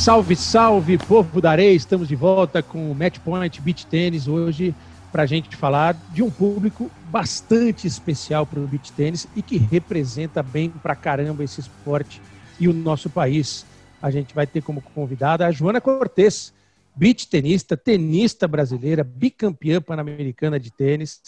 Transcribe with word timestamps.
Salve, 0.00 0.34
salve, 0.34 0.96
povo 0.96 1.42
da 1.42 1.50
areia! 1.50 1.74
Estamos 1.74 2.08
de 2.08 2.16
volta 2.16 2.62
com 2.62 2.90
o 2.90 2.94
Match 2.94 3.18
Point 3.18 3.60
Beach 3.60 3.84
Tênis 3.84 4.26
hoje 4.26 4.74
para 5.12 5.24
a 5.24 5.26
gente 5.26 5.54
falar 5.54 5.94
de 6.10 6.22
um 6.22 6.30
público 6.30 6.90
bastante 7.10 7.86
especial 7.86 8.46
para 8.46 8.60
o 8.60 8.66
beach 8.66 8.90
tênis 8.92 9.28
e 9.36 9.42
que 9.42 9.58
representa 9.58 10.42
bem 10.42 10.70
pra 10.70 10.96
caramba 10.96 11.44
esse 11.44 11.60
esporte 11.60 12.22
e 12.58 12.66
o 12.66 12.72
nosso 12.72 13.10
país. 13.10 13.66
A 14.00 14.10
gente 14.10 14.34
vai 14.34 14.46
ter 14.46 14.62
como 14.62 14.80
convidada 14.80 15.46
a 15.46 15.50
Joana 15.50 15.82
Cortes, 15.82 16.50
beach 16.96 17.28
tenista, 17.28 17.76
tenista 17.76 18.48
brasileira, 18.48 19.04
bicampeã 19.04 19.82
pan-americana 19.82 20.58
de 20.58 20.72
tênis. 20.72 21.20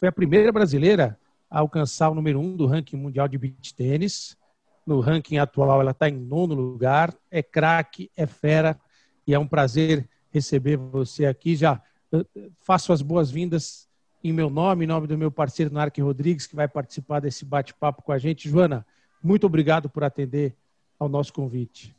Foi 0.00 0.08
a 0.08 0.12
primeira 0.12 0.50
brasileira 0.50 1.18
a 1.50 1.58
alcançar 1.58 2.08
o 2.08 2.14
número 2.14 2.40
um 2.40 2.56
do 2.56 2.66
ranking 2.66 2.96
mundial 2.96 3.28
de 3.28 3.36
beach 3.36 3.74
tênis. 3.74 4.38
No 4.86 5.00
ranking 5.00 5.38
atual, 5.38 5.80
ela 5.80 5.90
está 5.90 6.08
em 6.08 6.16
nono 6.16 6.54
lugar. 6.54 7.12
É 7.30 7.42
craque, 7.42 8.10
é 8.16 8.26
fera 8.26 8.78
e 9.26 9.34
é 9.34 9.38
um 9.38 9.46
prazer 9.46 10.08
receber 10.30 10.76
você 10.76 11.26
aqui. 11.26 11.56
Já 11.56 11.82
eh, 12.12 12.24
faço 12.60 12.92
as 12.92 13.02
boas-vindas 13.02 13.88
em 14.22 14.32
meu 14.32 14.48
nome, 14.48 14.84
em 14.84 14.88
nome 14.88 15.06
do 15.06 15.18
meu 15.18 15.30
parceiro 15.30 15.72
Narque 15.72 16.00
Rodrigues, 16.00 16.46
que 16.46 16.56
vai 16.56 16.68
participar 16.68 17.20
desse 17.20 17.44
bate-papo 17.44 18.02
com 18.02 18.12
a 18.12 18.18
gente. 18.18 18.48
Joana, 18.48 18.86
muito 19.22 19.46
obrigado 19.46 19.88
por 19.88 20.04
atender 20.04 20.54
ao 20.98 21.08
nosso 21.08 21.32
convite. 21.32 21.94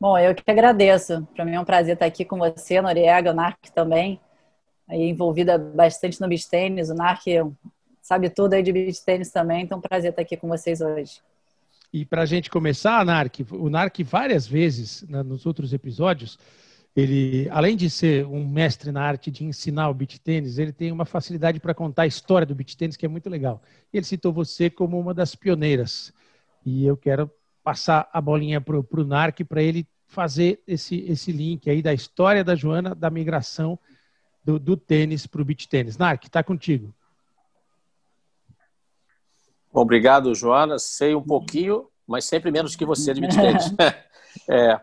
Bom, 0.00 0.18
eu 0.18 0.34
que 0.34 0.42
agradeço. 0.50 1.26
Para 1.34 1.44
mim 1.44 1.54
é 1.54 1.60
um 1.60 1.64
prazer 1.64 1.94
estar 1.94 2.06
aqui 2.06 2.24
com 2.24 2.38
você, 2.38 2.80
Noriega, 2.80 3.30
o 3.30 3.34
Narc 3.34 3.70
também, 3.72 4.20
aí 4.88 5.08
envolvida 5.08 5.56
bastante 5.56 6.20
no 6.20 6.28
beach 6.28 6.48
tênis. 6.48 6.90
O 6.90 6.94
Narc 6.94 7.24
sabe 8.00 8.28
tudo 8.28 8.54
aí 8.54 8.62
de 8.62 8.72
beach 8.72 9.04
tênis 9.04 9.30
também, 9.30 9.62
então 9.62 9.76
é 9.76 9.78
um 9.78 9.82
prazer 9.82 10.10
estar 10.10 10.22
aqui 10.22 10.36
com 10.36 10.48
vocês 10.48 10.80
hoje. 10.80 11.20
E 11.92 12.06
para 12.06 12.22
a 12.22 12.26
gente 12.26 12.48
começar, 12.48 13.04
Narc, 13.04 13.40
o 13.50 13.68
Narc 13.68 14.02
várias 14.02 14.46
vezes 14.46 15.02
né, 15.02 15.22
nos 15.22 15.44
outros 15.44 15.74
episódios, 15.74 16.38
ele, 16.96 17.48
além 17.50 17.76
de 17.76 17.90
ser 17.90 18.26
um 18.26 18.46
mestre 18.46 18.90
na 18.90 19.02
arte 19.02 19.30
de 19.30 19.44
ensinar 19.44 19.90
o 19.90 19.94
beat 19.94 20.18
tênis, 20.18 20.58
ele 20.58 20.72
tem 20.72 20.90
uma 20.90 21.04
facilidade 21.04 21.60
para 21.60 21.74
contar 21.74 22.02
a 22.02 22.06
história 22.06 22.46
do 22.46 22.54
beat 22.54 22.76
tênis 22.76 22.96
que 22.96 23.04
é 23.04 23.08
muito 23.08 23.28
legal. 23.28 23.62
Ele 23.92 24.04
citou 24.04 24.32
você 24.32 24.70
como 24.70 24.98
uma 24.98 25.12
das 25.12 25.34
pioneiras. 25.34 26.12
E 26.64 26.86
eu 26.86 26.96
quero 26.96 27.30
passar 27.62 28.08
a 28.12 28.20
bolinha 28.20 28.60
para 28.60 28.78
o 28.78 29.04
Narc 29.04 29.40
para 29.44 29.62
ele 29.62 29.86
fazer 30.06 30.62
esse, 30.66 30.96
esse 31.08 31.30
link 31.30 31.68
aí 31.68 31.82
da 31.82 31.92
história 31.92 32.44
da 32.44 32.54
Joana, 32.54 32.94
da 32.94 33.10
migração 33.10 33.78
do, 34.44 34.58
do 34.58 34.76
tênis 34.76 35.26
para 35.26 35.42
o 35.42 35.44
beat 35.44 35.66
tênis. 35.66 35.98
Narc, 35.98 36.24
está 36.24 36.42
contigo. 36.42 36.94
Obrigado, 39.72 40.34
Joana. 40.34 40.78
Sei 40.78 41.14
um 41.14 41.22
pouquinho, 41.22 41.88
mas 42.06 42.24
sempre 42.24 42.50
menos 42.50 42.76
que 42.76 42.84
você 42.84 43.14
beach 43.14 43.34
é. 44.48 44.80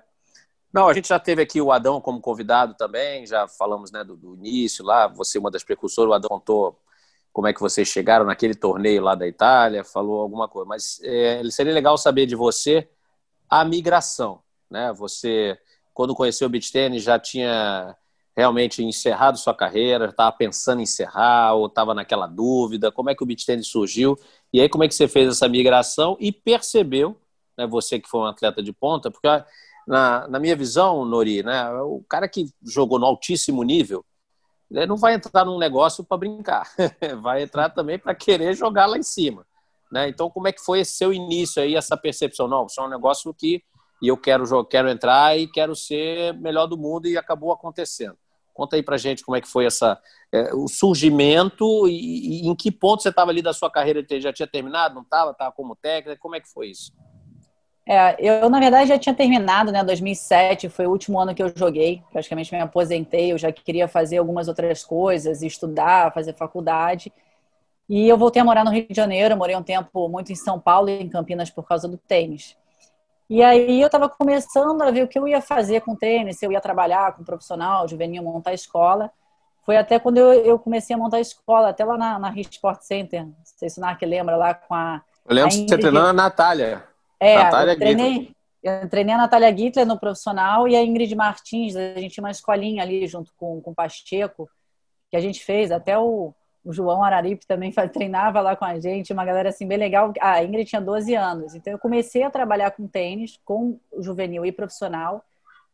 Não, 0.72 0.88
a 0.88 0.94
gente 0.94 1.08
já 1.08 1.20
teve 1.20 1.42
aqui 1.42 1.60
o 1.62 1.72
Adão 1.72 2.00
como 2.00 2.22
convidado 2.22 2.76
também, 2.76 3.26
já 3.26 3.48
falamos 3.48 3.92
né, 3.92 4.04
do, 4.04 4.16
do 4.16 4.36
início 4.36 4.86
lá, 4.86 5.08
você 5.08 5.40
é 5.40 5.42
uma 5.42 5.50
das 5.50 5.64
precursoras, 5.64 6.12
o 6.12 6.14
Adão 6.14 6.30
contou 6.30 6.80
como 7.34 7.48
é 7.48 7.54
que 7.54 7.60
vocês 7.60 7.88
chegaram 7.88 8.26
naquele 8.26 8.54
torneio 8.54 9.02
lá 9.02 9.16
da 9.16 9.28
Itália, 9.28 9.84
falou 9.84 10.22
alguma 10.22 10.48
coisa, 10.48 10.68
mas 10.68 11.00
é, 11.04 11.42
seria 11.50 11.74
legal 11.74 11.98
saber 11.98 12.28
de 12.28 12.36
você 12.36 12.88
a 13.50 13.66
migração, 13.66 14.44
né? 14.70 14.94
Você, 14.94 15.58
quando 15.92 16.14
conheceu 16.14 16.48
o 16.48 16.50
beach 16.50 16.72
tennis, 16.72 17.02
já 17.02 17.18
tinha 17.18 17.96
realmente 18.40 18.82
encerrado 18.82 19.38
sua 19.38 19.54
carreira, 19.54 20.06
estava 20.06 20.32
pensando 20.32 20.80
em 20.80 20.84
encerrar 20.84 21.54
ou 21.56 21.66
estava 21.66 21.94
naquela 21.94 22.26
dúvida? 22.26 22.90
Como 22.90 23.10
é 23.10 23.16
que 23.16 23.22
o 23.22 23.26
beach 23.26 23.46
tennis 23.46 23.68
surgiu? 23.68 24.18
E 24.54 24.62
aí 24.62 24.70
como 24.70 24.84
é 24.84 24.88
que 24.88 24.96
você 24.96 25.10
fez 25.10 25.28
essa 25.28 25.48
migração 25.50 26.16
e 26.22 26.32
percebeu, 26.32 27.20
né, 27.58 27.68
você 27.68 28.00
que 28.00 28.08
foi 28.08 28.22
um 28.22 28.26
atleta 28.26 28.64
de 28.64 28.72
ponta, 28.72 29.12
porque 29.12 29.28
na, 29.86 30.26
na 30.30 30.40
minha 30.40 30.56
visão, 30.56 31.04
Nori, 31.04 31.44
né, 31.44 31.70
o 31.82 32.02
cara 32.08 32.30
que 32.30 32.46
jogou 32.64 32.98
no 32.98 33.06
altíssimo 33.06 33.62
nível, 33.62 34.06
ele 34.72 34.86
não 34.86 34.96
vai 34.96 35.16
entrar 35.16 35.44
num 35.44 35.58
negócio 35.58 36.02
para 36.04 36.18
brincar, 36.18 36.72
vai 37.22 37.44
entrar 37.44 37.70
também 37.70 38.00
para 38.00 38.16
querer 38.16 38.56
jogar 38.56 38.86
lá 38.86 38.98
em 38.98 39.04
cima. 39.04 39.46
Né? 39.92 40.08
Então, 40.08 40.30
como 40.30 40.48
é 40.48 40.54
que 40.54 40.64
foi 40.64 40.80
esse 40.80 40.94
seu 40.94 41.12
início 41.12 41.62
aí, 41.62 41.76
essa 41.76 41.98
percepção? 41.98 42.48
Não, 42.48 42.68
isso 42.68 42.80
é 42.80 42.86
um 42.86 42.90
negócio 42.90 43.34
que 43.34 43.62
eu 44.02 44.16
quero, 44.16 44.66
quero 44.66 44.90
entrar 44.90 45.38
e 45.38 45.46
quero 45.46 45.76
ser 45.76 46.34
melhor 46.36 46.68
do 46.68 46.78
mundo 46.78 47.06
e 47.08 47.18
acabou 47.18 47.52
acontecendo. 47.52 48.18
Conta 48.60 48.76
aí 48.76 48.84
pra 48.84 48.98
gente 48.98 49.24
como 49.24 49.38
é 49.38 49.42
que 49.42 49.48
foi 49.48 49.66
essa, 49.66 49.98
é, 50.34 50.54
o 50.54 50.68
surgimento 50.68 51.88
e, 51.88 52.44
e, 52.44 52.48
em 52.50 52.54
que 52.54 52.70
ponto 52.70 53.02
você 53.02 53.08
estava 53.08 53.32
ali 53.32 53.42
da 53.42 53.54
sua 53.54 53.72
carreira? 53.72 54.06
Já 54.20 54.34
tinha 54.34 54.46
terminado? 54.46 54.96
Não 54.96 55.02
estava? 55.02 55.32
Estava 55.32 55.50
como 55.54 55.78
técnica? 55.78 56.20
Como 56.20 56.36
é 56.36 56.42
que 56.42 56.50
foi 56.50 56.72
isso? 56.72 56.92
É, 57.88 58.18
eu, 58.20 58.50
na 58.50 58.60
verdade, 58.60 58.90
já 58.90 59.00
tinha 59.00 59.16
terminado, 59.16 59.72
né? 59.72 59.82
2007 59.82 60.68
foi 60.68 60.88
o 60.88 60.92
último 60.92 61.18
ano 61.18 61.34
que 61.34 61.42
eu 61.42 61.50
joguei. 61.56 62.04
Praticamente 62.12 62.54
me 62.54 62.60
aposentei. 62.60 63.32
Eu 63.32 63.38
já 63.38 63.50
queria 63.50 63.88
fazer 63.88 64.18
algumas 64.18 64.50
outras 64.50 64.84
coisas, 64.84 65.42
estudar, 65.42 66.14
fazer 66.14 66.34
faculdade. 66.34 67.14
E 67.88 68.10
eu 68.10 68.18
voltei 68.18 68.42
a 68.42 68.46
morar 68.46 68.66
no 68.66 68.72
Rio 68.72 68.88
de 68.90 68.94
Janeiro. 68.94 69.38
Morei 69.38 69.56
um 69.56 69.64
tempo 69.64 70.10
muito 70.10 70.34
em 70.34 70.36
São 70.36 70.60
Paulo 70.60 70.90
e 70.90 71.02
em 71.02 71.08
Campinas 71.08 71.50
por 71.50 71.66
causa 71.66 71.88
do 71.88 71.98
tênis. 71.98 72.58
E 73.30 73.44
aí 73.44 73.80
eu 73.80 73.86
estava 73.86 74.10
começando 74.10 74.82
a 74.82 74.90
ver 74.90 75.04
o 75.04 75.08
que 75.08 75.20
eu 75.20 75.28
ia 75.28 75.40
fazer 75.40 75.82
com 75.82 75.96
tênis, 75.96 76.40
se 76.40 76.46
eu 76.46 76.52
ia 76.52 76.60
trabalhar 76.60 77.16
com 77.16 77.24
profissional, 77.24 77.88
juvenil, 77.88 78.24
montar 78.24 78.54
escola. 78.54 79.12
Foi 79.64 79.78
até 79.78 80.00
quando 80.00 80.18
eu, 80.18 80.34
eu 80.34 80.58
comecei 80.58 80.96
a 80.96 81.00
montar 81.00 81.18
a 81.18 81.22
escola, 81.22 81.70
até 81.70 81.86
lá 81.86 81.96
na, 81.96 82.18
na 82.18 82.34
Sport 82.40 82.82
Center. 82.82 83.26
Não 83.26 83.36
sei 83.44 83.70
se 83.70 83.78
o 83.78 83.82
Narc 83.82 84.02
lembra 84.02 84.36
lá 84.36 84.56
com 84.56 84.74
a. 84.74 85.04
Eu 85.28 85.36
lembro 85.36 85.52
que 85.52 85.70
você 85.70 85.78
treinou 85.78 86.02
a 86.02 86.12
Natália. 86.12 86.84
É, 87.20 87.36
Natália 87.36 87.74
eu 87.74 87.78
treinei, 87.78 88.36
eu 88.64 88.90
treinei 88.90 89.14
a 89.14 89.20
Natália 89.20 89.56
Gittler 89.56 89.86
no 89.86 90.00
profissional 90.00 90.68
e 90.68 90.76
a 90.76 90.84
Ingrid 90.84 91.14
Martins. 91.14 91.76
A 91.76 92.00
gente 92.00 92.16
tinha 92.16 92.24
uma 92.24 92.32
escolinha 92.32 92.82
ali 92.82 93.06
junto 93.06 93.32
com, 93.38 93.62
com 93.62 93.70
o 93.70 93.76
Pacheco, 93.76 94.50
que 95.12 95.16
a 95.16 95.22
gente 95.22 95.44
fez. 95.44 95.72
Até 95.72 95.96
o, 96.00 96.34
o 96.70 96.74
João 96.74 97.04
Araripe 97.04 97.48
também 97.48 97.72
treinava 97.92 98.42
lá 98.42 98.56
com 98.56 98.64
a 98.64 98.80
gente, 98.80 99.12
uma 99.12 99.26
galera 99.26 99.50
assim 99.50 99.68
bem 99.68 99.76
legal. 99.76 100.14
A 100.22 100.44
Ingrid 100.44 100.70
tinha 100.70 100.80
12 100.80 101.16
anos, 101.16 101.56
então 101.56 101.74
eu 101.74 101.80
comecei 101.80 102.22
a 102.22 102.30
trabalhar 102.30 102.70
com 102.70 102.86
tênis, 102.88 103.40
com 103.44 103.80
juvenil 103.98 104.46
e 104.46 104.52
profissional. 104.52 105.26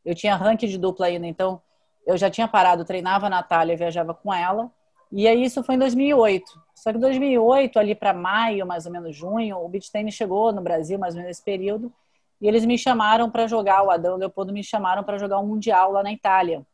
Eu 0.05 0.15
tinha 0.15 0.37
ranking 0.37 0.67
de 0.67 0.77
dupla 0.77 1.07
ainda, 1.07 1.27
então 1.27 1.61
eu 2.07 2.15
já 2.15 2.29
tinha 2.29 2.47
parado, 2.47 2.85
treinava 2.85 3.25
a 3.25 3.29
Natália, 3.29 3.75
viajava 3.75 4.13
com 4.13 4.33
ela. 4.33 4.71
E 5.11 5.27
aí 5.27 5.43
isso 5.43 5.61
foi 5.63 5.75
em 5.75 5.79
2008. 5.79 6.45
Só 6.73 6.91
que 6.93 6.97
em 6.97 7.01
2008, 7.01 7.77
ali 7.77 7.93
para 7.93 8.13
maio, 8.13 8.65
mais 8.65 8.85
ou 8.85 8.91
menos 8.93 9.13
junho, 9.13 9.57
o 9.57 9.67
beach 9.67 9.91
tennis 9.91 10.13
chegou 10.13 10.53
no 10.53 10.61
Brasil, 10.61 10.97
mais 10.97 11.13
ou 11.13 11.17
menos 11.17 11.31
nesse 11.31 11.43
período, 11.43 11.91
e 12.39 12.47
eles 12.47 12.63
me 12.63 12.77
chamaram 12.77 13.29
para 13.29 13.47
jogar, 13.47 13.83
o 13.83 13.91
Adão 13.91 14.13
e 14.13 14.15
o 14.15 14.19
Leopoldo 14.19 14.53
me 14.53 14.63
chamaram 14.63 15.03
para 15.03 15.17
jogar 15.17 15.39
um 15.39 15.45
mundial 15.45 15.91
lá 15.91 16.01
na 16.01 16.13
Itália. 16.13 16.65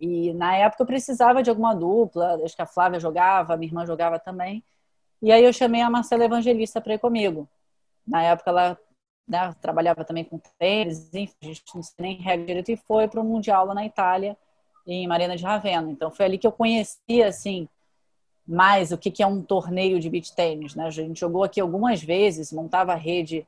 E 0.00 0.32
na 0.34 0.56
época 0.56 0.82
eu 0.82 0.86
precisava 0.86 1.42
de 1.42 1.50
alguma 1.50 1.74
dupla, 1.74 2.38
acho 2.44 2.54
que 2.54 2.62
a 2.62 2.66
Flávia 2.66 3.00
jogava, 3.00 3.56
minha 3.56 3.70
irmã 3.70 3.86
jogava 3.86 4.18
também. 4.18 4.62
E 5.22 5.32
aí 5.32 5.44
eu 5.44 5.52
chamei 5.52 5.80
a 5.80 5.90
Marcela 5.90 6.24
Evangelista 6.24 6.80
para 6.80 6.94
ir 6.94 6.98
comigo. 6.98 7.48
Na 8.06 8.22
época 8.22 8.50
ela 8.50 8.78
né, 9.26 9.54
trabalhava 9.60 10.04
também 10.04 10.24
com 10.24 10.40
tênis, 10.58 11.12
enfim, 11.14 11.34
a 11.42 11.46
gente 11.46 11.62
não 11.74 11.82
sei 11.82 11.94
nem 11.98 12.16
regra 12.16 12.46
direito, 12.46 12.70
e 12.70 12.76
foi 12.76 13.08
para 13.08 13.20
o 13.20 13.24
Mundial 13.24 13.66
lá 13.66 13.74
na 13.74 13.86
Itália, 13.86 14.36
em 14.86 15.06
Marina 15.08 15.36
de 15.36 15.44
Ravenna. 15.44 15.90
Então 15.90 16.10
foi 16.10 16.26
ali 16.26 16.38
que 16.38 16.46
eu 16.46 16.52
conheci, 16.52 17.22
assim, 17.24 17.68
mais 18.46 18.92
o 18.92 18.98
que, 18.98 19.10
que 19.10 19.22
é 19.22 19.26
um 19.26 19.42
torneio 19.42 19.98
de 19.98 20.08
beach 20.08 20.34
tênis. 20.34 20.74
Né? 20.74 20.84
A 20.86 20.90
gente 20.90 21.18
jogou 21.18 21.42
aqui 21.42 21.60
algumas 21.60 22.02
vezes, 22.02 22.52
montava 22.52 22.92
a 22.92 22.96
rede 22.96 23.46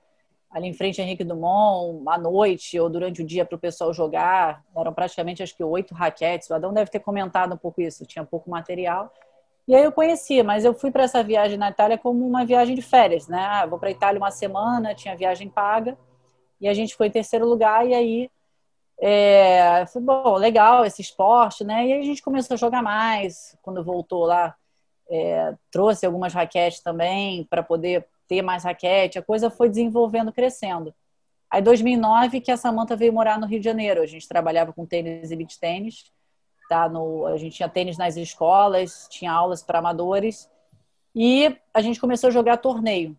ali 0.51 0.67
em 0.67 0.73
frente 0.73 1.01
a 1.01 1.05
Henrique 1.05 1.25
Dumont, 1.25 2.03
à 2.09 2.17
noite 2.17 2.79
ou 2.81 2.89
durante 2.89 3.23
o 3.23 3.25
dia 3.25 3.45
para 3.45 3.57
o 3.57 3.59
pessoal 3.59 3.93
jogar. 3.93 4.65
Eram 4.77 4.93
praticamente, 4.93 5.43
acho 5.43 5.57
que, 5.57 5.63
oito 5.63 5.95
raquetes. 5.95 6.49
O 6.51 6.55
Adão 6.55 6.73
deve 6.73 6.91
ter 6.91 7.01
comentado 7.01 7.55
um 7.55 7.59
pouco 7.59 7.81
isso, 7.81 8.07
tinha 8.07 8.25
pouco 8.25 8.51
material. 8.51 9.13
E 9.67 9.75
aí 9.75 9.85
eu 9.85 9.93
conhecia, 9.93 10.43
mas 10.43 10.65
eu 10.65 10.73
fui 10.73 10.91
para 10.91 11.03
essa 11.03 11.23
viagem 11.23 11.59
na 11.59 11.69
Itália 11.69 11.99
como 11.99 12.27
uma 12.27 12.45
viagem 12.45 12.75
de 12.75 12.81
férias, 12.81 13.29
né? 13.29 13.39
Ah, 13.39 13.67
vou 13.67 13.79
para 13.79 13.89
a 13.89 13.93
Itália 13.93 14.19
uma 14.19 14.31
semana, 14.31 14.95
tinha 14.95 15.15
viagem 15.15 15.51
paga, 15.51 15.99
e 16.59 16.67
a 16.67 16.73
gente 16.73 16.97
foi 16.97 17.09
em 17.09 17.11
terceiro 17.11 17.47
lugar, 17.47 17.87
e 17.87 17.93
aí 17.93 18.31
é, 18.99 19.85
foi 19.87 20.01
bom, 20.01 20.37
legal 20.37 20.87
esse 20.87 21.03
esporte, 21.03 21.65
né? 21.65 21.87
E 21.87 21.93
aí 21.93 22.01
a 22.01 22.05
gente 22.05 22.23
começou 22.23 22.55
a 22.55 22.59
jogar 22.59 22.83
mais. 22.83 23.59
Quando 23.61 23.85
voltou 23.85 24.25
lá, 24.25 24.57
é, 25.11 25.55
trouxe 25.71 26.07
algumas 26.07 26.33
raquetes 26.33 26.81
também 26.81 27.45
para 27.45 27.63
poder 27.63 28.07
ter 28.29 28.43
mais 28.43 28.63
raquete, 28.63 29.19
a 29.19 29.23
coisa 29.23 29.51
foi 29.51 29.69
desenvolvendo, 29.69 30.33
crescendo. 30.33 30.95
Aí, 31.51 31.63
2009, 31.63 32.41
que 32.43 32.51
a 32.51 32.57
Samanta 32.57 32.95
veio 32.95 33.13
morar 33.13 33.41
no 33.41 33.47
Rio 33.47 33.59
de 33.59 33.65
Janeiro. 33.65 34.03
A 34.03 34.07
gente 34.07 34.29
trabalhava 34.29 34.73
com 34.73 34.85
tênis 34.85 35.31
e 35.31 35.37
beach 35.37 35.59
tênis. 35.59 36.13
Tá? 36.69 36.89
No, 36.89 37.27
a 37.27 37.39
gente 37.39 37.57
tinha 37.57 37.69
tênis 37.69 37.97
nas 37.97 38.17
escolas, 38.17 39.09
tinha 39.11 39.33
aulas 39.33 39.63
para 39.63 39.79
amadores. 39.79 40.51
E 41.15 41.57
a 41.73 41.81
gente 41.81 41.99
começou 41.99 42.29
a 42.29 42.31
jogar 42.31 42.59
torneio. 42.59 43.17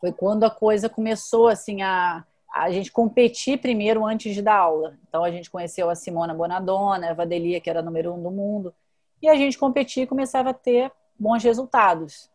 Foi 0.00 0.12
quando 0.12 0.44
a 0.44 0.50
coisa 0.50 0.88
começou 0.88 1.48
assim 1.48 1.80
a, 1.80 2.24
a 2.54 2.70
gente 2.70 2.92
competir 2.92 3.58
primeiro 3.58 4.04
antes 4.04 4.34
de 4.34 4.42
dar 4.42 4.56
aula. 4.56 4.98
Então 5.08 5.24
a 5.24 5.30
gente 5.30 5.50
conheceu 5.50 5.88
a 5.88 5.94
Simona 5.94 6.34
Bonadonna, 6.34 7.10
a 7.10 7.14
Vadelia, 7.14 7.60
que 7.60 7.70
era 7.70 7.82
número 7.82 8.12
um 8.12 8.22
do 8.22 8.30
mundo. 8.30 8.74
E 9.22 9.28
a 9.28 9.34
gente 9.34 9.58
competia 9.58 10.02
e 10.02 10.06
começava 10.06 10.50
a 10.50 10.54
ter 10.54 10.92
bons 11.18 11.42
resultados. 11.42 12.30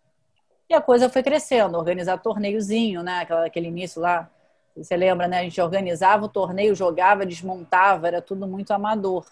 E 0.70 0.74
a 0.74 0.82
coisa 0.82 1.10
foi 1.10 1.22
crescendo, 1.22 1.78
organizar 1.78 2.18
torneiozinho, 2.18 3.04
né? 3.04 3.28
Aquele 3.46 3.68
início 3.68 4.02
lá, 4.02 4.30
Você 4.76 4.96
lembra, 4.98 5.28
né? 5.28 5.40
A 5.40 5.44
gente 5.44 5.62
organizava 5.62 6.26
o 6.26 6.30
torneio, 6.30 6.76
jogava, 6.76 7.26
desmontava, 7.26 8.08
era 8.08 8.22
tudo 8.22 8.48
muito 8.48 8.72
amador. 8.72 9.26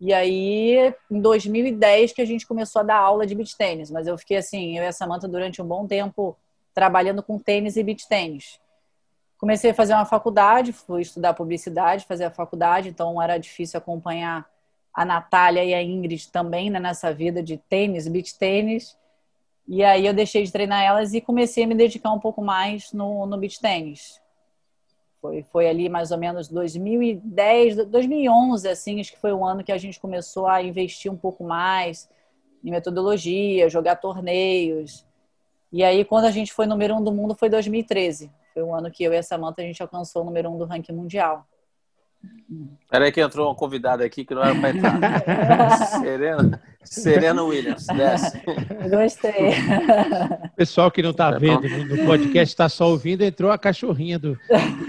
E 0.00 0.12
aí, 0.12 0.94
em 1.10 1.20
2010, 1.20 2.12
que 2.12 2.22
a 2.22 2.24
gente 2.24 2.46
começou 2.46 2.80
a 2.80 2.82
dar 2.84 2.96
aula 2.98 3.26
de 3.26 3.34
beach 3.34 3.56
tênis. 3.56 3.90
Mas 3.90 4.06
eu 4.06 4.16
fiquei 4.18 4.36
assim, 4.36 4.76
eu 4.76 4.84
e 4.84 4.86
a 4.86 4.92
Samanta, 4.92 5.26
durante 5.26 5.60
um 5.62 5.66
bom 5.66 5.86
tempo, 5.86 6.36
trabalhando 6.74 7.22
com 7.22 7.38
tênis 7.38 7.76
e 7.76 7.82
beach 7.82 8.06
tênis. 8.08 8.60
Comecei 9.38 9.70
a 9.70 9.74
fazer 9.74 9.94
uma 9.94 10.04
faculdade, 10.04 10.72
fui 10.72 11.02
estudar 11.02 11.34
publicidade, 11.34 12.04
fazer 12.06 12.24
a 12.24 12.30
faculdade, 12.30 12.88
então 12.88 13.20
era 13.22 13.38
difícil 13.38 13.78
acompanhar 13.78 14.48
a 14.92 15.04
Natália 15.04 15.64
e 15.64 15.72
a 15.74 15.82
Ingrid 15.82 16.30
também 16.30 16.70
né, 16.70 16.80
nessa 16.80 17.12
vida 17.12 17.42
de 17.42 17.56
tênis, 17.56 18.08
beach 18.08 18.36
tênis. 18.36 18.96
E 19.68 19.84
aí 19.84 20.06
eu 20.06 20.14
deixei 20.14 20.42
de 20.42 20.50
treinar 20.50 20.82
elas 20.82 21.12
e 21.12 21.20
comecei 21.20 21.64
a 21.64 21.66
me 21.66 21.74
dedicar 21.74 22.10
um 22.10 22.18
pouco 22.18 22.42
mais 22.42 22.90
no, 22.90 23.26
no 23.26 23.36
beach 23.36 23.60
tênis. 23.60 24.18
Foi, 25.20 25.42
foi 25.42 25.68
ali 25.68 25.90
mais 25.90 26.10
ou 26.10 26.16
menos 26.16 26.48
2010, 26.48 27.86
2011, 27.86 28.66
assim, 28.66 28.98
acho 28.98 29.12
que 29.12 29.18
foi 29.18 29.32
o 29.32 29.44
ano 29.44 29.62
que 29.62 29.72
a 29.72 29.76
gente 29.76 30.00
começou 30.00 30.46
a 30.46 30.62
investir 30.62 31.12
um 31.12 31.16
pouco 31.16 31.44
mais 31.44 32.08
em 32.64 32.70
metodologia, 32.70 33.68
jogar 33.68 33.96
torneios. 33.96 35.04
E 35.70 35.84
aí, 35.84 36.02
quando 36.02 36.24
a 36.24 36.30
gente 36.30 36.52
foi 36.52 36.64
número 36.64 36.94
um 36.94 37.04
do 37.04 37.12
mundo, 37.12 37.34
foi 37.34 37.50
2013. 37.50 38.30
Foi 38.54 38.62
o 38.62 38.74
ano 38.74 38.90
que 38.90 39.04
eu 39.04 39.12
e 39.12 39.18
a 39.18 39.22
Samanta 39.22 39.60
a 39.60 39.64
gente 39.64 39.82
alcançou 39.82 40.22
o 40.22 40.24
número 40.24 40.48
um 40.50 40.56
do 40.56 40.64
ranking 40.64 40.92
mundial. 40.92 41.46
Peraí 42.90 43.12
que 43.12 43.20
entrou 43.20 43.46
uma 43.46 43.54
convidada 43.54 44.04
aqui 44.04 44.24
que 44.24 44.34
não 44.34 44.42
era 44.42 44.54
para 44.54 44.70
entrar. 44.70 45.76
Serena, 46.00 46.62
Serena 46.82 47.42
Williams, 47.42 47.86
desce. 47.86 48.40
Gostei. 48.90 49.52
Pessoal 50.56 50.90
que 50.90 51.02
não 51.02 51.10
está 51.10 51.28
é 51.30 51.38
vendo 51.38 51.68
no 51.68 52.06
podcast, 52.06 52.54
está 52.54 52.68
só 52.68 52.88
ouvindo, 52.88 53.22
entrou 53.22 53.50
a 53.50 53.58
cachorrinha 53.58 54.18
do 54.18 54.38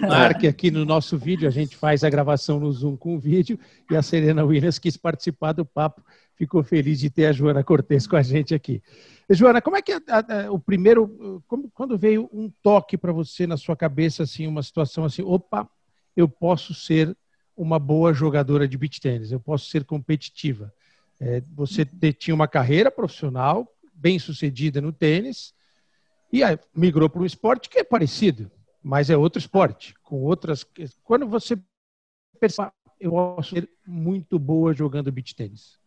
Mark 0.02 0.46
aqui 0.46 0.72
no 0.72 0.86
nosso 0.86 1.18
vídeo. 1.18 1.48
A 1.48 1.52
gente 1.52 1.76
faz 1.76 2.04
a 2.04 2.10
gravação 2.10 2.60
no 2.60 2.72
Zoom 2.72 2.96
com 2.96 3.16
o 3.16 3.20
vídeo 3.20 3.60
e 3.92 3.96
a 3.96 4.02
Serena 4.02 4.46
Williams 4.46 4.80
quis 4.80 4.96
participar 4.96 5.52
do 5.52 5.66
papo. 5.66 6.02
Ficou 6.36 6.64
feliz 6.64 7.00
de 7.00 7.10
ter 7.10 7.26
a 7.26 7.34
Joana 7.34 7.64
Cortes 7.66 8.08
com 8.08 8.16
a 8.16 8.22
gente 8.22 8.56
aqui. 8.56 8.82
Joana, 9.30 9.62
como 9.62 9.76
é 9.76 9.82
que 9.82 9.92
é 9.92 10.00
a, 10.08 10.46
a, 10.46 10.52
o 10.52 10.58
primeiro, 10.58 11.44
como, 11.48 11.70
quando 11.74 11.98
veio 11.98 12.30
um 12.32 12.50
toque 12.64 12.98
para 12.98 13.12
você 13.12 13.46
na 13.46 13.58
sua 13.58 13.76
cabeça, 13.76 14.24
assim, 14.24 14.48
uma 14.48 14.64
situação 14.64 15.04
assim, 15.04 15.22
opa, 15.22 15.70
eu 16.16 16.28
posso 16.28 16.74
ser 16.74 17.16
uma 17.56 17.78
boa 17.78 18.14
jogadora 18.14 18.68
de 18.68 18.78
beach 18.78 19.02
tênis, 19.02 19.32
eu 19.32 19.40
posso 19.40 19.70
ser 19.70 19.84
competitiva. 19.84 20.74
É, 21.20 21.42
você 21.54 21.86
tinha 22.14 22.34
uma 22.34 22.48
carreira 22.48 22.90
profissional 22.90 23.68
bem 23.94 24.18
sucedida 24.18 24.80
no 24.80 24.94
tênis 24.94 25.54
e 26.32 26.44
aí 26.44 26.58
migrou 26.74 27.10
para 27.10 27.22
um 27.22 27.26
esporte 27.26 27.68
que 27.68 27.80
é 27.80 27.84
parecido, 27.84 28.50
mas 28.82 29.10
é 29.10 29.18
outro 29.18 29.40
esporte, 29.40 29.94
com 30.04 30.22
outras. 30.22 30.66
Quando 31.04 31.28
você 31.28 31.60
percebe, 32.40 32.72
eu 33.00 33.12
posso 33.12 33.56
ser 33.56 33.70
muito 33.86 34.40
boa 34.40 34.74
jogando 34.74 35.12
beach 35.12 35.36
tênis. 35.36 35.78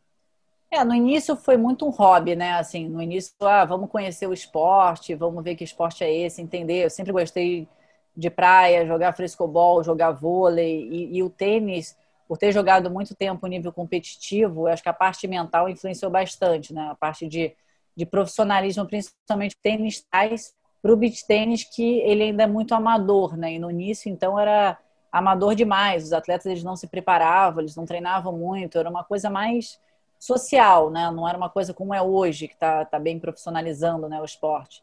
É, 0.70 0.82
no 0.84 0.94
início 0.94 1.36
foi 1.36 1.56
muito 1.58 1.86
um 1.86 1.90
hobby, 1.90 2.34
né? 2.34 2.54
Assim, 2.54 2.88
no 2.88 3.02
início, 3.02 3.34
ah, 3.42 3.64
vamos 3.64 3.90
conhecer 3.90 4.26
o 4.26 4.32
esporte, 4.32 5.14
vamos 5.14 5.44
ver 5.44 5.54
que 5.54 5.64
esporte 5.64 6.02
é 6.02 6.10
esse, 6.10 6.40
entender. 6.40 6.84
Eu 6.84 6.90
sempre 6.90 7.12
gostei 7.12 7.68
de 8.16 8.30
praia, 8.30 8.86
jogar 8.86 9.12
frescobol, 9.12 9.82
jogar 9.82 10.12
vôlei 10.12 10.88
e, 10.88 11.16
e, 11.16 11.22
o 11.22 11.30
tênis, 11.30 11.96
por 12.28 12.36
ter 12.36 12.52
jogado 12.52 12.90
muito 12.90 13.14
tempo 13.14 13.46
nível 13.46 13.72
competitivo, 13.72 14.66
acho 14.66 14.82
que 14.82 14.88
a 14.88 14.92
parte 14.92 15.26
mental 15.26 15.68
influenciou 15.68 16.10
bastante, 16.10 16.74
né? 16.74 16.88
A 16.90 16.94
parte 16.94 17.26
de, 17.26 17.54
de 17.96 18.04
profissionalismo, 18.04 18.86
principalmente 18.86 19.56
tênis 19.62 20.04
traz 20.10 20.54
para 20.82 20.92
o 20.92 20.96
beach 20.96 21.26
tênis 21.26 21.64
que 21.64 22.00
ele 22.00 22.24
ainda 22.24 22.42
é 22.42 22.46
muito 22.46 22.74
amador, 22.74 23.36
né? 23.36 23.54
E 23.54 23.58
no 23.58 23.70
início, 23.70 24.10
então, 24.10 24.38
era 24.38 24.78
amador 25.10 25.54
demais. 25.54 26.04
Os 26.04 26.12
atletas 26.12 26.46
eles 26.46 26.64
não 26.64 26.74
se 26.74 26.88
preparavam, 26.88 27.60
eles 27.60 27.76
não 27.76 27.86
treinavam 27.86 28.32
muito, 28.36 28.78
era 28.78 28.90
uma 28.90 29.04
coisa 29.04 29.30
mais 29.30 29.80
social, 30.18 30.90
né? 30.90 31.10
Não 31.10 31.28
era 31.28 31.36
uma 31.36 31.48
coisa 31.48 31.72
como 31.72 31.94
é 31.94 32.02
hoje, 32.02 32.48
que 32.48 32.54
está 32.54 32.84
tá 32.84 32.98
bem 32.98 33.18
profissionalizando 33.18 34.08
né, 34.08 34.20
o 34.20 34.24
esporte. 34.24 34.82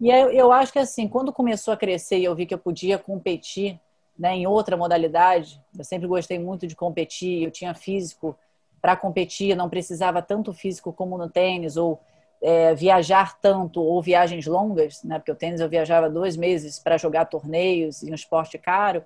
E 0.00 0.08
eu, 0.08 0.30
eu 0.30 0.50
acho 0.50 0.72
que 0.72 0.78
assim, 0.78 1.06
quando 1.06 1.32
começou 1.32 1.74
a 1.74 1.76
crescer 1.76 2.18
e 2.18 2.24
eu 2.24 2.34
vi 2.34 2.46
que 2.46 2.54
eu 2.54 2.58
podia 2.58 2.98
competir 2.98 3.78
né, 4.18 4.34
em 4.34 4.46
outra 4.46 4.76
modalidade, 4.76 5.62
eu 5.76 5.84
sempre 5.84 6.08
gostei 6.08 6.38
muito 6.38 6.66
de 6.66 6.74
competir, 6.74 7.42
eu 7.42 7.50
tinha 7.50 7.74
físico 7.74 8.36
para 8.80 8.96
competir, 8.96 9.54
não 9.54 9.68
precisava 9.68 10.22
tanto 10.22 10.52
físico 10.54 10.92
como 10.92 11.18
no 11.18 11.28
tênis, 11.28 11.76
ou 11.76 12.00
é, 12.42 12.74
viajar 12.74 13.38
tanto, 13.40 13.82
ou 13.82 14.00
viagens 14.02 14.46
longas, 14.46 15.02
né, 15.04 15.18
porque 15.18 15.32
o 15.32 15.36
tênis 15.36 15.60
eu 15.60 15.68
viajava 15.68 16.08
dois 16.08 16.36
meses 16.36 16.78
para 16.78 16.96
jogar 16.96 17.26
torneios 17.26 18.02
e 18.02 18.10
um 18.10 18.14
esporte 18.14 18.56
caro, 18.56 19.04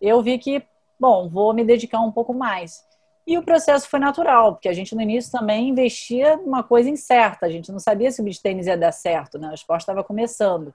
eu 0.00 0.20
vi 0.22 0.38
que, 0.38 0.62
bom, 0.98 1.28
vou 1.28 1.54
me 1.54 1.64
dedicar 1.64 2.00
um 2.00 2.10
pouco 2.10 2.34
mais. 2.34 2.84
E 3.26 3.38
o 3.38 3.42
processo 3.42 3.88
foi 3.88 4.00
natural, 4.00 4.54
porque 4.54 4.68
a 4.68 4.72
gente 4.72 4.94
no 4.94 5.00
início 5.00 5.30
também 5.30 5.68
investia 5.68 6.36
numa 6.38 6.62
coisa 6.62 6.90
incerta, 6.90 7.46
a 7.46 7.48
gente 7.48 7.70
não 7.70 7.78
sabia 7.78 8.10
se 8.10 8.20
o 8.20 8.24
beach 8.24 8.42
tênis 8.42 8.66
ia 8.66 8.76
dar 8.76 8.92
certo, 8.92 9.38
né? 9.38 9.48
O 9.50 9.54
esporte 9.54 9.82
estava 9.82 10.02
começando. 10.02 10.74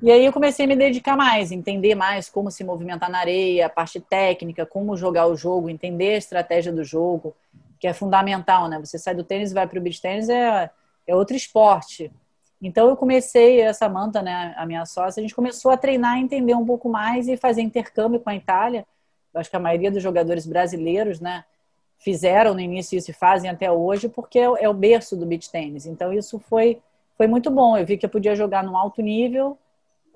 E 0.00 0.10
aí 0.10 0.24
eu 0.24 0.32
comecei 0.32 0.64
a 0.64 0.68
me 0.68 0.76
dedicar 0.76 1.16
mais, 1.16 1.52
entender 1.52 1.94
mais 1.94 2.30
como 2.30 2.50
se 2.50 2.64
movimentar 2.64 3.10
na 3.10 3.18
areia, 3.18 3.66
a 3.66 3.68
parte 3.68 4.00
técnica, 4.00 4.64
como 4.64 4.96
jogar 4.96 5.26
o 5.26 5.36
jogo, 5.36 5.68
entender 5.68 6.14
a 6.14 6.18
estratégia 6.18 6.72
do 6.72 6.84
jogo, 6.84 7.36
que 7.78 7.86
é 7.86 7.92
fundamental, 7.92 8.68
né? 8.68 8.78
Você 8.78 8.96
sai 8.98 9.14
do 9.14 9.24
tênis 9.24 9.50
e 9.50 9.54
vai 9.54 9.66
para 9.66 9.78
o 9.78 9.82
beach 9.82 10.00
tênis 10.00 10.28
é, 10.28 10.70
é 11.06 11.14
outro 11.14 11.36
esporte. 11.36 12.10
Então 12.62 12.88
eu 12.88 12.96
comecei, 12.96 13.60
essa 13.60 13.86
Samanta, 13.86 14.22
né, 14.22 14.54
a 14.56 14.64
minha 14.66 14.86
sócia, 14.86 15.20
a 15.20 15.22
gente 15.22 15.34
começou 15.34 15.70
a 15.70 15.76
treinar, 15.76 16.18
entender 16.18 16.54
um 16.54 16.64
pouco 16.64 16.88
mais 16.88 17.26
e 17.26 17.36
fazer 17.36 17.62
intercâmbio 17.62 18.20
com 18.20 18.30
a 18.30 18.36
Itália 18.36 18.86
acho 19.34 19.50
que 19.50 19.56
a 19.56 19.60
maioria 19.60 19.90
dos 19.90 20.02
jogadores 20.02 20.46
brasileiros, 20.46 21.20
né, 21.20 21.44
fizeram 21.98 22.54
no 22.54 22.60
início 22.60 22.98
isso 22.98 23.10
e 23.10 23.14
fazem 23.14 23.50
até 23.50 23.70
hoje, 23.70 24.08
porque 24.08 24.38
é, 24.38 24.44
é 24.60 24.68
o 24.68 24.74
berço 24.74 25.16
do 25.16 25.26
beach 25.26 25.50
tênis. 25.50 25.86
Então 25.86 26.12
isso 26.12 26.38
foi 26.38 26.80
foi 27.16 27.26
muito 27.26 27.50
bom. 27.50 27.76
Eu 27.76 27.84
vi 27.84 27.98
que 27.98 28.06
eu 28.06 28.10
podia 28.10 28.34
jogar 28.34 28.64
num 28.64 28.74
alto 28.74 29.02
nível 29.02 29.58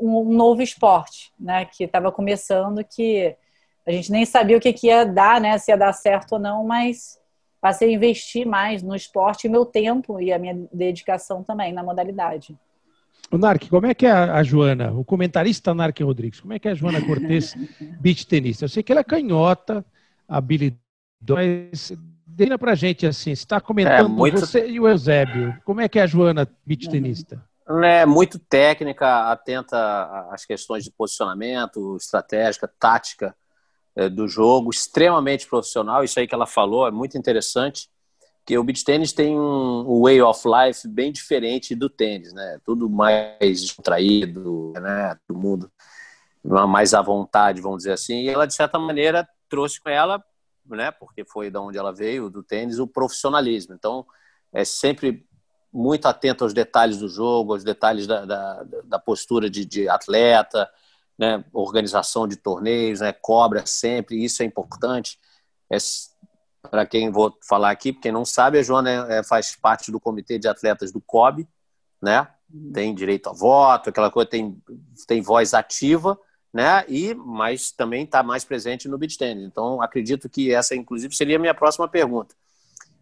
um 0.01 0.25
novo 0.25 0.63
esporte, 0.63 1.33
né, 1.39 1.65
que 1.67 1.85
estava 1.85 2.11
começando, 2.11 2.85
que 2.85 3.37
a 3.87 3.93
gente 3.93 4.11
nem 4.11 4.25
sabia 4.25 4.57
o 4.57 4.61
que, 4.61 4.73
que 4.73 4.89
ia 4.89 5.05
dar, 5.05 5.41
né, 5.41 5.57
se 5.59 5.71
ia 5.71 5.77
dar 5.77 5.93
certo 5.93 6.33
ou 6.33 6.39
não, 6.39 6.65
mas 6.65 7.21
passei 7.61 7.91
a 7.91 7.93
investir 7.93 8.47
mais 8.47 8.83
no 8.83 8.95
esporte, 8.95 9.49
meu 9.49 9.65
tempo 9.65 10.21
e 10.21 10.33
a 10.33 10.39
minha 10.39 10.67
dedicação 10.73 11.43
também 11.43 11.73
na 11.73 11.83
modalidade. 11.83 12.59
O 13.31 13.39
Narc, 13.39 13.69
como 13.69 13.87
é 13.87 13.95
que 13.95 14.07
é 14.07 14.11
a, 14.11 14.43
Joana, 14.43 14.93
o 14.93 15.05
comentarista 15.05 15.75
Narc 15.75 15.99
Rodrigues, 16.01 16.41
como 16.41 16.53
é 16.53 16.59
que 16.59 16.69
é 16.69 16.73
a 16.73 16.75
Joana 16.75 17.05
Cortes, 17.05 17.55
beach 18.01 18.27
tenista? 18.27 18.65
Eu 18.65 18.69
sei 18.69 18.83
que 18.83 18.93
ela 18.93 19.01
é 19.01 19.05
canhota, 19.05 19.85
habilidosa, 20.29 20.79
mas 21.27 21.93
defina 22.27 22.59
pra 22.59 22.75
gente 22.75 23.07
assim, 23.07 23.35
você 23.35 23.43
está 23.43 23.61
comentando 23.61 24.07
é, 24.07 24.09
muito... 24.09 24.41
você 24.41 24.69
e 24.69 24.79
o 24.79 24.89
Eusébio, 24.89 25.57
como 25.65 25.81
é 25.81 25.89
que 25.89 25.99
é 25.99 26.03
a 26.03 26.07
Joana, 26.07 26.49
beach 26.67 26.89
tenista? 26.89 27.43
É 27.83 28.05
muito 28.05 28.39
técnica, 28.39 29.31
atenta 29.31 30.29
às 30.31 30.45
questões 30.45 30.85
de 30.85 30.91
posicionamento, 30.91 31.97
estratégica, 31.97 32.71
tática 32.79 33.35
é, 33.97 34.09
do 34.09 34.29
jogo, 34.29 34.71
extremamente 34.71 35.47
profissional, 35.49 36.05
isso 36.05 36.21
aí 36.21 36.27
que 36.27 36.35
ela 36.35 36.47
falou 36.47 36.87
é 36.87 36.91
muito 36.91 37.17
interessante 37.17 37.89
que 38.45 38.59
o 38.59 38.65
beach 38.65 38.85
tênis 38.85 39.13
tem 39.13 39.39
um 39.39 40.03
way 40.03 40.21
of 40.21 40.43
life 40.47 40.87
bem 40.87 41.11
diferente 41.11 41.75
do 41.75 41.89
tênis, 41.89 42.33
né? 42.33 42.59
Tudo 42.65 42.91
mais 42.91 43.63
descontraído, 43.63 44.73
né? 44.77 45.17
Todo 45.27 45.39
mundo 45.39 45.73
mais 46.45 46.93
à 46.93 47.01
vontade, 47.01 47.63
vamos 47.63 47.79
dizer 47.79 47.93
assim. 47.93 48.23
E 48.23 48.29
ela, 48.29 48.47
de 48.47 48.55
certa 48.55 48.79
maneira, 48.79 49.27
trouxe 49.49 49.81
com 49.81 49.89
ela, 49.89 50.23
né? 50.67 50.91
Porque 50.91 51.25
foi 51.25 51.51
da 51.51 51.61
onde 51.61 51.79
ela 51.79 51.93
veio, 51.93 52.29
do 52.29 52.43
tênis, 52.43 52.79
o 52.79 52.87
profissionalismo. 52.87 53.75
Então, 53.75 54.05
é 54.53 54.63
sempre 54.63 55.27
muito 55.73 56.07
atento 56.07 56.45
aos 56.45 56.53
detalhes 56.53 56.99
do 56.99 57.09
jogo, 57.09 57.55
aos 57.55 57.65
detalhes 57.65 58.07
da, 58.07 58.27
da, 58.27 58.65
da 58.85 58.99
postura 58.99 59.49
de, 59.49 59.65
de 59.65 59.89
atleta, 59.89 60.71
né? 61.19 61.43
Organização 61.51 62.29
de 62.29 62.37
torneios, 62.37 63.01
né? 63.01 63.11
Cobra 63.13 63.65
sempre, 63.65 64.23
isso 64.23 64.43
é 64.43 64.47
importante. 64.47 65.19
É 65.71 65.79
para 66.71 66.87
quem 66.87 67.11
vou 67.11 67.37
falar 67.47 67.71
aqui, 67.71 67.93
porque 67.93 68.11
não 68.11 68.25
sabe, 68.25 68.59
a 68.59 68.63
Joana 68.63 69.07
é, 69.13 69.23
faz 69.23 69.55
parte 69.57 69.93
do 69.93 70.01
comitê 70.01 70.39
de 70.39 70.49
atletas 70.49 70.91
do 70.91 71.01
COB, 71.01 71.47
né? 72.01 72.27
Uhum. 72.53 72.73
Tem 72.73 72.95
direito 72.95 73.29
a 73.29 73.33
voto, 73.33 73.91
aquela 73.91 74.11
coisa, 74.11 74.31
tem, 74.31 74.57
tem 75.07 75.21
voz 75.21 75.55
ativa, 75.55 76.19
né? 76.53 76.85
E 76.89 77.15
mas 77.15 77.71
também 77.71 78.05
está 78.05 78.23
mais 78.23 78.45
presente 78.45 78.89
no 78.89 78.99
beach 78.99 79.19
tennis. 79.19 79.45
Então 79.45 79.83
acredito 79.83 80.29
que 80.29 80.53
essa, 80.53 80.75
inclusive, 80.75 81.15
seria 81.15 81.37
a 81.37 81.41
minha 81.41 81.55
próxima 81.55 81.89
pergunta. 81.89 82.35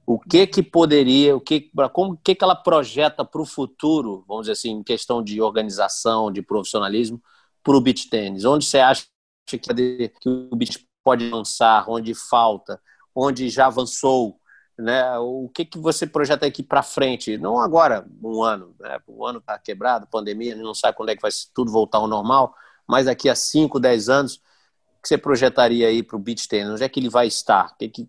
O 0.05 0.19
que 0.19 0.47
que 0.47 0.63
poderia, 0.63 1.37
o 1.37 1.41
que, 1.41 1.71
como 1.93 2.17
que 2.17 2.35
que 2.35 2.43
ela 2.43 2.57
projeta 2.57 3.25
para 3.25 3.41
o 3.41 3.47
futuro, 3.47 4.25
vamos 4.27 4.43
dizer 4.43 4.53
assim, 4.53 4.71
em 4.71 4.83
questão 4.83 5.23
de 5.23 5.41
organização, 5.41 6.33
de 6.33 6.43
profissionalismo, 6.43 7.23
para 7.63 7.77
o 7.77 7.81
beach 7.81 8.11
tennis? 8.11 8.45
Onde 8.45 8.65
você 8.65 8.79
acha 8.79 9.07
que, 9.47 9.59
que 9.59 10.29
o 10.29 10.57
beach 10.57 10.85
pode 11.05 11.29
lançar, 11.31 11.85
onde 11.89 12.15
falta? 12.15 12.81
Onde 13.15 13.49
já 13.49 13.67
avançou, 13.67 14.39
né? 14.79 15.19
O 15.19 15.51
que, 15.55 15.65
que 15.65 15.79
você 15.79 16.07
projeta 16.07 16.47
aqui 16.47 16.63
para 16.63 16.83
frente? 16.83 17.37
Não 17.39 17.59
agora, 17.61 18.07
um 18.23 18.43
ano, 18.43 18.75
né? 18.81 18.99
um 19.09 19.25
ano 19.25 19.39
está 19.39 19.59
quebrado, 19.59 20.07
pandemia, 20.07 20.57
não 20.57 20.75
sabe 20.75 20.97
quando 20.97 21.11
é 21.11 21.17
que 21.17 21.23
vai 21.23 21.31
tudo 21.55 21.71
voltar 21.71 21.99
ao 21.99 22.09
normal, 22.09 22.55
mas 22.87 23.07
daqui 23.07 23.29
a 23.29 23.35
5, 23.35 23.79
10 23.79 24.09
anos, 24.09 24.37
o 24.37 25.03
que 25.03 25.09
você 25.09 25.19
projetaria 25.19 25.89
aí 25.89 26.03
para 26.03 26.17
o 26.17 26.19
beach 26.19 26.49
tênis? 26.49 26.73
Onde 26.73 26.85
é 26.85 26.89
que 26.89 27.01
ele 27.01 27.09
vai 27.09 27.27
estar? 27.27 27.73
O 27.73 27.77
que, 27.77 27.89
que, 27.89 28.09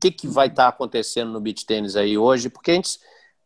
que, 0.00 0.10
que 0.10 0.28
vai 0.28 0.48
estar 0.48 0.68
acontecendo 0.68 1.32
no 1.32 1.40
beach 1.40 1.64
tênis 1.64 1.96
aí 1.96 2.18
hoje? 2.18 2.48
Porque 2.48 2.70
a 2.70 2.74
gente 2.74 2.98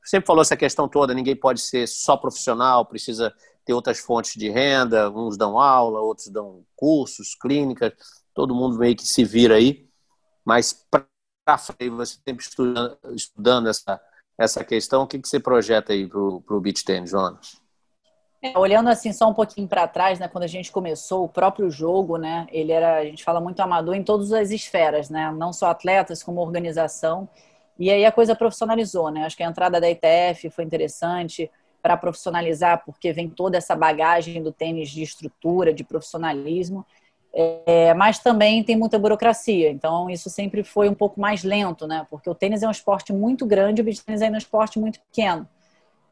sempre 0.05 0.27
falou 0.27 0.43
essa 0.43 0.57
questão 0.57 0.89
toda, 0.89 1.15
ninguém 1.15 1.37
pode 1.37 1.61
ser 1.61 1.87
só 1.87 2.17
profissional, 2.17 2.85
precisa 2.85 3.33
ter 3.65 3.75
outras 3.75 3.99
fontes 3.99 4.33
de 4.35 4.49
renda, 4.49 5.11
uns 5.11 5.37
dão 5.37 5.59
aula, 5.61 6.01
outros 6.01 6.29
dão 6.29 6.65
cursos, 6.75 7.35
clínicas, 7.35 7.93
todo 8.33 8.55
mundo 8.55 8.79
meio 8.79 8.97
que 8.97 9.07
se 9.07 9.25
vira 9.25 9.57
aí, 9.57 9.88
mas 10.49 10.73
para 10.89 11.59
frente, 11.59 11.91
você 11.91 12.17
sempre 12.27 12.43
estudando, 12.43 12.99
estudando 13.15 13.69
essa, 13.69 14.01
essa 14.39 14.65
questão, 14.65 15.03
o 15.03 15.07
que, 15.07 15.19
que 15.19 15.29
você 15.29 15.39
projeta 15.39 15.93
aí 15.93 16.09
para 16.09 16.19
o 16.19 16.61
beach 16.61 16.83
tênis, 16.83 17.11
Jonas? 17.11 17.61
É, 18.41 18.59
olhando 18.59 18.89
assim 18.89 19.13
só 19.13 19.29
um 19.29 19.35
pouquinho 19.35 19.69
para 19.69 19.87
trás, 19.87 20.19
né, 20.19 20.27
quando 20.27 20.45
a 20.45 20.49
gente 20.49 20.73
começou 20.73 21.25
o 21.25 21.29
próprio 21.29 21.71
jogo, 21.71 22.17
né, 22.17 22.47
ele 22.51 22.73
era, 22.73 22.97
a 22.97 23.05
gente 23.05 23.23
fala 23.23 23.43
muito 23.43 23.61
amador 23.61 23.95
em 23.95 24.03
todas 24.03 24.33
as 24.33 24.51
esferas, 24.51 25.11
né, 25.11 25.31
não 25.33 25.53
só 25.53 25.67
atletas 25.67 26.23
como 26.23 26.41
organização. 26.41 27.29
E 27.79 27.91
aí 27.91 28.07
a 28.07 28.11
coisa 28.11 28.35
profissionalizou, 28.35 29.11
né? 29.11 29.25
Acho 29.25 29.37
que 29.37 29.43
a 29.43 29.47
entrada 29.47 29.79
da 29.79 29.87
ITF 29.89 30.49
foi 30.51 30.65
interessante 30.65 31.51
para 31.83 31.97
profissionalizar, 31.97 32.83
porque 32.87 33.13
vem 33.13 33.29
toda 33.29 33.59
essa 33.59 33.77
bagagem 33.77 34.43
do 34.43 34.51
tênis 34.51 34.89
de 34.89 35.03
estrutura, 35.03 35.75
de 35.75 35.85
profissionalismo. 35.85 36.87
É, 37.33 37.95
mas 37.95 38.19
também 38.19 38.65
tem 38.65 38.77
muita 38.77 38.99
burocracia, 38.99 39.71
então 39.71 40.09
isso 40.09 40.31
sempre 40.31 40.65
foi 40.65 40.89
um 40.89 40.95
pouco 40.95 41.21
mais 41.21 41.45
lento, 41.45 41.87
né? 41.87 42.07
Porque 42.11 42.29
o 42.29 42.35
tênis 42.35 42.63
é 42.63 42.69
um 42.69 42.71
esporte 42.71 43.13
muito 43.13 43.47
grande, 43.47 43.83
o 43.83 43.85
beach 43.85 44.03
tênis 44.03 44.23
é 44.23 44.31
um 44.31 44.37
esporte 44.37 44.79
muito 44.79 44.99
pequeno. 45.01 45.47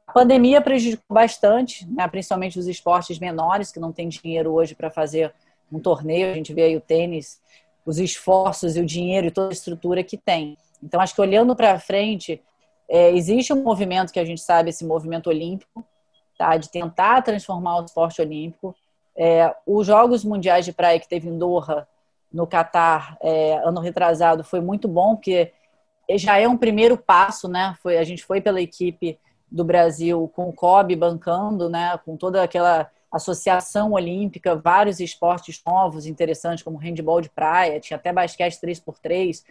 A 0.07 0.13
pandemia 0.13 0.61
prejudicou 0.61 1.15
bastante, 1.15 1.87
né? 1.91 2.07
principalmente 2.07 2.59
os 2.59 2.67
esportes 2.67 3.19
menores, 3.19 3.73
que 3.73 3.81
não 3.81 3.93
tem 3.93 4.09
dinheiro 4.09 4.53
hoje 4.53 4.75
para 4.75 4.89
fazer 4.89 5.35
um 5.71 5.81
torneio. 5.81 6.31
A 6.31 6.35
gente 6.35 6.55
vê 6.55 6.63
aí 6.63 6.77
o 6.77 6.81
tênis, 6.81 7.41
os 7.85 7.99
esforços 7.99 8.77
e 8.77 8.81
o 8.81 8.87
dinheiro 8.87 9.27
e 9.27 9.31
toda 9.31 9.49
a 9.49 9.53
estrutura 9.53 10.05
que 10.05 10.17
tem. 10.17 10.57
Então, 10.83 11.01
acho 11.01 11.15
que 11.15 11.21
olhando 11.21 11.57
para 11.57 11.79
frente, 11.81 12.41
é, 12.89 13.11
existe 13.11 13.53
um 13.53 13.63
movimento 13.63 14.13
que 14.13 14.21
a 14.21 14.25
gente 14.25 14.41
sabe, 14.41 14.71
esse 14.71 14.85
movimento 14.85 15.29
olímpico, 15.29 15.85
tá? 16.39 16.57
de 16.57 16.71
tentar 16.71 17.23
transformar 17.23 17.81
o 17.81 17.85
esporte 17.85 18.21
olímpico. 18.21 18.77
É, 19.17 19.55
os 19.67 19.87
Jogos 19.87 20.25
Mundiais 20.25 20.65
de 20.65 20.73
Praia 20.73 21.01
que 21.01 21.09
teve 21.09 21.29
em 21.29 21.39
Doha, 21.39 21.89
no 22.33 22.47
Catar, 22.47 23.17
é, 23.23 23.55
ano 23.65 23.81
retrasado, 23.81 24.45
foi 24.45 24.61
muito 24.61 24.87
bom, 24.87 25.17
porque 25.17 25.53
já 26.17 26.39
é 26.39 26.47
um 26.47 26.57
primeiro 26.57 26.97
passo, 26.97 27.49
né? 27.49 27.75
Foi, 27.83 27.97
a 27.97 28.05
gente 28.05 28.25
foi 28.25 28.41
pela 28.41 28.61
equipe 28.61 29.19
do 29.51 29.65
Brasil 29.65 30.31
com 30.35 30.49
o 30.49 30.53
COB 30.53 30.95
bancando, 30.97 31.69
né? 31.69 31.99
Com 32.05 32.17
toda 32.17 32.43
aquela 32.43 32.91
associação 33.11 33.93
olímpica, 33.93 34.55
vários 34.55 35.01
esportes 35.01 35.63
novos, 35.65 36.07
interessantes, 36.07 36.63
como 36.63 36.77
handball 36.77 37.21
de 37.21 37.31
praia, 37.31 37.81
tinha 37.81 37.97
até 37.97 38.13
basquete 38.13 38.61
3x3. 38.61 39.43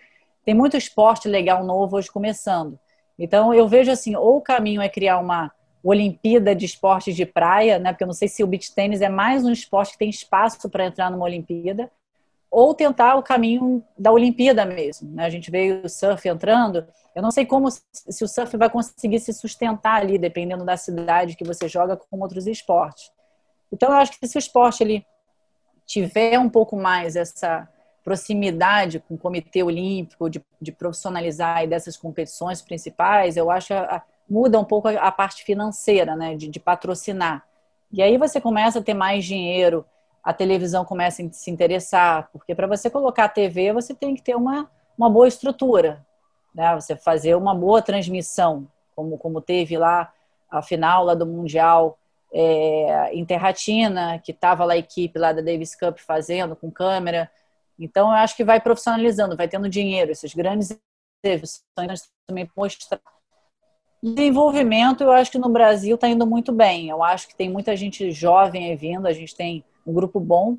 Tem 0.44 0.54
muito 0.54 0.78
esporte 0.78 1.28
legal 1.28 1.64
novo 1.64 1.98
hoje 1.98 2.12
começando. 2.12 2.80
Então, 3.18 3.54
eu 3.54 3.68
vejo 3.68 3.92
assim, 3.92 4.16
ou 4.16 4.38
o 4.38 4.42
caminho 4.42 4.82
é 4.82 4.90
criar 4.90 5.18
uma 5.18 5.52
Olimpíada 5.88 6.56
de 6.56 6.66
esportes 6.66 7.16
de 7.16 7.28
praia, 7.28 7.78
né? 7.78 7.94
Porque 7.94 8.04
eu 8.04 8.08
não 8.08 8.14
sei 8.14 8.28
se 8.28 8.44
o 8.44 8.48
beach 8.48 8.74
tênis 8.74 9.02
é 9.02 9.10
mais 9.10 9.46
um 9.46 9.52
esporte 9.52 9.92
que 9.92 10.00
tem 10.00 10.10
espaço 10.10 10.68
para 10.68 10.88
entrar 10.88 11.12
numa 11.12 11.26
Olimpíada, 11.26 11.92
ou 12.50 12.74
tentar 12.74 13.16
o 13.16 13.22
caminho 13.22 13.84
da 13.96 14.12
Olimpíada 14.12 14.66
mesmo. 14.66 15.12
Né? 15.12 15.26
A 15.26 15.30
gente 15.30 15.52
veio 15.52 15.84
o 15.84 15.90
surf 15.90 16.28
entrando. 16.28 16.88
Eu 17.14 17.22
não 17.22 17.30
sei 17.30 17.46
como 17.46 17.70
se 17.70 18.24
o 18.24 18.28
surf 18.28 18.58
vai 18.58 18.70
conseguir 18.70 19.20
se 19.20 19.32
sustentar 19.32 20.02
ali, 20.02 20.18
dependendo 20.18 20.66
da 20.66 20.76
cidade 20.76 21.36
que 21.36 21.44
você 21.44 21.68
joga 21.68 21.96
com 21.96 22.20
outros 22.20 22.48
esportes. 22.48 23.12
Então, 23.72 23.90
eu 23.90 23.98
acho 23.98 24.20
que 24.20 24.28
se 24.28 24.38
o 24.38 24.40
esporte 24.40 24.82
ele 24.82 25.06
tiver 25.86 26.40
um 26.40 26.50
pouco 26.50 26.76
mais 26.76 27.16
essa 27.16 27.70
proximidade 28.04 29.00
com 29.02 29.16
o 29.16 29.18
Comitê 29.18 29.62
Olímpico, 29.62 30.30
de, 30.30 30.44
de 30.60 30.72
profissionalizar 30.72 31.64
e 31.64 31.68
dessas 31.68 31.96
competições 31.96 32.62
principais, 32.62 33.38
eu 33.38 33.52
acho 33.52 33.74
a, 33.74 34.02
muda 34.30 34.60
um 34.60 34.66
pouco 34.66 34.88
a, 34.88 35.12
parte 35.12 35.44
financeira, 35.44 36.16
né, 36.16 36.36
de, 36.36 36.48
de, 36.48 36.60
patrocinar. 36.60 37.46
E 37.92 38.02
aí 38.02 38.18
você 38.18 38.42
começa 38.42 38.80
a 38.80 38.82
ter 38.82 38.94
mais 38.94 39.26
dinheiro, 39.26 39.86
a 40.24 40.34
televisão 40.34 40.84
começa 40.84 41.24
a 41.24 41.32
se 41.32 41.52
interessar, 41.52 42.30
porque 42.32 42.56
para 42.56 42.68
você 42.68 42.90
colocar 42.90 43.26
a 43.26 43.30
TV, 43.30 43.72
você 43.72 43.94
tem 43.94 44.16
que 44.16 44.22
ter 44.22 44.36
uma, 44.36 44.70
uma 44.98 45.10
boa 45.10 45.28
estrutura, 45.28 46.06
né, 46.54 46.74
você 46.76 46.96
fazer 46.96 47.36
uma 47.36 47.54
boa 47.54 47.82
transmissão, 47.82 48.68
como, 48.96 49.18
como 49.18 49.42
teve 49.42 49.78
lá 49.78 50.12
a 50.50 50.62
final 50.62 51.04
lá 51.04 51.14
do 51.14 51.26
Mundial 51.26 51.98
é, 52.34 53.16
Interratina, 53.16 54.20
que 54.20 54.32
estava 54.32 54.66
lá 54.66 54.74
a 54.74 54.78
equipe 54.78 55.20
lá 55.20 55.32
da 55.32 55.42
Davis 55.42 55.76
Cup 55.76 56.00
fazendo 56.00 56.56
com 56.56 56.72
câmera, 56.72 57.30
então, 57.78 58.10
eu 58.10 58.16
acho 58.16 58.36
que 58.36 58.44
vai 58.44 58.60
profissionalizando, 58.60 59.36
vai 59.36 59.48
tendo 59.48 59.70
dinheiro, 59.70 60.12
esses 60.12 60.34
grandes 60.34 60.78
eventos 61.24 61.62
também 62.26 62.50
mostrar. 62.56 63.02
Desenvolvimento, 64.02 65.04
eu 65.04 65.12
acho 65.12 65.32
que 65.32 65.38
no 65.38 65.50
Brasil 65.50 65.96
está 65.96 66.08
indo 66.08 66.28
muito 66.28 66.52
bem. 66.52 66.90
Eu 66.90 67.04
acho 67.04 67.28
que 67.28 67.36
tem 67.36 67.50
muita 67.50 67.76
gente 67.76 68.12
jovem 68.12 68.70
aí 68.70 68.76
vindo, 68.76 69.08
a 69.08 69.14
gente 69.14 69.36
tem 69.36 69.64
um 69.86 69.94
grupo 69.94 70.20
bom, 70.20 70.58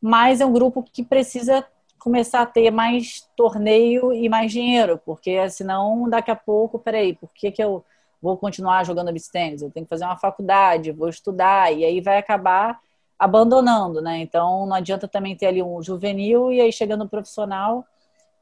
mas 0.00 0.40
é 0.40 0.46
um 0.46 0.52
grupo 0.52 0.82
que 0.82 1.02
precisa 1.02 1.66
começar 1.98 2.42
a 2.42 2.46
ter 2.46 2.70
mais 2.70 3.26
torneio 3.34 4.12
e 4.12 4.28
mais 4.28 4.52
dinheiro, 4.52 5.00
porque 5.06 5.48
senão 5.48 6.08
daqui 6.08 6.30
a 6.30 6.36
pouco, 6.36 6.78
peraí, 6.78 7.14
por 7.14 7.30
que, 7.32 7.50
que 7.50 7.64
eu 7.64 7.82
vou 8.20 8.36
continuar 8.36 8.84
jogando 8.84 9.10
beach 9.10 9.30
tennis? 9.30 9.62
Eu 9.62 9.70
tenho 9.70 9.86
que 9.86 9.90
fazer 9.90 10.04
uma 10.04 10.16
faculdade, 10.16 10.92
vou 10.92 11.08
estudar, 11.08 11.72
e 11.72 11.82
aí 11.82 12.02
vai 12.02 12.18
acabar 12.18 12.78
abandonando, 13.18 14.02
né? 14.02 14.18
Então 14.18 14.66
não 14.66 14.76
adianta 14.76 15.08
também 15.08 15.34
ter 15.34 15.46
ali 15.46 15.62
um 15.62 15.82
juvenil 15.82 16.52
e 16.52 16.60
aí 16.60 16.70
chegando 16.70 17.08
profissional. 17.08 17.86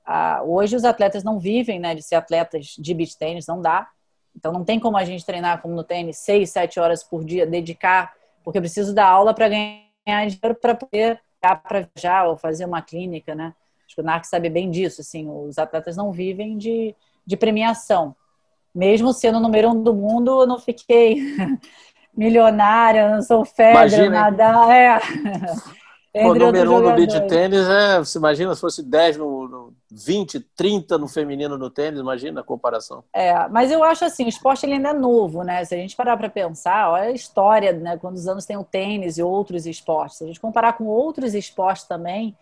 Ah, 0.04 0.42
hoje 0.44 0.74
os 0.74 0.84
atletas 0.84 1.22
não 1.22 1.38
vivem, 1.38 1.78
né, 1.78 1.94
de 1.94 2.02
ser 2.02 2.16
atletas 2.16 2.74
de 2.76 2.94
beach 2.94 3.16
tênis, 3.16 3.46
não 3.46 3.60
dá. 3.60 3.88
Então 4.36 4.52
não 4.52 4.64
tem 4.64 4.80
como 4.80 4.96
a 4.96 5.04
gente 5.04 5.24
treinar 5.24 5.60
como 5.60 5.74
no 5.74 5.84
tênis 5.84 6.18
seis, 6.18 6.50
sete 6.50 6.80
horas 6.80 7.02
por 7.02 7.24
dia, 7.24 7.46
dedicar, 7.46 8.12
porque 8.42 8.58
eu 8.58 8.62
preciso 8.62 8.94
dar 8.94 9.06
aula 9.06 9.34
para 9.34 9.48
ganhar 9.48 10.26
dinheiro 10.26 10.54
para 10.54 10.74
poder 10.74 11.20
para 11.40 11.88
viajar 11.94 12.28
ou 12.28 12.36
fazer 12.36 12.64
uma 12.64 12.80
clínica, 12.80 13.34
né? 13.34 13.52
Acho 13.84 13.96
que 13.96 14.00
o 14.00 14.04
NARC 14.04 14.24
sabe 14.24 14.48
bem 14.48 14.70
disso, 14.70 15.00
assim, 15.00 15.28
os 15.28 15.58
atletas 15.58 15.96
não 15.96 16.12
vivem 16.12 16.56
de, 16.56 16.94
de 17.26 17.36
premiação. 17.36 18.14
Mesmo 18.74 19.12
sendo 19.12 19.38
o 19.38 19.40
número 19.40 19.70
um 19.70 19.82
do 19.82 19.92
mundo, 19.92 20.42
eu 20.42 20.46
não 20.46 20.58
fiquei 20.58 21.16
milionária, 22.16 23.10
não 23.10 23.22
sou 23.22 23.44
Federer, 23.44 24.10
nada. 24.10 24.74
É. 24.74 24.98
o 26.14 26.34
número 26.34 26.74
um 26.74 26.80
no 26.80 26.94
beat 26.94 27.26
tênis 27.26 27.66
é, 27.66 27.98
você 27.98 28.18
imagina 28.18 28.54
se 28.54 28.60
fosse 28.60 28.82
10 28.82 29.16
no, 29.16 29.48
no 29.48 29.72
20, 29.90 30.40
30 30.40 30.98
no 30.98 31.08
feminino 31.08 31.56
no 31.56 31.70
tênis, 31.70 32.00
imagina 32.00 32.40
a 32.40 32.44
comparação. 32.44 33.02
É, 33.14 33.48
mas 33.48 33.70
eu 33.70 33.82
acho 33.82 34.04
assim, 34.04 34.24
o 34.24 34.28
esporte 34.28 34.66
ele 34.66 34.74
ainda 34.74 34.90
é 34.90 34.92
novo, 34.92 35.42
né? 35.42 35.64
Se 35.64 35.74
a 35.74 35.78
gente 35.78 35.96
parar 35.96 36.16
para 36.16 36.28
pensar, 36.28 36.90
olha 36.90 37.04
a 37.04 37.12
história, 37.12 37.72
né? 37.72 37.96
Quantos 37.96 38.28
anos 38.28 38.44
tem 38.44 38.56
o 38.56 38.64
tênis 38.64 39.16
e 39.16 39.22
outros 39.22 39.66
esportes. 39.66 40.18
Se 40.18 40.24
a 40.24 40.26
gente 40.26 40.40
comparar 40.40 40.74
com 40.74 40.84
outros 40.84 41.34
esportes 41.34 41.84
também, 41.84 42.36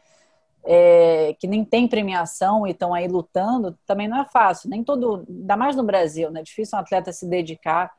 é, 0.64 1.34
que 1.38 1.46
nem 1.46 1.64
tem 1.64 1.86
premiação 1.86 2.66
e 2.66 2.72
estão 2.72 2.92
aí 2.92 3.06
lutando, 3.06 3.78
também 3.86 4.08
não 4.08 4.20
é 4.20 4.24
fácil. 4.24 4.68
Nem 4.68 4.82
todo, 4.82 5.24
ainda 5.28 5.56
mais 5.56 5.76
no 5.76 5.84
Brasil, 5.84 6.30
né? 6.30 6.40
É 6.40 6.42
difícil 6.42 6.76
um 6.76 6.80
atleta 6.80 7.12
se 7.12 7.26
dedicar 7.26 7.92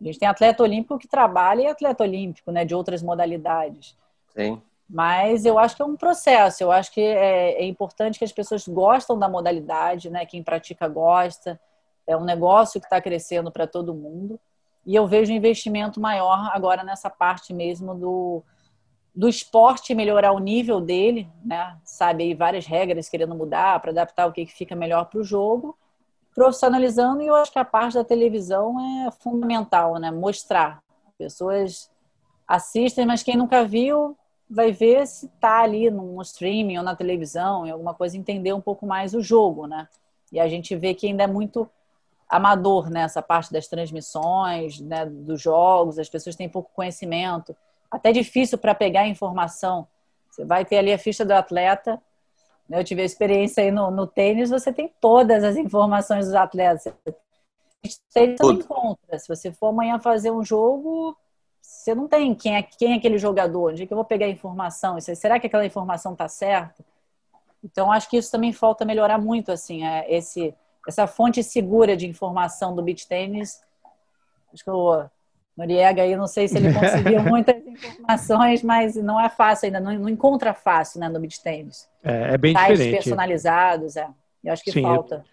a 0.00 0.04
gente 0.04 0.18
tem 0.18 0.28
atleta 0.28 0.62
olímpico 0.62 0.98
que 0.98 1.08
trabalha 1.08 1.62
e 1.62 1.66
atleta 1.66 2.04
olímpico, 2.04 2.50
né, 2.50 2.64
de 2.64 2.74
outras 2.74 3.02
modalidades. 3.02 3.96
Sim. 4.34 4.60
Mas 4.88 5.44
eu 5.44 5.58
acho 5.58 5.74
que 5.74 5.82
é 5.82 5.84
um 5.84 5.96
processo. 5.96 6.62
Eu 6.62 6.70
acho 6.70 6.92
que 6.92 7.00
é, 7.00 7.62
é 7.62 7.64
importante 7.64 8.18
que 8.18 8.24
as 8.24 8.32
pessoas 8.32 8.66
gostam 8.66 9.18
da 9.18 9.28
modalidade, 9.28 10.08
né? 10.10 10.24
Quem 10.24 10.42
pratica 10.42 10.86
gosta. 10.86 11.60
É 12.06 12.16
um 12.16 12.24
negócio 12.24 12.80
que 12.80 12.86
está 12.86 13.00
crescendo 13.00 13.50
para 13.50 13.66
todo 13.66 13.94
mundo. 13.94 14.38
E 14.84 14.94
eu 14.94 15.06
vejo 15.06 15.32
um 15.32 15.36
investimento 15.36 16.00
maior 16.00 16.50
agora 16.52 16.84
nessa 16.84 17.10
parte 17.10 17.52
mesmo 17.52 17.94
do, 17.96 18.42
do 19.12 19.28
esporte 19.28 19.94
melhorar 19.94 20.30
o 20.32 20.38
nível 20.38 20.80
dele, 20.80 21.28
né? 21.44 21.76
Sabe 21.84 22.22
aí 22.22 22.34
várias 22.34 22.66
regras 22.66 23.08
querendo 23.08 23.34
mudar 23.34 23.80
para 23.80 23.90
adaptar 23.90 24.26
o 24.26 24.32
que 24.32 24.46
fica 24.46 24.76
melhor 24.76 25.06
para 25.06 25.18
o 25.18 25.24
jogo 25.24 25.76
profissionalizando 26.36 27.22
e 27.22 27.26
eu 27.26 27.34
acho 27.34 27.50
que 27.50 27.58
a 27.58 27.64
parte 27.64 27.94
da 27.94 28.04
televisão 28.04 28.78
é 29.06 29.10
fundamental, 29.10 29.96
né? 29.96 30.10
Mostrar. 30.10 30.82
Pessoas 31.16 31.90
assistem, 32.46 33.06
mas 33.06 33.22
quem 33.22 33.38
nunca 33.38 33.64
viu 33.64 34.14
vai 34.48 34.72
ver 34.72 35.06
se 35.06 35.28
tá 35.40 35.62
ali 35.62 35.90
no 35.90 36.20
streaming 36.22 36.78
ou 36.78 36.84
na 36.84 36.94
televisão, 36.94 37.66
em 37.66 37.70
alguma 37.70 37.94
coisa, 37.94 38.16
entender 38.16 38.52
um 38.52 38.60
pouco 38.60 38.86
mais 38.86 39.14
o 39.14 39.20
jogo, 39.20 39.66
né? 39.66 39.88
E 40.32 40.40
a 40.40 40.48
gente 40.48 40.74
vê 40.76 40.94
que 40.94 41.06
ainda 41.06 41.24
é 41.24 41.26
muito 41.26 41.68
amador 42.28 42.90
nessa 42.90 43.20
né? 43.20 43.26
parte 43.26 43.52
das 43.52 43.68
transmissões, 43.68 44.80
né? 44.80 45.06
dos 45.06 45.40
jogos, 45.40 45.98
as 45.98 46.08
pessoas 46.08 46.36
têm 46.36 46.48
pouco 46.48 46.70
conhecimento, 46.74 47.56
até 47.90 48.12
difícil 48.12 48.58
para 48.58 48.74
pegar 48.74 49.06
informação. 49.06 49.86
Você 50.30 50.44
vai 50.44 50.64
ter 50.64 50.78
ali 50.78 50.92
a 50.92 50.98
ficha 50.98 51.24
do 51.24 51.32
atleta, 51.32 52.00
eu 52.68 52.82
tive 52.82 53.02
a 53.02 53.04
experiência 53.04 53.62
aí 53.62 53.70
no, 53.70 53.90
no 53.90 54.06
tênis, 54.06 54.50
você 54.50 54.72
tem 54.72 54.92
todas 55.00 55.44
as 55.44 55.56
informações 55.56 56.26
dos 56.26 56.34
atletas. 56.34 56.92
Tênis 58.12 58.36
você 58.38 58.52
encontra. 58.52 59.18
Se 59.18 59.28
você 59.28 59.52
for 59.52 59.68
amanhã 59.68 60.00
fazer 60.00 60.32
um 60.32 60.44
jogo, 60.44 61.16
você 61.86 61.94
não 61.94 62.08
tem 62.08 62.34
quem 62.34 62.56
é, 62.56 62.62
quem 62.62 62.94
é 62.94 62.96
aquele 62.96 63.16
jogador, 63.16 63.70
onde 63.70 63.84
é 63.84 63.86
que 63.86 63.92
eu 63.92 63.96
vou 63.96 64.04
pegar 64.04 64.26
a 64.26 64.28
informação? 64.28 65.00
Será 65.00 65.38
que 65.38 65.46
aquela 65.46 65.64
informação 65.64 66.14
está 66.14 66.26
certa? 66.26 66.84
Então, 67.62 67.92
acho 67.92 68.10
que 68.10 68.16
isso 68.16 68.28
também 68.28 68.52
falta 68.52 68.84
melhorar 68.84 69.18
muito, 69.18 69.52
assim, 69.52 69.86
é, 69.86 70.04
esse, 70.12 70.52
essa 70.86 71.06
fonte 71.06 71.44
segura 71.44 71.96
de 71.96 72.08
informação 72.08 72.74
do 72.74 72.82
beach 72.82 73.06
tênis. 73.06 73.62
Acho 74.52 74.64
que 74.64 74.70
o 74.70 75.04
Noriega 75.56 76.02
aí, 76.02 76.16
não 76.16 76.26
sei 76.26 76.48
se 76.48 76.56
ele 76.56 76.74
conseguiu 76.74 77.22
muitas 77.24 77.64
informações, 77.64 78.64
mas 78.64 78.96
não 78.96 79.20
é 79.20 79.28
fácil 79.28 79.66
ainda, 79.66 79.78
não, 79.78 79.96
não 79.96 80.08
encontra 80.08 80.52
fácil 80.52 80.98
né, 80.98 81.08
no 81.08 81.20
beach 81.20 81.40
tênis. 81.40 81.88
É, 82.02 82.34
é 82.34 82.38
bem 82.38 82.52
Sites 82.52 82.78
diferente. 82.78 82.94
personalizados, 82.94 83.96
é. 83.96 84.08
Eu 84.42 84.52
acho 84.52 84.64
que 84.64 84.72
Sim, 84.72 84.82
falta. 84.82 85.24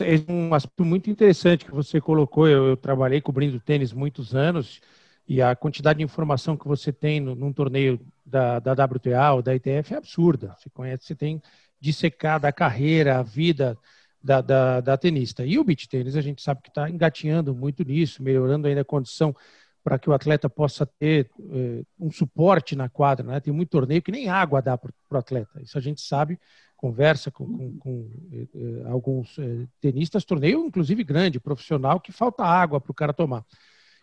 Eu 0.00 0.06
é 0.06 0.32
um 0.32 0.54
aspecto 0.54 0.84
muito 0.84 1.10
interessante 1.10 1.66
que 1.66 1.74
você 1.74 2.00
colocou. 2.00 2.48
Eu, 2.48 2.68
eu, 2.68 2.76
trabalhei 2.76 3.20
cobrindo 3.20 3.60
tênis 3.60 3.92
muitos 3.92 4.34
anos 4.34 4.80
e 5.28 5.40
a 5.40 5.54
quantidade 5.54 5.98
de 5.98 6.04
informação 6.04 6.56
que 6.56 6.66
você 6.66 6.92
tem 6.92 7.20
no, 7.20 7.34
num 7.34 7.52
torneio 7.52 8.00
da, 8.24 8.58
da 8.58 8.72
WTA 8.72 9.32
ou 9.32 9.42
da 9.42 9.54
ITF 9.54 9.94
é 9.94 9.96
absurda. 9.96 10.56
Você 10.58 10.68
conhece, 10.70 11.04
você 11.04 11.14
tem 11.14 11.40
dissecada 11.80 12.48
a 12.48 12.52
carreira, 12.52 13.18
a 13.18 13.22
vida 13.22 13.78
da, 14.22 14.40
da, 14.40 14.80
da 14.80 14.96
tenista. 14.96 15.44
E 15.44 15.58
o 15.58 15.64
beach 15.64 15.88
tênis, 15.88 16.16
a 16.16 16.20
gente 16.20 16.42
sabe 16.42 16.62
que 16.62 16.68
está 16.68 16.88
engatinhando 16.88 17.54
muito 17.54 17.84
nisso, 17.84 18.22
melhorando 18.22 18.66
ainda 18.66 18.82
a 18.82 18.84
condição 18.84 19.34
para 19.82 19.98
que 19.98 20.08
o 20.08 20.12
atleta 20.12 20.48
possa 20.48 20.86
ter 20.86 21.28
eh, 21.50 21.82
um 21.98 22.10
suporte 22.10 22.76
na 22.76 22.88
quadra. 22.88 23.26
Né? 23.26 23.40
Tem 23.40 23.52
muito 23.52 23.70
torneio 23.70 24.00
que 24.00 24.12
nem 24.12 24.28
água 24.28 24.62
dá 24.62 24.78
para 24.78 24.92
o 25.10 25.16
atleta. 25.16 25.60
Isso 25.60 25.76
a 25.76 25.80
gente 25.80 26.00
sabe 26.00 26.38
conversa 26.82 27.30
com, 27.30 27.46
com, 27.46 27.78
com 27.78 28.10
eh, 28.32 28.48
eh, 28.52 28.90
alguns 28.90 29.38
eh, 29.38 29.68
tenistas, 29.80 30.24
torneio 30.24 30.66
inclusive 30.66 31.04
grande, 31.04 31.38
profissional, 31.38 32.00
que 32.00 32.10
falta 32.10 32.44
água 32.44 32.80
para 32.80 32.90
o 32.90 32.94
cara 32.94 33.12
tomar. 33.12 33.46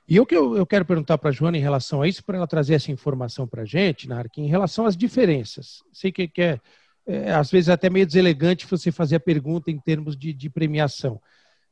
E 0.09 0.19
o 0.19 0.25
que 0.25 0.35
eu, 0.35 0.57
eu 0.57 0.65
quero 0.65 0.83
perguntar 0.83 1.19
para 1.19 1.29
a 1.29 1.31
Joana 1.31 1.55
em 1.55 1.61
relação 1.61 2.01
a 2.01 2.07
isso, 2.07 2.23
para 2.23 2.35
ela 2.35 2.47
trazer 2.47 2.73
essa 2.73 2.91
informação 2.91 3.47
para 3.47 3.61
a 3.61 3.65
gente, 3.65 4.09
Nark, 4.09 4.41
em 4.41 4.47
relação 4.47 4.87
às 4.87 4.97
diferenças. 4.97 5.83
Sei 5.93 6.11
que, 6.11 6.27
que 6.27 6.41
é, 6.41 6.59
é, 7.05 7.31
às 7.31 7.51
vezes, 7.51 7.69
até 7.69 7.91
meio 7.91 8.07
deselegante 8.07 8.65
você 8.65 8.91
fazer 8.91 9.17
a 9.17 9.19
pergunta 9.19 9.69
em 9.69 9.77
termos 9.77 10.17
de, 10.17 10.33
de 10.33 10.49
premiação. 10.49 11.21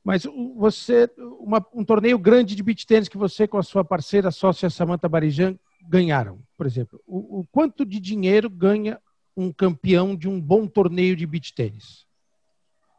Mas 0.04 0.24
você, 0.56 1.10
uma, 1.40 1.66
um 1.74 1.84
torneio 1.84 2.20
grande 2.20 2.56
de 2.56 2.62
beach 2.62 2.86
tênis 2.86 3.10
que 3.10 3.18
você 3.18 3.48
com 3.48 3.58
a 3.58 3.64
sua 3.64 3.84
parceira 3.84 4.30
sócia 4.30 4.70
Samantha 4.70 5.10
Barijan 5.10 5.58
ganharam, 5.82 6.40
por 6.56 6.68
exemplo, 6.68 7.02
o, 7.08 7.40
o 7.40 7.48
quanto 7.52 7.84
de 7.84 8.00
dinheiro 8.00 8.52
ganha 8.52 9.02
um 9.36 9.52
campeão 9.52 10.16
de 10.16 10.30
um 10.30 10.40
bom 10.40 10.68
torneio 10.68 11.16
de 11.16 11.26
beach 11.26 11.56
tênis? 11.56 12.06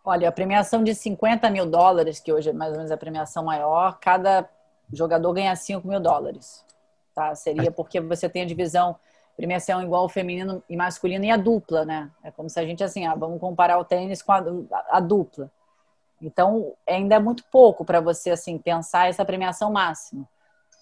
Olha, 0.05 0.29
a 0.29 0.33
premiação 0.33 0.83
de 0.83 0.95
50 0.97 1.49
mil 1.49 1.65
dólares, 1.67 2.19
que 2.19 2.33
hoje 2.33 2.51
é 2.51 2.53
mais 2.53 2.73
ou 2.73 2.79
menos 2.79 2.91
a 2.91 2.97
premiação 2.97 3.45
maior, 3.45 4.01
cada 4.01 4.49
jogador 4.93 5.33
ganha 5.33 5.55
5 5.55 5.87
mil 5.87 6.01
dólares. 6.01 6.65
Tá? 7.15 7.35
Seria 7.35 7.71
porque 7.71 8.01
você 8.01 8.29
tem 8.29 8.43
a 8.43 8.47
divisão 8.47 8.97
premiação 9.39 9.81
igual 9.81 10.09
feminino 10.09 10.61
e 10.69 10.77
masculino 10.77 11.25
e 11.25 11.31
a 11.31 11.37
dupla, 11.37 11.85
né? 11.85 12.11
É 12.25 12.31
como 12.33 12.51
se 12.51 12.59
a 12.59 12.67
gente 12.67 12.83
assim, 12.83 13.07
ah, 13.07 13.15
vamos 13.15 13.39
comparar 13.39 13.79
o 13.79 13.85
tênis 13.85 14.21
com 14.21 14.33
a, 14.33 14.39
a, 14.39 14.97
a 14.97 15.01
dupla. 15.01 15.49
Então, 16.21 16.75
ainda 16.85 17.15
é 17.15 17.19
muito 17.21 17.45
pouco 17.45 17.85
para 17.85 18.01
você 18.01 18.31
assim 18.31 18.59
pensar 18.59 19.09
essa 19.09 19.25
premiação 19.25 19.71
máxima. 19.71 20.29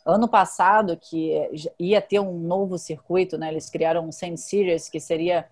Ano 0.06 0.26
passado, 0.26 0.96
que 0.96 1.34
ia 1.78 2.00
ter 2.00 2.18
um 2.18 2.38
novo 2.38 2.78
circuito, 2.78 3.36
né? 3.36 3.48
Eles 3.48 3.68
criaram 3.68 4.06
um 4.08 4.12
Sand 4.12 4.38
Series, 4.38 4.88
que 4.88 5.00
seria 5.00 5.46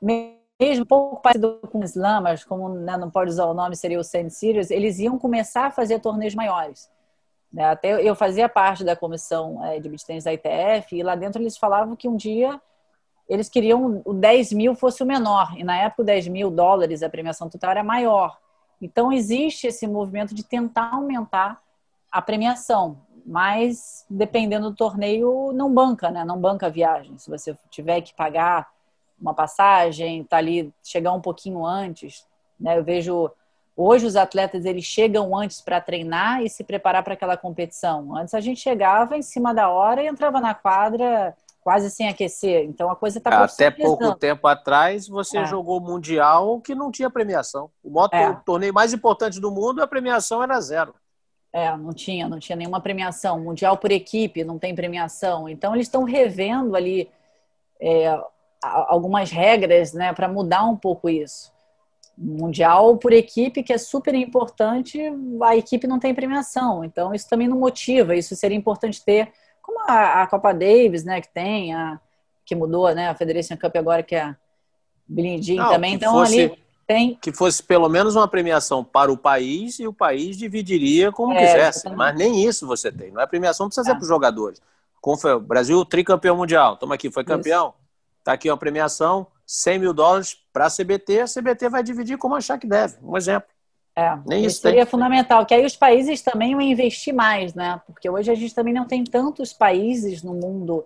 mesmo 0.00 0.84
um 0.84 0.86
pouco 0.86 1.20
parecido 1.20 1.58
com 1.72 1.80
o 1.80 1.84
Slam, 1.84 2.20
mas 2.20 2.44
como 2.44 2.68
né, 2.68 2.96
não 2.96 3.10
pode 3.10 3.30
usar 3.30 3.46
o 3.46 3.54
nome, 3.54 3.74
seria 3.74 3.98
o 3.98 4.04
Sand 4.04 4.30
Series, 4.30 4.70
eles 4.70 5.00
iam 5.00 5.18
começar 5.18 5.66
a 5.66 5.70
fazer 5.72 5.98
torneios 5.98 6.36
maiores. 6.36 6.88
Né? 7.52 7.64
Até 7.64 8.02
eu 8.02 8.14
fazia 8.14 8.48
parte 8.48 8.84
da 8.84 8.96
comissão 8.96 9.64
é, 9.64 9.80
de 9.80 9.88
tennis 10.04 10.24
da 10.24 10.32
ITF, 10.32 10.96
e 10.96 11.02
lá 11.02 11.14
dentro 11.14 11.40
eles 11.42 11.56
falavam 11.56 11.96
que 11.96 12.08
um 12.08 12.16
dia 12.16 12.60
eles 13.28 13.48
queriam 13.48 14.00
o 14.06 14.14
10 14.14 14.52
mil 14.52 14.74
fosse 14.74 15.02
o 15.02 15.06
menor, 15.06 15.54
e 15.56 15.62
na 15.62 15.76
época 15.76 16.02
o 16.02 16.04
10 16.04 16.28
mil 16.28 16.50
dólares, 16.50 17.02
a 17.02 17.10
premiação 17.10 17.48
total 17.48 17.72
era 17.72 17.84
maior. 17.84 18.38
Então 18.80 19.12
existe 19.12 19.66
esse 19.66 19.86
movimento 19.86 20.34
de 20.34 20.42
tentar 20.42 20.94
aumentar 20.94 21.60
a 22.10 22.22
premiação 22.22 22.98
mas 23.28 24.06
dependendo 24.08 24.70
do 24.70 24.76
torneio, 24.76 25.52
não 25.52 25.72
banca, 25.72 26.10
né? 26.10 26.24
Não 26.24 26.40
banca 26.40 26.66
a 26.66 26.70
viagem. 26.70 27.18
Se 27.18 27.28
você 27.28 27.54
tiver 27.68 28.00
que 28.00 28.14
pagar 28.14 28.66
uma 29.20 29.34
passagem, 29.34 30.24
tá 30.24 30.38
ali, 30.38 30.72
chegar 30.82 31.12
um 31.12 31.20
pouquinho 31.20 31.66
antes, 31.66 32.26
né? 32.58 32.78
Eu 32.78 32.82
vejo 32.82 33.30
hoje 33.78 34.04
os 34.04 34.16
atletas 34.16 34.64
eles 34.64 34.84
chegam 34.84 35.34
antes 35.36 35.60
para 35.60 35.80
treinar 35.80 36.42
e 36.42 36.50
se 36.50 36.64
preparar 36.64 37.04
para 37.04 37.14
aquela 37.14 37.36
competição. 37.36 38.16
Antes 38.16 38.34
a 38.34 38.40
gente 38.40 38.60
chegava 38.60 39.16
em 39.16 39.22
cima 39.22 39.54
da 39.54 39.70
hora 39.70 40.02
e 40.02 40.08
entrava 40.08 40.40
na 40.40 40.52
quadra 40.52 41.34
quase 41.62 41.90
sem 41.90 42.08
aquecer. 42.08 42.64
Então 42.64 42.90
a 42.90 42.96
coisa 42.96 43.18
está 43.18 43.44
Até 43.44 43.70
pouco 43.70 44.14
tempo 44.16 44.48
atrás 44.48 45.06
você 45.06 45.38
é. 45.38 45.44
jogou 45.44 45.80
mundial 45.80 46.60
que 46.60 46.74
não 46.74 46.90
tinha 46.90 47.08
premiação. 47.08 47.70
O, 47.82 47.90
moto, 47.90 48.14
é. 48.14 48.30
o 48.30 48.36
torneio 48.36 48.74
mais 48.74 48.92
importante 48.92 49.40
do 49.40 49.50
mundo 49.50 49.80
a 49.80 49.86
premiação 49.86 50.42
era 50.42 50.60
zero. 50.60 50.94
É, 51.52 51.74
não 51.76 51.92
tinha, 51.92 52.28
não 52.28 52.38
tinha 52.38 52.56
nenhuma 52.56 52.80
premiação. 52.80 53.40
Mundial 53.40 53.76
por 53.76 53.90
equipe, 53.90 54.44
não 54.44 54.58
tem 54.58 54.74
premiação. 54.74 55.48
Então, 55.48 55.74
eles 55.74 55.86
estão 55.86 56.04
revendo 56.04 56.76
ali 56.76 57.10
é, 57.80 58.20
algumas 58.62 59.30
regras 59.30 59.92
né, 59.92 60.12
para 60.12 60.28
mudar 60.28 60.64
um 60.64 60.76
pouco 60.76 61.08
isso. 61.08 61.52
Mundial 62.20 62.96
por 62.96 63.12
equipe, 63.12 63.62
que 63.62 63.72
é 63.72 63.78
super 63.78 64.14
importante, 64.14 65.00
a 65.42 65.56
equipe 65.56 65.86
não 65.86 66.00
tem 66.00 66.12
premiação. 66.12 66.82
Então, 66.82 67.14
isso 67.14 67.28
também 67.28 67.46
não 67.46 67.58
motiva. 67.58 68.16
Isso 68.16 68.34
seria 68.34 68.56
importante 68.56 69.04
ter, 69.04 69.32
como 69.62 69.80
a, 69.80 70.22
a 70.22 70.26
Copa 70.26 70.52
Davis, 70.52 71.04
né, 71.04 71.20
que 71.20 71.32
tem, 71.32 71.72
a, 71.74 72.00
que 72.44 72.56
mudou, 72.56 72.92
né, 72.92 73.08
a 73.08 73.14
Federation 73.14 73.56
Cup 73.56 73.76
agora, 73.76 74.02
que 74.02 74.16
é 74.16 74.22
a 74.22 74.36
Jean 75.40 75.68
também. 75.68 75.94
Então, 75.94 76.12
fosse... 76.12 76.40
ali 76.40 76.58
tem. 76.88 77.18
Que 77.20 77.30
fosse 77.30 77.62
pelo 77.62 77.86
menos 77.88 78.16
uma 78.16 78.26
premiação 78.26 78.82
para 78.82 79.12
o 79.12 79.16
país 79.16 79.78
e 79.78 79.86
o 79.86 79.92
país 79.92 80.38
dividiria 80.38 81.12
como 81.12 81.34
é, 81.34 81.44
quisesse. 81.44 81.90
Mas 81.90 82.16
nem 82.16 82.42
isso 82.42 82.66
você 82.66 82.90
tem. 82.90 83.12
Não 83.12 83.20
é 83.20 83.26
premiação, 83.26 83.66
precisa 83.66 83.84
ser 83.84 83.90
é. 83.90 83.94
para 83.94 84.02
os 84.02 84.08
jogadores. 84.08 84.60
o 85.04 85.40
Brasil, 85.40 85.84
tricampeão 85.84 86.36
mundial. 86.36 86.78
Toma 86.78 86.94
aqui, 86.94 87.10
foi 87.10 87.22
campeão. 87.22 87.74
Está 88.18 88.32
aqui 88.32 88.50
uma 88.50 88.56
premiação, 88.56 89.26
100 89.48 89.78
mil 89.78 89.94
dólares 89.94 90.36
para 90.52 90.66
a 90.66 90.70
CBT. 90.70 91.20
A 91.22 91.24
CBT 91.24 91.70
vai 91.70 91.82
dividir 91.82 92.18
como 92.18 92.34
achar 92.34 92.58
que 92.58 92.66
deve. 92.66 92.98
Um 93.02 93.16
exemplo. 93.16 93.48
É, 93.96 94.16
Nem 94.26 94.44
isso 94.44 94.60
seria 94.60 94.84
tem. 94.84 94.90
fundamental. 94.90 95.46
Que 95.46 95.54
aí 95.54 95.64
os 95.64 95.74
países 95.74 96.20
também 96.20 96.54
vão 96.54 96.60
investir 96.60 97.14
mais, 97.14 97.54
né? 97.54 97.80
Porque 97.86 98.08
hoje 98.10 98.30
a 98.30 98.34
gente 98.34 98.54
também 98.54 98.74
não 98.74 98.86
tem 98.86 99.02
tantos 99.02 99.54
países 99.54 100.22
no 100.22 100.34
mundo 100.34 100.84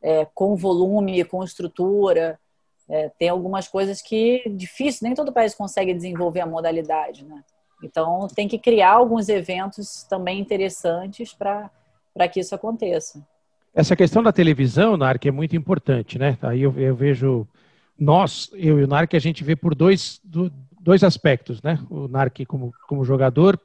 é, 0.00 0.26
com 0.34 0.56
volume, 0.56 1.22
com 1.22 1.44
estrutura. 1.44 2.40
É, 2.88 3.10
tem 3.18 3.28
algumas 3.28 3.68
coisas 3.68 4.00
que 4.00 4.42
difícil, 4.56 5.00
nem 5.02 5.14
todo 5.14 5.30
país 5.30 5.54
consegue 5.54 5.92
desenvolver 5.92 6.40
a 6.40 6.46
modalidade, 6.46 7.26
né? 7.26 7.44
Então 7.84 8.26
tem 8.34 8.48
que 8.48 8.58
criar 8.58 8.92
alguns 8.92 9.28
eventos 9.28 10.02
também 10.04 10.40
interessantes 10.40 11.34
para 11.34 11.70
que 12.32 12.40
isso 12.40 12.54
aconteça. 12.54 13.22
Essa 13.74 13.94
questão 13.94 14.22
da 14.22 14.32
televisão, 14.32 14.96
Narc, 14.96 15.26
é 15.26 15.30
muito 15.30 15.54
importante, 15.54 16.18
né? 16.18 16.38
Aí 16.40 16.62
eu, 16.62 16.76
eu 16.78 16.96
vejo 16.96 17.46
nós, 17.98 18.50
eu 18.54 18.78
e 18.78 18.84
o 18.84 18.86
Narc, 18.86 19.14
a 19.14 19.18
gente 19.18 19.42
vê 19.42 19.56
por 19.56 19.74
dois, 19.74 20.20
dois 20.80 21.02
aspectos, 21.02 21.60
né? 21.62 21.78
O 21.90 22.06
Narc 22.06 22.46
como, 22.46 22.72
como 22.86 23.04
jogador, 23.04 23.60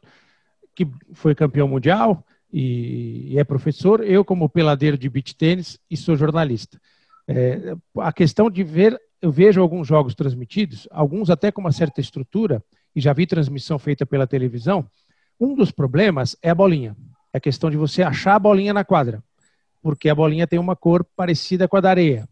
que 0.76 0.88
foi 1.14 1.36
campeão 1.36 1.68
mundial 1.68 2.26
e, 2.52 3.34
e 3.34 3.40
é 3.40 3.44
professor, 3.44 4.04
eu 4.04 4.26
como 4.26 4.50
peladeiro 4.50 4.98
de 4.98 5.08
beach 5.08 5.36
tênis 5.36 5.80
e 5.90 5.96
sou 5.96 6.16
jornalista. 6.16 6.82
É, 7.28 7.76
a 8.00 8.12
questão 8.12 8.50
de 8.50 8.64
ver 8.64 9.00
eu 9.22 9.32
vejo 9.32 9.62
alguns 9.62 9.88
jogos 9.88 10.14
transmitidos, 10.14 10.86
alguns 10.92 11.30
até 11.30 11.50
com 11.50 11.62
uma 11.62 11.72
certa 11.72 12.02
estrutura, 12.02 12.62
e 12.94 13.00
já 13.00 13.14
vi 13.14 13.26
transmissão 13.26 13.80
feita 13.80 14.06
pela 14.06 14.28
televisão. 14.28 14.86
Um 15.40 15.56
dos 15.56 15.72
problemas 15.72 16.36
é 16.42 16.50
a 16.50 16.56
bolinha. 16.56 16.94
É 17.32 17.38
a 17.38 17.40
questão 17.40 17.72
de 17.72 17.78
você 17.78 18.04
achar 18.04 18.36
a 18.36 18.40
bolinha 18.40 18.74
na 18.74 18.84
quadra, 18.84 19.24
porque 19.82 20.10
a 20.10 20.16
bolinha 20.16 20.46
tem 20.46 20.60
uma 20.60 20.76
cor 20.76 21.06
parecida 21.16 21.70
com 21.70 21.78
a 21.78 21.82
da 21.82 21.90
areia 21.90 22.28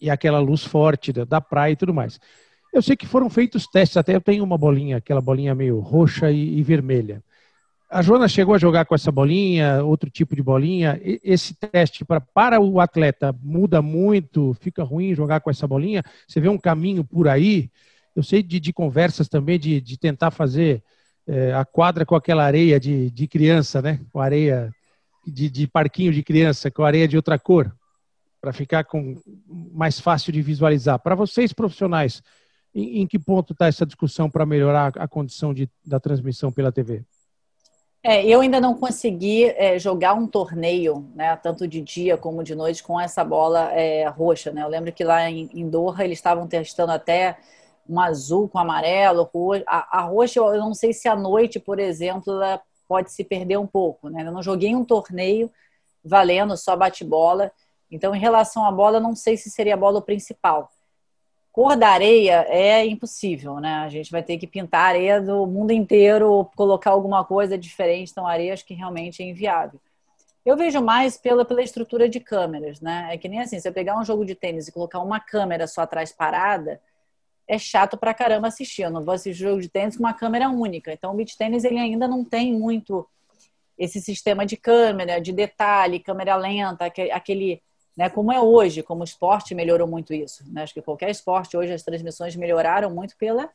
e 0.00 0.10
aquela 0.10 0.38
luz 0.38 0.64
forte 0.64 1.12
da, 1.12 1.24
da 1.24 1.40
praia 1.40 1.72
e 1.72 1.76
tudo 1.76 1.94
mais. 1.94 2.18
Eu 2.72 2.82
sei 2.82 2.96
que 2.96 3.06
foram 3.06 3.28
feitos 3.28 3.66
testes, 3.66 3.96
até 3.96 4.14
eu 4.14 4.20
tenho 4.20 4.44
uma 4.44 4.56
bolinha, 4.56 4.98
aquela 4.98 5.20
bolinha 5.20 5.54
meio 5.54 5.80
roxa 5.80 6.30
e, 6.30 6.58
e 6.58 6.62
vermelha. 6.62 7.22
A 7.90 8.02
Joana 8.02 8.28
chegou 8.28 8.54
a 8.54 8.58
jogar 8.58 8.84
com 8.84 8.94
essa 8.94 9.10
bolinha, 9.10 9.82
outro 9.82 10.08
tipo 10.08 10.36
de 10.36 10.42
bolinha. 10.42 11.00
Esse 11.02 11.54
teste 11.54 12.04
pra, 12.04 12.20
para 12.20 12.60
o 12.60 12.78
atleta 12.78 13.34
muda 13.42 13.82
muito, 13.82 14.54
fica 14.60 14.84
ruim 14.84 15.12
jogar 15.12 15.40
com 15.40 15.50
essa 15.50 15.66
bolinha. 15.66 16.04
Você 16.28 16.40
vê 16.40 16.48
um 16.48 16.56
caminho 16.56 17.02
por 17.02 17.26
aí. 17.26 17.68
Eu 18.14 18.22
sei 18.22 18.44
de, 18.44 18.60
de 18.60 18.72
conversas 18.72 19.28
também 19.28 19.58
de, 19.58 19.80
de 19.80 19.98
tentar 19.98 20.30
fazer 20.30 20.84
é, 21.26 21.52
a 21.52 21.64
quadra 21.64 22.06
com 22.06 22.14
aquela 22.14 22.44
areia 22.44 22.78
de, 22.78 23.10
de 23.10 23.26
criança, 23.26 23.82
né? 23.82 23.98
Com 24.12 24.20
areia 24.20 24.72
de, 25.26 25.50
de 25.50 25.66
parquinho 25.66 26.12
de 26.12 26.22
criança, 26.22 26.70
com 26.70 26.84
areia 26.84 27.08
de 27.08 27.16
outra 27.16 27.40
cor, 27.40 27.74
para 28.40 28.52
ficar 28.52 28.84
com 28.84 29.20
mais 29.46 30.00
fácil 30.00 30.32
de 30.32 30.40
visualizar. 30.40 30.98
Para 30.98 31.14
vocês 31.14 31.52
profissionais, 31.52 32.22
em, 32.74 33.02
em 33.02 33.06
que 33.06 33.18
ponto 33.18 33.52
está 33.52 33.66
essa 33.66 33.84
discussão 33.84 34.30
para 34.30 34.46
melhorar 34.46 34.92
a 34.96 35.06
condição 35.06 35.52
de, 35.52 35.68
da 35.84 36.00
transmissão 36.00 36.50
pela 36.50 36.72
TV? 36.72 37.04
É, 38.02 38.24
eu 38.24 38.40
ainda 38.40 38.58
não 38.58 38.74
consegui 38.74 39.44
é, 39.44 39.78
jogar 39.78 40.14
um 40.14 40.26
torneio, 40.26 41.06
né, 41.14 41.36
tanto 41.36 41.68
de 41.68 41.82
dia 41.82 42.16
como 42.16 42.42
de 42.42 42.54
noite, 42.54 42.82
com 42.82 42.98
essa 42.98 43.22
bola 43.22 43.70
é, 43.72 44.08
roxa. 44.08 44.50
Né? 44.50 44.62
Eu 44.62 44.68
lembro 44.68 44.90
que 44.90 45.04
lá 45.04 45.28
em, 45.30 45.50
em 45.52 45.68
Doha 45.68 46.02
eles 46.02 46.18
estavam 46.18 46.46
testando 46.46 46.92
até 46.92 47.36
um 47.86 48.00
azul 48.00 48.48
com 48.48 48.58
amarelo, 48.58 49.24
roxo. 49.24 49.64
A, 49.66 49.98
a, 49.98 50.02
roxa, 50.02 50.40
eu 50.40 50.58
não 50.58 50.72
sei 50.72 50.94
se 50.94 51.08
à 51.08 51.16
noite, 51.16 51.60
por 51.60 51.78
exemplo, 51.78 52.32
ela 52.32 52.62
pode 52.88 53.12
se 53.12 53.22
perder 53.22 53.58
um 53.58 53.66
pouco. 53.66 54.08
Né? 54.08 54.22
Eu 54.26 54.32
não 54.32 54.42
joguei 54.42 54.74
um 54.74 54.84
torneio 54.84 55.50
valendo 56.02 56.56
só 56.56 56.74
bate-bola. 56.74 57.52
Então, 57.90 58.14
em 58.14 58.20
relação 58.20 58.64
à 58.64 58.70
bola, 58.70 59.00
não 59.00 59.16
sei 59.16 59.36
se 59.36 59.50
seria 59.50 59.74
a 59.74 59.76
bola 59.76 60.00
principal. 60.00 60.70
Cor 61.52 61.76
da 61.76 61.88
areia 61.88 62.46
é 62.48 62.86
impossível, 62.86 63.56
né? 63.58 63.74
A 63.78 63.88
gente 63.88 64.10
vai 64.10 64.22
ter 64.22 64.38
que 64.38 64.46
pintar 64.46 64.82
a 64.82 64.88
areia 64.88 65.20
do 65.20 65.46
mundo 65.46 65.72
inteiro, 65.72 66.48
colocar 66.54 66.90
alguma 66.90 67.24
coisa 67.24 67.58
diferente. 67.58 68.12
Então, 68.12 68.26
areia 68.26 68.52
acho 68.52 68.64
que 68.64 68.74
realmente 68.74 69.22
é 69.22 69.26
inviável. 69.26 69.80
Eu 70.46 70.56
vejo 70.56 70.80
mais 70.80 71.16
pela, 71.18 71.44
pela 71.44 71.62
estrutura 71.62 72.08
de 72.08 72.20
câmeras, 72.20 72.80
né? 72.80 73.08
É 73.10 73.18
que 73.18 73.28
nem 73.28 73.40
assim, 73.40 73.58
se 73.58 73.68
eu 73.68 73.72
pegar 73.72 73.98
um 73.98 74.04
jogo 74.04 74.24
de 74.24 74.34
tênis 74.34 74.68
e 74.68 74.72
colocar 74.72 75.00
uma 75.00 75.18
câmera 75.18 75.66
só 75.66 75.82
atrás 75.82 76.12
parada, 76.12 76.80
é 77.48 77.58
chato 77.58 77.98
pra 77.98 78.14
caramba 78.14 78.46
assistir. 78.46 78.82
Eu 78.82 78.90
não 78.90 79.02
vou 79.02 79.14
assistir 79.14 79.42
jogo 79.42 79.60
de 79.60 79.68
tênis 79.68 79.96
com 79.96 80.04
uma 80.04 80.14
câmera 80.14 80.48
única. 80.48 80.92
Então, 80.92 81.12
o 81.12 81.16
beach 81.16 81.36
tênis 81.36 81.64
ele 81.64 81.78
ainda 81.78 82.06
não 82.06 82.24
tem 82.24 82.52
muito 82.52 83.06
esse 83.76 84.00
sistema 84.00 84.46
de 84.46 84.56
câmera, 84.56 85.20
de 85.20 85.32
detalhe, 85.32 85.98
câmera 85.98 86.36
lenta, 86.36 86.86
aquele 86.86 87.60
né? 88.00 88.08
Como 88.08 88.32
é 88.32 88.40
hoje, 88.40 88.82
como 88.82 89.02
o 89.02 89.04
esporte 89.04 89.54
melhorou 89.54 89.86
muito 89.86 90.14
isso. 90.14 90.42
Né? 90.50 90.62
Acho 90.62 90.72
que 90.72 90.80
qualquer 90.80 91.10
esporte 91.10 91.54
hoje 91.54 91.74
as 91.74 91.82
transmissões 91.82 92.34
melhoraram 92.34 92.88
muito 92.88 93.14
pela, 93.14 93.50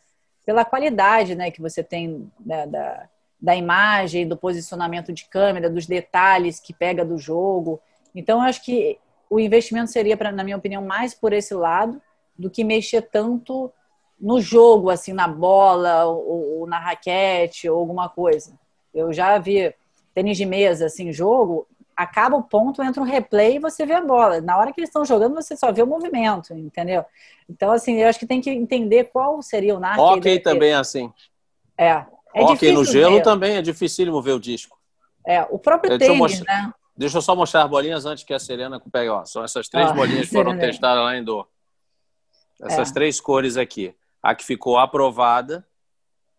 pela 0.45 0.63
qualidade 0.63 1.33
né, 1.33 1.49
que 1.49 1.59
você 1.59 1.83
tem 1.83 2.31
né, 2.45 2.67
da, 2.67 3.09
da 3.41 3.55
imagem, 3.55 4.27
do 4.27 4.37
posicionamento 4.37 5.11
de 5.11 5.25
câmera, 5.25 5.67
dos 5.67 5.87
detalhes 5.87 6.59
que 6.59 6.75
pega 6.75 7.03
do 7.03 7.17
jogo. 7.17 7.81
Então, 8.13 8.39
acho 8.39 8.63
que 8.63 8.99
o 9.31 9.39
investimento 9.39 9.89
seria, 9.89 10.15
pra, 10.15 10.31
na 10.31 10.43
minha 10.43 10.57
opinião, 10.57 10.85
mais 10.85 11.15
por 11.15 11.33
esse 11.33 11.55
lado 11.55 11.99
do 12.37 12.47
que 12.47 12.63
mexer 12.63 13.01
tanto 13.01 13.73
no 14.19 14.39
jogo, 14.39 14.91
assim, 14.91 15.11
na 15.11 15.27
bola 15.27 16.05
ou, 16.05 16.59
ou 16.59 16.67
na 16.67 16.77
raquete 16.77 17.67
ou 17.67 17.79
alguma 17.79 18.09
coisa. 18.09 18.53
Eu 18.93 19.11
já 19.11 19.39
vi 19.39 19.73
tênis 20.13 20.37
de 20.37 20.45
mesa, 20.45 20.85
assim, 20.85 21.11
jogo, 21.11 21.67
acaba 21.95 22.35
o 22.35 22.43
ponto, 22.43 22.83
entra 22.83 23.01
um 23.01 23.05
replay 23.05 23.55
e 23.55 23.59
você 23.59 23.85
vê 23.85 23.93
a 23.93 24.01
bola. 24.01 24.41
Na 24.41 24.57
hora 24.57 24.73
que 24.73 24.79
eles 24.79 24.89
estão 24.89 25.05
jogando, 25.05 25.35
você 25.35 25.55
só 25.55 25.71
vê 25.71 25.81
o 25.81 25.87
movimento, 25.87 26.53
entendeu? 26.53 27.05
Então, 27.49 27.71
assim, 27.71 28.01
eu 28.01 28.09
acho 28.09 28.19
que 28.19 28.25
tem 28.25 28.41
que 28.41 28.49
entender 28.49 29.05
qual 29.05 29.41
seria 29.41 29.75
o 29.75 29.79
narco. 29.79 30.01
Ok, 30.01 30.39
também 30.39 30.71
é 30.71 30.75
assim. 30.75 31.11
É. 31.77 32.05
é 32.33 32.43
ok, 32.43 32.71
no 32.71 32.83
gelo 32.83 33.15
ver. 33.15 33.23
também 33.23 33.55
é 33.55 33.61
difícil 33.61 34.21
ver 34.21 34.31
o 34.31 34.39
disco. 34.39 34.77
É, 35.25 35.41
o 35.49 35.57
próprio 35.57 35.93
é, 35.93 35.97
tênis, 35.97 36.41
né? 36.41 36.71
Deixa 36.97 37.17
eu 37.17 37.21
só 37.21 37.35
mostrar 37.35 37.63
as 37.63 37.69
bolinhas 37.69 38.05
antes 38.05 38.23
que 38.23 38.33
a 38.33 38.39
Serena 38.39 38.81
pegue. 38.91 39.09
Ó, 39.09 39.25
são 39.25 39.43
essas 39.43 39.67
três 39.67 39.89
ah, 39.89 39.93
bolinhas 39.93 40.27
que 40.27 40.31
foram 40.35 40.57
testadas 40.57 41.03
lá 41.03 41.15
em 41.17 41.23
Dor. 41.23 41.47
Essas 42.61 42.91
é. 42.91 42.93
três 42.93 43.19
cores 43.19 43.57
aqui. 43.57 43.93
A 44.21 44.33
que 44.33 44.45
ficou 44.45 44.77
aprovada 44.77 45.65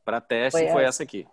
para 0.05 0.21
teste 0.21 0.59
foi, 0.59 0.71
foi 0.71 0.85
essa 0.85 1.03
aqui. 1.03 1.27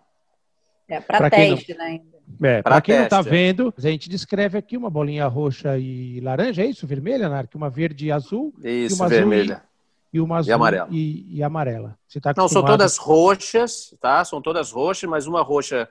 É, 0.88 1.00
para 1.00 1.30
teste, 1.30 1.74
não... 1.74 1.84
né? 1.84 2.00
É, 2.42 2.62
para 2.62 2.80
quem 2.80 2.96
não 2.96 3.04
está 3.04 3.22
vendo, 3.22 3.72
a 3.76 3.80
gente 3.80 4.08
descreve 4.08 4.58
aqui 4.58 4.76
uma 4.76 4.90
bolinha 4.90 5.26
roxa 5.26 5.78
e 5.78 6.20
laranja, 6.20 6.62
é 6.62 6.66
isso? 6.66 6.86
Vermelha, 6.86 7.28
Narc? 7.28 7.54
Uma 7.54 7.70
verde 7.70 8.06
e 8.06 8.12
azul? 8.12 8.52
Isso, 8.62 8.96
e 8.96 8.98
uma 8.98 9.08
vermelha. 9.08 9.54
Azul 9.56 9.66
e, 10.12 10.16
e 10.16 10.20
uma 10.20 10.36
azul 10.38 10.50
e 10.50 10.52
amarela. 10.52 10.88
E, 10.90 11.36
e 11.36 11.42
amarela. 11.42 11.98
Você 12.08 12.20
tá 12.20 12.32
não, 12.36 12.48
são 12.48 12.64
todas 12.64 12.96
roxas, 12.96 13.94
tá? 14.00 14.24
São 14.24 14.40
todas 14.40 14.72
roxas, 14.72 15.08
mas 15.08 15.26
uma 15.26 15.42
roxa 15.42 15.88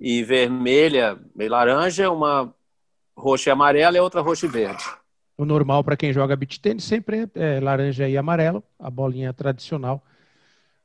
e 0.00 0.22
vermelha 0.22 1.18
e 1.38 1.48
laranja, 1.48 2.10
uma 2.10 2.52
roxa 3.16 3.50
e 3.50 3.52
amarela 3.52 3.96
e 3.96 4.00
outra 4.00 4.20
roxa 4.20 4.46
e 4.46 4.48
verde. 4.48 4.84
O 5.36 5.44
normal 5.44 5.84
para 5.84 5.96
quem 5.96 6.12
joga 6.12 6.36
beach 6.36 6.60
tênis 6.60 6.84
sempre 6.84 7.28
é, 7.34 7.56
é 7.56 7.60
laranja 7.60 8.08
e 8.08 8.16
amarelo, 8.16 8.62
a 8.78 8.90
bolinha 8.90 9.32
tradicional 9.32 10.02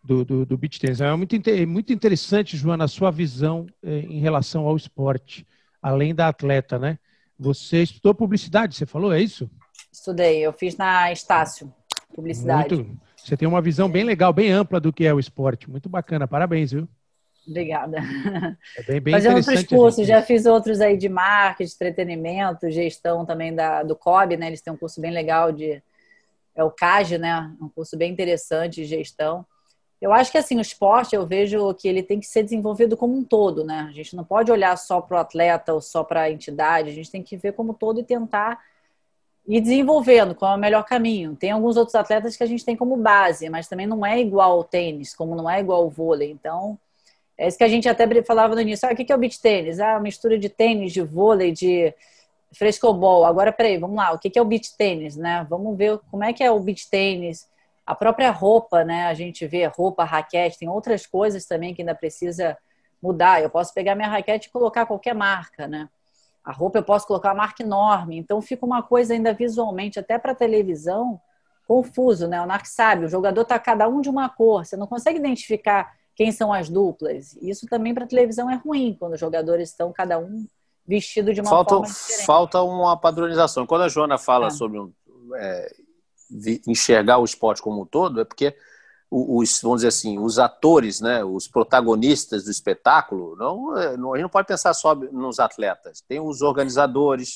do, 0.04 0.26
do, 0.26 0.46
do 0.46 0.58
beach 0.58 0.80
tennis. 0.80 1.00
É 1.00 1.16
muito, 1.16 1.36
muito 1.68 1.94
interessante, 1.94 2.58
Joana, 2.58 2.86
a 2.86 2.88
sua 2.88 3.10
visão 3.10 3.66
eh, 3.82 4.00
em 4.00 4.20
relação 4.20 4.68
ao 4.68 4.76
esporte, 4.76 5.48
além 5.82 6.14
da 6.14 6.28
atleta, 6.28 6.78
né? 6.78 7.00
Você 7.40 7.82
estudou 7.82 8.14
publicidade, 8.14 8.76
você 8.76 8.86
falou, 8.86 9.14
é 9.14 9.22
isso? 9.22 9.50
Estudei, 9.92 10.40
eu 10.40 10.52
fiz 10.52 10.76
na 10.76 11.12
Estácio, 11.12 11.74
publicidade. 12.14 12.76
Muito, 12.76 13.00
você 13.16 13.38
tem 13.38 13.48
uma 13.48 13.62
visão 13.62 13.90
bem 13.90 14.04
legal, 14.04 14.34
bem 14.34 14.52
ampla 14.52 14.80
do 14.80 14.92
que 14.92 15.06
é 15.06 15.14
o 15.14 15.20
esporte. 15.20 15.70
Muito 15.70 15.88
bacana, 15.88 16.28
parabéns, 16.28 16.72
viu? 16.72 16.88
Obrigada. 17.48 17.98
É 18.78 18.84
bem, 18.84 19.02
bem 19.02 19.14
Fazer 19.14 19.34
outros 19.34 19.64
cursos, 19.64 20.08
já 20.08 20.22
fiz 20.22 20.46
outros 20.46 20.80
aí 20.80 20.98
de 20.98 21.10
marketing, 21.10 21.74
entretenimento, 21.74 22.72
gestão 22.72 23.26
também 23.26 23.54
da, 23.54 23.84
do 23.84 23.96
COB, 23.96 24.38
né? 24.38 24.48
Eles 24.48 24.62
têm 24.62 24.74
um 24.74 24.78
curso 24.78 25.00
bem 25.02 25.12
legal 25.12 25.52
de. 25.52 25.82
É 26.56 26.64
o 26.64 26.72
CAGE, 26.72 27.18
né? 27.18 27.52
Um 27.60 27.68
curso 27.68 27.98
bem 27.98 28.12
interessante 28.12 28.76
de 28.76 28.86
gestão. 28.86 29.46
Eu 30.04 30.12
acho 30.12 30.34
que 30.34 30.38
assim, 30.38 30.58
o 30.58 30.62
esporte 30.62 31.16
eu 31.16 31.26
vejo 31.26 31.74
que 31.76 31.88
ele 31.88 32.04
tem 32.04 32.20
que 32.20 32.26
ser 32.26 32.44
desenvolvido 32.44 32.98
como 32.98 33.16
um 33.18 33.24
todo, 33.24 33.64
né? 33.64 33.88
A 33.90 33.94
gente 33.94 34.18
não 34.18 34.26
pode 34.26 34.52
olhar 34.52 34.78
só 34.78 35.00
para 35.00 35.16
o 35.16 35.20
atleta 35.22 35.74
ou 35.74 35.80
só 35.80 36.04
para 36.04 36.24
a 36.24 36.30
entidade, 36.30 36.90
a 36.90 36.94
gente 36.94 37.10
tem 37.10 37.24
que 37.24 37.38
ver 37.38 37.54
como 37.54 37.74
todo 37.74 38.02
e 38.02 38.04
tentar 38.04 38.62
ir 39.48 39.62
desenvolvendo 39.62 40.36
qual 40.36 40.52
é 40.52 40.56
o 40.58 40.60
melhor 40.60 40.84
caminho. 40.84 41.38
Tem 41.38 41.52
alguns 41.52 41.78
outros 41.78 41.96
atletas 41.96 42.36
que 42.36 42.44
a 42.44 42.46
gente 42.46 42.66
tem 42.66 42.76
como 42.76 42.98
base, 42.98 43.50
mas 43.50 43.70
também 43.70 43.88
não 43.88 44.06
é 44.06 44.20
igual 44.20 44.52
ao 44.52 44.64
tênis, 44.66 45.16
como 45.16 45.36
não 45.36 45.50
é 45.50 45.62
igual 45.62 45.84
ao 45.84 45.90
vôlei. 45.90 46.32
Então, 46.32 46.78
é 47.38 47.48
isso 47.48 47.58
que 47.58 47.64
a 47.64 47.70
gente 47.70 47.88
até 47.88 48.06
falava 48.24 48.56
no 48.56 48.62
início. 48.62 48.86
Ah, 48.86 48.92
o 48.92 48.96
que 48.98 49.10
é 49.10 49.16
o 49.16 49.18
beach 49.18 49.40
tênis? 49.42 49.80
Ah, 49.80 50.02
mistura 50.02 50.38
de 50.38 50.50
tênis, 50.50 50.92
de 50.92 51.02
vôlei, 51.02 51.54
de 51.54 51.94
frescobol. 52.52 53.24
Agora, 53.24 53.54
peraí, 53.54 53.78
vamos 53.78 53.96
lá. 53.96 54.12
O 54.12 54.20
que 54.20 54.38
é 54.38 54.42
o 54.42 54.46
beach 54.46 54.76
tênis, 54.76 55.16
né? 55.16 55.48
Vamos 55.50 55.78
ver 55.78 55.98
como 56.12 56.26
é 56.26 56.34
que 56.34 56.44
é 56.44 56.52
o 56.52 56.60
beach 56.60 56.90
tênis 56.90 57.48
a 57.86 57.94
própria 57.94 58.32
roupa, 58.32 58.84
né? 58.84 59.08
A 59.08 59.14
gente 59.14 59.46
vê 59.46 59.66
roupa, 59.66 60.04
raquete, 60.04 60.60
tem 60.60 60.70
outras 60.70 61.06
coisas 61.06 61.46
também 61.46 61.74
que 61.74 61.82
ainda 61.82 61.96
precisa 61.96 62.58
mudar. 63.02 63.42
Eu 63.42 63.50
posso 63.50 63.74
pegar 63.74 63.96
minha 63.96 64.08
raquete 64.08 64.48
e 64.48 64.52
colocar 64.52 64.86
qualquer 64.86 65.14
marca, 65.14 65.68
né? 65.68 65.90
A 66.44 66.52
roupa 66.52 66.78
eu 66.80 66.84
posso 66.84 67.08
colocar 67.08 67.30
uma 67.30 67.44
marca 67.44 67.64
enorme. 67.64 68.18
Então 68.18 68.42
fica 68.42 68.66
uma 68.66 68.82
coisa 68.82 69.14
ainda 69.14 69.34
visualmente, 69.34 70.00
até 70.00 70.18
para 70.18 70.34
televisão, 70.34 71.20
confuso, 71.68 72.28
né? 72.28 72.42
O 72.42 72.46
NARC 72.46 72.66
sabe, 72.66 73.06
o 73.06 73.10
jogador 73.10 73.46
tá 73.46 73.60
cada 73.60 73.88
um 73.88 74.02
de 74.02 74.10
uma 74.10 74.30
cor, 74.30 74.66
você 74.66 74.76
não 74.76 74.88
consegue 74.88 75.20
identificar 75.20 75.94
quem 76.16 76.32
são 76.32 76.54
as 76.54 76.70
duplas. 76.70 77.36
Isso 77.42 77.66
também 77.68 77.94
para 77.94 78.06
televisão 78.06 78.50
é 78.50 78.56
ruim, 78.56 78.96
quando 78.98 79.14
os 79.14 79.20
jogadores 79.20 79.70
estão 79.70 79.92
cada 79.92 80.20
um 80.20 80.46
vestido 80.86 81.34
de 81.34 81.42
uma 81.42 81.50
falta, 81.50 81.76
forma 81.76 81.88
diferente. 81.88 82.26
Falta 82.26 82.62
uma 82.62 82.98
padronização. 82.98 83.66
Quando 83.66 83.84
a 83.84 83.88
Joana 83.88 84.18
fala 84.18 84.48
é. 84.48 84.50
sobre 84.52 84.80
um, 84.80 84.92
é, 85.36 85.76
enxergar 86.68 87.18
o 87.20 87.26
esporte 87.26 87.62
como 87.62 87.82
um 87.82 87.86
todo 87.86 88.22
é 88.22 88.26
porque 88.26 88.56
os, 89.16 89.62
vamos 89.62 89.78
dizer 89.78 89.90
assim, 89.90 90.18
os 90.18 90.40
atores, 90.40 91.00
né, 91.00 91.24
os 91.24 91.48
protagonistas 91.48 92.46
do 92.46 92.52
espetáculo, 92.52 93.36
não, 93.36 93.78
é, 93.78 93.96
não, 93.96 94.14
a 94.14 94.18
gente 94.18 94.24
não 94.24 94.30
pode 94.30 94.48
pensar 94.48 94.74
só 94.74 94.96
nos 94.96 95.40
atletas. 95.40 96.02
Tem 96.02 96.20
os 96.20 96.42
organizadores, 96.42 97.36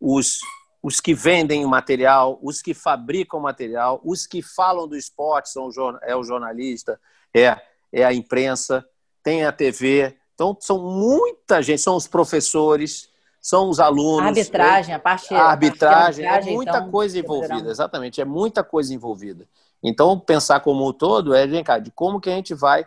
os, 0.00 0.38
os 0.80 1.00
que 1.00 1.14
vendem 1.14 1.66
material, 1.66 2.38
os 2.40 2.62
que 2.62 2.72
fabricam 2.72 3.40
material, 3.40 4.00
os 4.04 4.26
que 4.26 4.40
falam 4.42 4.86
do 4.86 4.96
esporte, 4.96 5.50
são 5.50 5.68
é 6.02 6.14
o 6.14 6.22
jornalista, 6.22 7.00
é, 7.34 7.60
é 7.92 8.04
a 8.04 8.14
imprensa, 8.14 8.86
tem 9.20 9.44
a 9.44 9.50
TV. 9.50 10.16
Então, 10.34 10.56
são 10.60 10.78
muita 10.78 11.60
gente, 11.60 11.82
são 11.82 11.96
os 11.96 12.06
professores, 12.06 13.10
são 13.48 13.70
os 13.70 13.80
alunos. 13.80 14.20
A 14.20 14.26
arbitragem, 14.26 14.94
a 14.94 14.98
parte. 14.98 15.34
A 15.34 15.44
arbitragem, 15.44 16.26
a 16.26 16.34
arbitragem 16.34 16.52
é 16.52 16.54
muita 16.54 16.78
então, 16.78 16.90
coisa 16.90 17.18
envolvida, 17.18 17.70
exatamente, 17.70 18.20
é 18.20 18.24
muita 18.24 18.62
coisa 18.62 18.92
envolvida. 18.92 19.48
Então, 19.82 20.20
pensar 20.20 20.60
como 20.60 20.86
um 20.86 20.92
todo 20.92 21.34
é, 21.34 21.46
vem 21.46 21.64
cá, 21.64 21.78
de 21.78 21.90
como 21.90 22.20
que 22.20 22.28
a 22.28 22.34
gente 22.34 22.52
vai, 22.52 22.86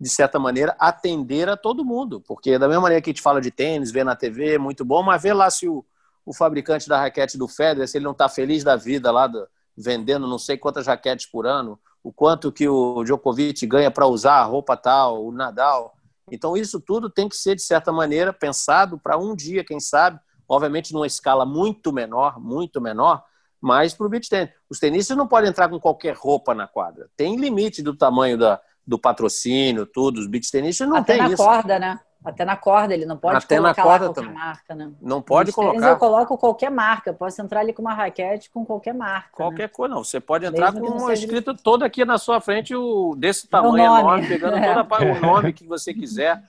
de 0.00 0.08
certa 0.08 0.38
maneira, 0.38 0.76
atender 0.78 1.48
a 1.48 1.56
todo 1.56 1.84
mundo. 1.84 2.20
Porque 2.20 2.56
da 2.56 2.68
mesma 2.68 2.82
maneira 2.82 3.02
que 3.02 3.10
a 3.10 3.12
gente 3.12 3.22
fala 3.22 3.40
de 3.40 3.50
tênis, 3.50 3.90
vê 3.90 4.04
na 4.04 4.14
TV, 4.14 4.54
é 4.54 4.58
muito 4.58 4.84
bom, 4.84 5.02
mas 5.02 5.20
vê 5.20 5.32
lá 5.32 5.50
se 5.50 5.66
o, 5.66 5.84
o 6.24 6.32
fabricante 6.32 6.88
da 6.88 7.00
raquete 7.00 7.36
do 7.36 7.48
Federer, 7.48 7.88
se 7.88 7.98
ele 7.98 8.04
não 8.04 8.12
está 8.12 8.28
feliz 8.28 8.62
da 8.62 8.76
vida 8.76 9.10
lá, 9.10 9.26
do, 9.26 9.44
vendendo 9.76 10.28
não 10.28 10.38
sei 10.38 10.56
quantas 10.56 10.86
raquetes 10.86 11.26
por 11.26 11.48
ano, 11.48 11.76
o 12.04 12.12
quanto 12.12 12.52
que 12.52 12.68
o 12.68 13.02
Djokovic 13.02 13.66
ganha 13.66 13.90
para 13.90 14.06
usar 14.06 14.34
a 14.34 14.44
roupa 14.44 14.76
tal, 14.76 15.26
o 15.26 15.32
Nadal. 15.32 15.95
Então, 16.30 16.56
isso 16.56 16.80
tudo 16.80 17.08
tem 17.08 17.28
que 17.28 17.36
ser, 17.36 17.54
de 17.54 17.62
certa 17.62 17.92
maneira, 17.92 18.32
pensado 18.32 18.98
para 18.98 19.16
um 19.16 19.34
dia, 19.34 19.64
quem 19.64 19.78
sabe, 19.78 20.18
obviamente 20.48 20.92
numa 20.92 21.06
escala 21.06 21.46
muito 21.46 21.92
menor, 21.92 22.40
muito 22.40 22.80
menor, 22.80 23.22
mas 23.60 23.94
para 23.94 24.06
o 24.06 24.08
beach 24.08 24.28
tennis. 24.28 24.50
Os 24.68 24.78
tenistas 24.78 25.16
não 25.16 25.26
podem 25.26 25.50
entrar 25.50 25.68
com 25.68 25.80
qualquer 25.80 26.16
roupa 26.16 26.54
na 26.54 26.66
quadra. 26.66 27.08
Tem 27.16 27.36
limite 27.36 27.82
do 27.82 27.96
tamanho 27.96 28.36
da, 28.36 28.60
do 28.86 28.98
patrocínio, 28.98 29.86
tudo. 29.86 30.20
Os 30.20 30.26
beach 30.26 30.50
tenistas 30.50 30.88
não 30.88 30.96
Até 30.96 31.16
tem 31.16 31.32
isso. 31.32 31.42
Até 31.42 31.42
na 31.42 31.54
corda, 31.54 31.78
né? 31.78 32.00
Até 32.26 32.44
na 32.44 32.56
corda, 32.56 32.92
ele 32.92 33.06
não 33.06 33.16
pode 33.16 33.36
Até 33.36 33.56
colocar 33.56 33.82
na 33.82 33.88
corda 33.88 34.06
qualquer 34.06 34.20
também. 34.20 34.34
marca, 34.34 34.74
né? 34.74 34.92
Não 35.00 35.22
pode 35.22 35.52
colocar. 35.52 35.88
Eu 35.88 35.96
coloco 35.96 36.36
qualquer 36.36 36.70
marca, 36.70 37.12
posso 37.12 37.40
entrar 37.40 37.60
ali 37.60 37.72
com 37.72 37.82
uma 37.82 37.94
raquete 37.94 38.50
com 38.50 38.64
qualquer 38.64 38.94
marca. 38.94 39.28
Né? 39.28 39.34
Qualquer 39.36 39.62
né? 39.62 39.68
coisa, 39.68 39.94
não. 39.94 40.04
Você 40.04 40.20
pode 40.20 40.44
entrar 40.44 40.72
Mesmo 40.72 40.86
com 40.86 41.04
um 41.04 41.10
escrito 41.10 41.54
de... 41.54 41.62
todo 41.62 41.84
aqui 41.84 42.04
na 42.04 42.18
sua 42.18 42.40
frente, 42.40 42.74
o, 42.74 43.14
desse 43.16 43.46
tamanho 43.46 43.84
enorme, 43.84 44.26
pegando 44.26 44.56
é. 44.58 44.82
todo 44.82 45.04
o 45.04 45.20
nome 45.20 45.52
que 45.52 45.66
você 45.66 45.94
quiser 45.94 46.42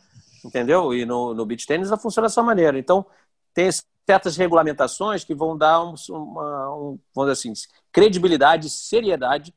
entendeu? 0.47 0.93
E 0.93 1.05
no, 1.05 1.33
no 1.33 1.45
beach 1.45 1.65
tênis 1.65 1.89
funciona 2.01 2.27
dessa 2.27 2.41
maneira. 2.41 2.77
Então, 2.77 3.05
tem 3.53 3.69
certas 4.07 4.37
regulamentações 4.37 5.23
que 5.23 5.35
vão 5.35 5.57
dar 5.57 5.83
um, 5.83 5.95
uma, 6.09 6.75
um, 6.75 6.99
vamos 7.13 7.31
dizer 7.31 7.49
assim, 7.49 7.53
credibilidade, 7.91 8.69
seriedade 8.69 9.53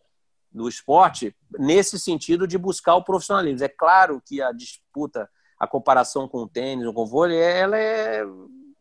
no 0.53 0.69
esporte 0.69 1.35
nesse 1.59 1.99
sentido 1.99 2.47
de 2.47 2.59
buscar 2.59 2.97
o 2.97 3.05
profissionalismo. 3.05 3.65
É 3.65 3.69
claro 3.69 4.21
que 4.25 4.43
a 4.43 4.53
disputa, 4.53 5.29
a 5.61 5.67
comparação 5.67 6.27
com 6.27 6.39
o 6.39 6.49
tênis 6.49 6.87
ou 6.87 6.95
com 6.95 7.03
o 7.03 7.07
vôlei, 7.07 7.39
ela 7.39 7.79
é, 7.79 8.25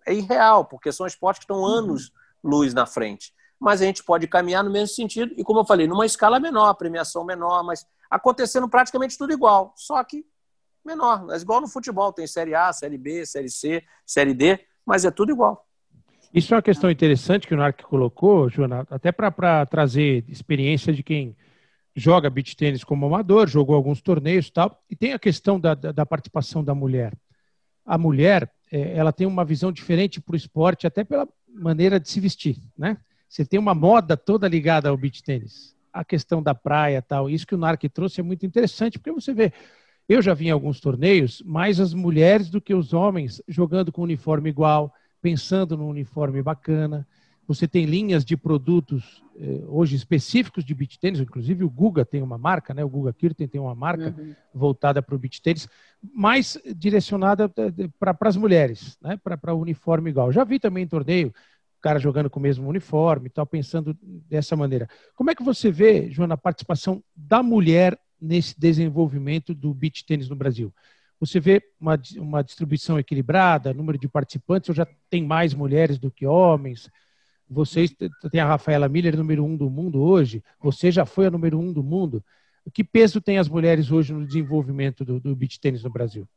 é 0.07 0.13
irreal, 0.13 0.63
porque 0.63 0.93
são 0.93 1.05
esportes 1.05 1.39
que 1.39 1.43
estão 1.43 1.57
uhum. 1.57 1.65
anos 1.65 2.13
luz 2.41 2.73
na 2.73 2.85
frente. 2.85 3.33
Mas 3.59 3.81
a 3.81 3.85
gente 3.85 4.01
pode 4.01 4.25
caminhar 4.25 4.63
no 4.63 4.71
mesmo 4.71 4.95
sentido 4.95 5.33
e, 5.35 5.43
como 5.43 5.59
eu 5.59 5.65
falei, 5.65 5.85
numa 5.85 6.05
escala 6.05 6.39
menor, 6.39 6.73
premiação 6.75 7.25
menor, 7.25 7.61
mas 7.63 7.85
acontecendo 8.09 8.69
praticamente 8.69 9.17
tudo 9.17 9.33
igual, 9.33 9.73
só 9.75 10.01
que 10.05 10.25
menor. 10.85 11.25
Mas 11.25 11.41
igual 11.41 11.59
no 11.59 11.67
futebol, 11.67 12.13
tem 12.13 12.25
Série 12.25 12.55
A, 12.55 12.71
Série 12.71 12.97
B, 12.97 13.25
Série 13.25 13.49
C, 13.49 13.83
Série 14.05 14.33
D, 14.33 14.57
mas 14.85 15.03
é 15.03 15.11
tudo 15.11 15.33
igual. 15.33 15.67
Isso 16.33 16.53
é 16.53 16.55
uma 16.55 16.63
questão 16.63 16.89
interessante 16.89 17.45
que 17.45 17.53
o 17.53 17.57
Narc 17.57 17.81
colocou, 17.81 18.49
Joana, 18.49 18.87
até 18.89 19.11
para 19.11 19.65
trazer 19.65 20.23
experiência 20.29 20.93
de 20.93 21.03
quem 21.03 21.35
joga 21.99 22.29
beach 22.29 22.55
tênis 22.55 22.83
como 22.83 23.05
amador, 23.05 23.47
jogou 23.47 23.75
alguns 23.75 24.01
torneios 24.01 24.47
e 24.47 24.51
tal, 24.51 24.83
e 24.89 24.95
tem 24.95 25.13
a 25.13 25.19
questão 25.19 25.59
da, 25.59 25.75
da, 25.75 25.91
da 25.91 26.05
participação 26.05 26.63
da 26.63 26.73
mulher. 26.73 27.13
A 27.85 27.97
mulher, 27.97 28.51
é, 28.71 28.97
ela 28.97 29.11
tem 29.11 29.27
uma 29.27 29.43
visão 29.43 29.71
diferente 29.71 30.21
para 30.21 30.33
o 30.33 30.37
esporte, 30.37 30.87
até 30.87 31.03
pela 31.03 31.27
maneira 31.47 31.99
de 31.99 32.09
se 32.09 32.19
vestir, 32.19 32.57
né? 32.77 32.97
Você 33.27 33.45
tem 33.45 33.59
uma 33.59 33.75
moda 33.75 34.17
toda 34.17 34.47
ligada 34.47 34.89
ao 34.89 34.97
beach 34.97 35.21
tênis. 35.21 35.75
A 35.93 36.03
questão 36.03 36.41
da 36.41 36.55
praia 36.55 37.01
tal, 37.01 37.29
isso 37.29 37.45
que 37.45 37.53
o 37.53 37.57
Narc 37.57 37.83
trouxe 37.89 38.21
é 38.21 38.23
muito 38.23 38.45
interessante, 38.45 38.97
porque 38.97 39.11
você 39.11 39.33
vê, 39.33 39.53
eu 40.07 40.21
já 40.21 40.33
vi 40.33 40.47
em 40.47 40.51
alguns 40.51 40.79
torneios, 40.79 41.43
mais 41.45 41.79
as 41.79 41.93
mulheres 41.93 42.49
do 42.49 42.59
que 42.59 42.73
os 42.73 42.93
homens 42.93 43.41
jogando 43.47 43.91
com 43.91 44.01
uniforme 44.01 44.49
igual, 44.49 44.91
pensando 45.21 45.77
num 45.77 45.89
uniforme 45.89 46.41
bacana. 46.41 47.07
Você 47.49 47.67
tem 47.67 47.85
linhas 47.85 48.23
de 48.23 48.37
produtos 48.37 49.23
eh, 49.35 49.63
hoje 49.65 49.95
específicos 49.95 50.63
de 50.63 50.71
beach 50.75 50.99
tênis, 50.99 51.19
inclusive 51.19 51.63
o 51.63 51.69
Guga 51.69 52.05
tem 52.05 52.21
uma 52.21 52.37
marca, 52.37 52.75
né? 52.75 52.83
O 52.83 52.89
Guga 52.89 53.11
Kirten 53.11 53.47
tem 53.47 53.59
uma 53.59 53.73
marca 53.73 54.13
uhum. 54.15 54.35
voltada 54.53 55.01
para 55.01 55.15
o 55.15 55.17
beach 55.17 55.41
tênis, 55.41 55.67
mais 56.13 56.59
direcionada 56.75 57.51
eh, 57.57 57.89
para 57.97 58.15
as 58.21 58.37
mulheres, 58.37 58.99
né? 59.01 59.17
Para 59.17 59.55
o 59.55 59.61
uniforme 59.61 60.11
igual. 60.11 60.31
Já 60.31 60.43
vi 60.43 60.59
também 60.59 60.83
em 60.83 60.87
torneio 60.87 61.33
cara 61.81 61.97
jogando 61.97 62.29
com 62.29 62.39
o 62.39 62.43
mesmo 62.43 62.69
uniforme 62.69 63.25
e 63.25 63.29
tal, 63.31 63.47
pensando 63.47 63.97
dessa 64.29 64.55
maneira. 64.55 64.87
Como 65.15 65.31
é 65.31 65.33
que 65.33 65.41
você 65.41 65.71
vê, 65.71 66.07
Joana, 66.11 66.35
a 66.35 66.37
participação 66.37 67.03
da 67.15 67.41
mulher 67.41 67.99
nesse 68.21 68.53
desenvolvimento 68.59 69.55
do 69.55 69.73
beach 69.73 70.05
tênis 70.05 70.29
no 70.29 70.35
Brasil? 70.35 70.71
Você 71.19 71.39
vê 71.39 71.63
uma, 71.79 71.99
uma 72.17 72.43
distribuição 72.43 72.99
equilibrada, 72.99 73.73
número 73.73 73.97
de 73.97 74.07
participantes, 74.07 74.69
ou 74.69 74.75
já 74.75 74.87
tem 75.09 75.25
mais 75.25 75.55
mulheres 75.55 75.97
do 75.97 76.11
que 76.11 76.27
homens? 76.27 76.87
Vocês 77.49 77.91
têm 78.31 78.39
a 78.39 78.45
Rafaela 78.45 78.87
Miller, 78.87 79.17
número 79.17 79.43
um 79.43 79.57
do 79.57 79.69
mundo 79.69 80.03
hoje. 80.03 80.43
Você 80.61 80.91
já 80.91 81.05
foi 81.05 81.25
a 81.25 81.31
número 81.31 81.57
um 81.57 81.73
do 81.73 81.83
mundo. 81.83 82.23
Que 82.71 82.83
peso 82.83 83.19
tem 83.19 83.39
as 83.39 83.49
mulheres 83.49 83.91
hoje 83.91 84.13
no 84.13 84.25
desenvolvimento 84.25 85.03
do, 85.03 85.19
do 85.19 85.35
beach 85.35 85.59
tênis 85.59 85.83
no 85.83 85.89
Brasil? 85.89 86.27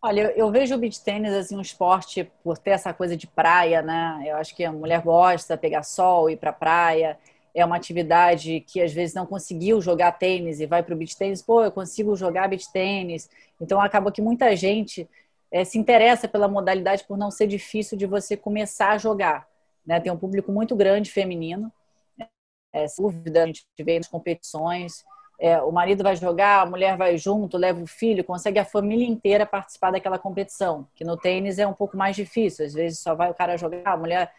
Olha, 0.00 0.20
eu, 0.20 0.30
eu, 0.30 0.50
vejo 0.52 0.76
o 0.76 0.78
beach 0.78 1.02
tênis 1.02 1.32
assim 1.32 1.56
um 1.56 1.60
esporte 1.60 2.30
por 2.44 2.56
ter 2.56 2.70
essa 2.70 2.92
coisa 2.92 3.16
de 3.16 3.26
praia, 3.26 3.82
né? 3.82 4.22
Eu 4.26 4.36
acho 4.36 4.54
que 4.54 4.64
a 4.64 4.70
mulher 4.70 5.02
gosta 5.02 5.56
de 5.56 5.60
pegar 5.60 5.82
sol, 5.82 6.30
ir 6.30 6.36
para 6.36 6.52
praia. 6.52 7.18
É 7.52 7.64
uma 7.64 7.74
atividade 7.74 8.60
que 8.60 8.80
às 8.80 8.92
vezes 8.92 9.16
não 9.16 9.26
conseguiu 9.26 9.80
jogar 9.80 10.12
tênis 10.12 10.60
e 10.60 10.66
vai 10.66 10.84
para 10.84 10.94
o 10.94 10.96
beach 10.96 11.16
tênis. 11.16 11.42
Pô, 11.42 11.64
eu 11.64 11.72
consigo 11.72 12.14
jogar 12.14 12.46
beach 12.46 12.70
tênis. 12.70 13.28
Então 13.60 13.80
acaba 13.80 14.12
que 14.12 14.22
muita 14.22 14.54
gente 14.54 15.08
é, 15.50 15.64
se 15.64 15.76
interessa 15.76 16.28
pela 16.28 16.46
modalidade 16.46 17.04
por 17.04 17.18
não 17.18 17.32
ser 17.32 17.48
difícil 17.48 17.98
de 17.98 18.06
você 18.06 18.36
começar 18.36 18.92
a 18.92 18.98
jogar. 18.98 19.47
Né? 19.88 19.98
Tem 19.98 20.12
um 20.12 20.18
público 20.18 20.52
muito 20.52 20.76
grande 20.76 21.10
feminino, 21.10 21.72
é, 22.70 22.86
sem 22.86 23.02
dúvida, 23.02 23.42
a 23.42 23.46
gente 23.46 23.64
vê 23.80 23.96
nas 23.96 24.06
competições. 24.06 25.02
É, 25.40 25.62
o 25.62 25.72
marido 25.72 26.02
vai 26.02 26.14
jogar, 26.14 26.62
a 26.62 26.66
mulher 26.66 26.94
vai 26.98 27.16
junto, 27.16 27.56
leva 27.56 27.80
o 27.82 27.86
filho, 27.86 28.22
consegue 28.22 28.58
a 28.58 28.66
família 28.66 29.06
inteira 29.06 29.46
participar 29.46 29.90
daquela 29.90 30.18
competição. 30.18 30.86
Que 30.94 31.04
no 31.04 31.16
tênis 31.16 31.58
é 31.58 31.66
um 31.66 31.72
pouco 31.72 31.96
mais 31.96 32.14
difícil, 32.14 32.66
às 32.66 32.74
vezes 32.74 32.98
só 32.98 33.14
vai 33.14 33.30
o 33.30 33.34
cara 33.34 33.56
jogar, 33.56 33.94
a 33.94 33.96
mulher 33.96 34.30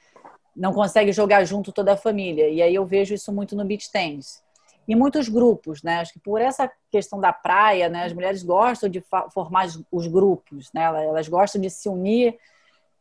não 0.56 0.72
consegue 0.72 1.12
jogar 1.12 1.44
junto 1.46 1.72
toda 1.72 1.94
a 1.94 1.98
família. 1.98 2.48
E 2.48 2.62
aí 2.62 2.76
eu 2.76 2.86
vejo 2.86 3.16
isso 3.16 3.34
muito 3.34 3.56
no 3.56 3.66
beach 3.66 3.92
tênis. 3.92 4.44
E 4.88 4.96
muitos 4.96 5.30
grupos, 5.30 5.82
né? 5.82 6.00
Acho 6.00 6.14
que 6.14 6.20
por 6.20 6.40
essa 6.40 6.72
questão 6.92 7.20
da 7.20 7.34
praia, 7.34 7.90
né? 7.90 8.04
As 8.06 8.14
mulheres 8.14 8.44
gostam 8.44 8.88
de 8.88 9.04
formar 9.34 9.68
os 9.92 10.06
grupos, 10.06 10.72
né? 10.74 10.84
Elas 10.84 11.28
gostam 11.28 11.60
de 11.60 11.70
se 11.70 11.90
unir 11.90 12.38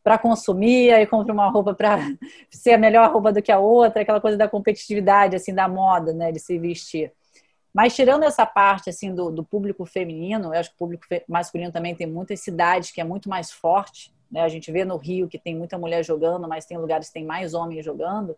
para 0.09 0.17
consumir, 0.17 0.91
aí 0.91 1.05
compra 1.05 1.31
uma 1.31 1.51
roupa 1.51 1.71
para 1.75 1.99
ser 2.49 2.71
a 2.71 2.77
melhor 2.79 3.11
roupa 3.11 3.31
do 3.31 3.43
que 3.43 3.51
a 3.51 3.59
outra, 3.59 4.01
aquela 4.01 4.19
coisa 4.19 4.35
da 4.35 4.49
competitividade, 4.49 5.35
assim, 5.35 5.53
da 5.53 5.67
moda, 5.67 6.11
né, 6.13 6.31
de 6.31 6.39
se 6.39 6.57
vestir. 6.57 7.13
Mas 7.71 7.95
tirando 7.95 8.23
essa 8.23 8.43
parte, 8.43 8.89
assim, 8.89 9.13
do, 9.13 9.29
do 9.29 9.43
público 9.43 9.85
feminino, 9.85 10.51
eu 10.51 10.59
acho 10.59 10.71
que 10.71 10.75
o 10.77 10.79
público 10.79 11.05
masculino 11.27 11.71
também 11.71 11.93
tem 11.93 12.07
muitas 12.07 12.39
cidades 12.39 12.89
que 12.89 12.99
é 12.99 13.03
muito 13.03 13.29
mais 13.29 13.51
forte, 13.51 14.11
né, 14.31 14.41
a 14.41 14.47
gente 14.47 14.71
vê 14.71 14.83
no 14.83 14.97
Rio 14.97 15.27
que 15.27 15.37
tem 15.37 15.55
muita 15.55 15.77
mulher 15.77 16.03
jogando, 16.03 16.47
mas 16.47 16.65
tem 16.65 16.79
lugares 16.79 17.09
que 17.09 17.13
tem 17.13 17.23
mais 17.23 17.53
homens 17.53 17.85
jogando. 17.85 18.35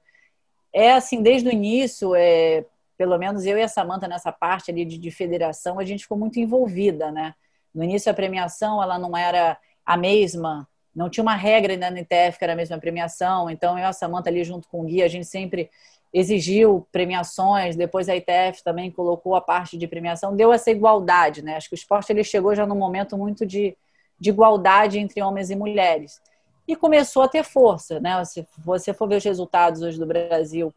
É 0.73 0.91
assim, 0.91 1.21
desde 1.21 1.47
o 1.47 1.53
início, 1.53 2.13
é, 2.15 2.65
pelo 2.97 3.17
menos 3.17 3.45
eu 3.45 3.57
e 3.57 3.61
a 3.61 3.69
Samanta 3.69 4.09
nessa 4.09 4.33
parte 4.33 4.71
ali 4.71 4.83
de, 4.83 4.97
de 4.97 5.09
federação, 5.09 5.79
a 5.79 5.85
gente 5.85 6.03
ficou 6.03 6.17
muito 6.17 6.37
envolvida, 6.37 7.09
né? 7.13 7.33
No 7.73 7.81
início 7.81 8.11
a 8.11 8.13
premiação, 8.13 8.83
ela 8.83 8.99
não 8.99 9.15
era 9.15 9.57
a 9.85 9.95
mesma 9.95 10.67
não 10.95 11.09
tinha 11.09 11.21
uma 11.21 11.35
regra 11.35 11.73
ainda 11.73 11.89
no 11.89 11.97
ITF 11.97 12.37
que 12.37 12.43
era 12.43 12.53
a 12.53 12.55
mesma 12.55 12.77
premiação, 12.77 13.49
então 13.49 13.77
eu 13.77 13.83
e 13.83 13.85
a 13.85 13.93
Samanta 13.93 14.29
ali 14.29 14.43
junto 14.43 14.67
com 14.67 14.81
o 14.81 14.83
Gui, 14.85 15.01
a 15.01 15.07
gente 15.07 15.25
sempre 15.25 15.69
exigiu 16.13 16.85
premiações, 16.91 17.75
depois 17.75 18.09
a 18.09 18.15
ITF 18.15 18.63
também 18.63 18.91
colocou 18.91 19.33
a 19.35 19.41
parte 19.41 19.77
de 19.77 19.87
premiação, 19.87 20.35
deu 20.35 20.51
essa 20.51 20.69
igualdade, 20.69 21.41
né? 21.41 21.55
Acho 21.55 21.69
que 21.69 21.75
o 21.75 21.77
esporte 21.77 22.11
ele 22.11 22.23
chegou 22.23 22.53
já 22.53 22.65
num 22.65 22.75
momento 22.75 23.17
muito 23.17 23.45
de, 23.45 23.77
de 24.19 24.29
igualdade 24.29 24.99
entre 24.99 25.21
homens 25.21 25.49
e 25.49 25.55
mulheres. 25.55 26.21
E 26.67 26.75
começou 26.75 27.23
a 27.23 27.27
ter 27.29 27.43
força, 27.43 27.99
né? 27.99 28.23
Se 28.25 28.45
você 28.57 28.93
for 28.93 29.07
ver 29.07 29.17
os 29.17 29.23
resultados 29.23 29.81
hoje 29.81 29.97
do 29.97 30.05
Brasil, 30.05 30.73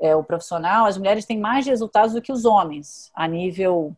é, 0.00 0.16
o 0.16 0.24
profissional, 0.24 0.86
as 0.86 0.96
mulheres 0.96 1.26
têm 1.26 1.38
mais 1.38 1.66
resultados 1.66 2.14
do 2.14 2.22
que 2.22 2.32
os 2.32 2.44
homens 2.46 3.10
a 3.14 3.28
nível 3.28 3.94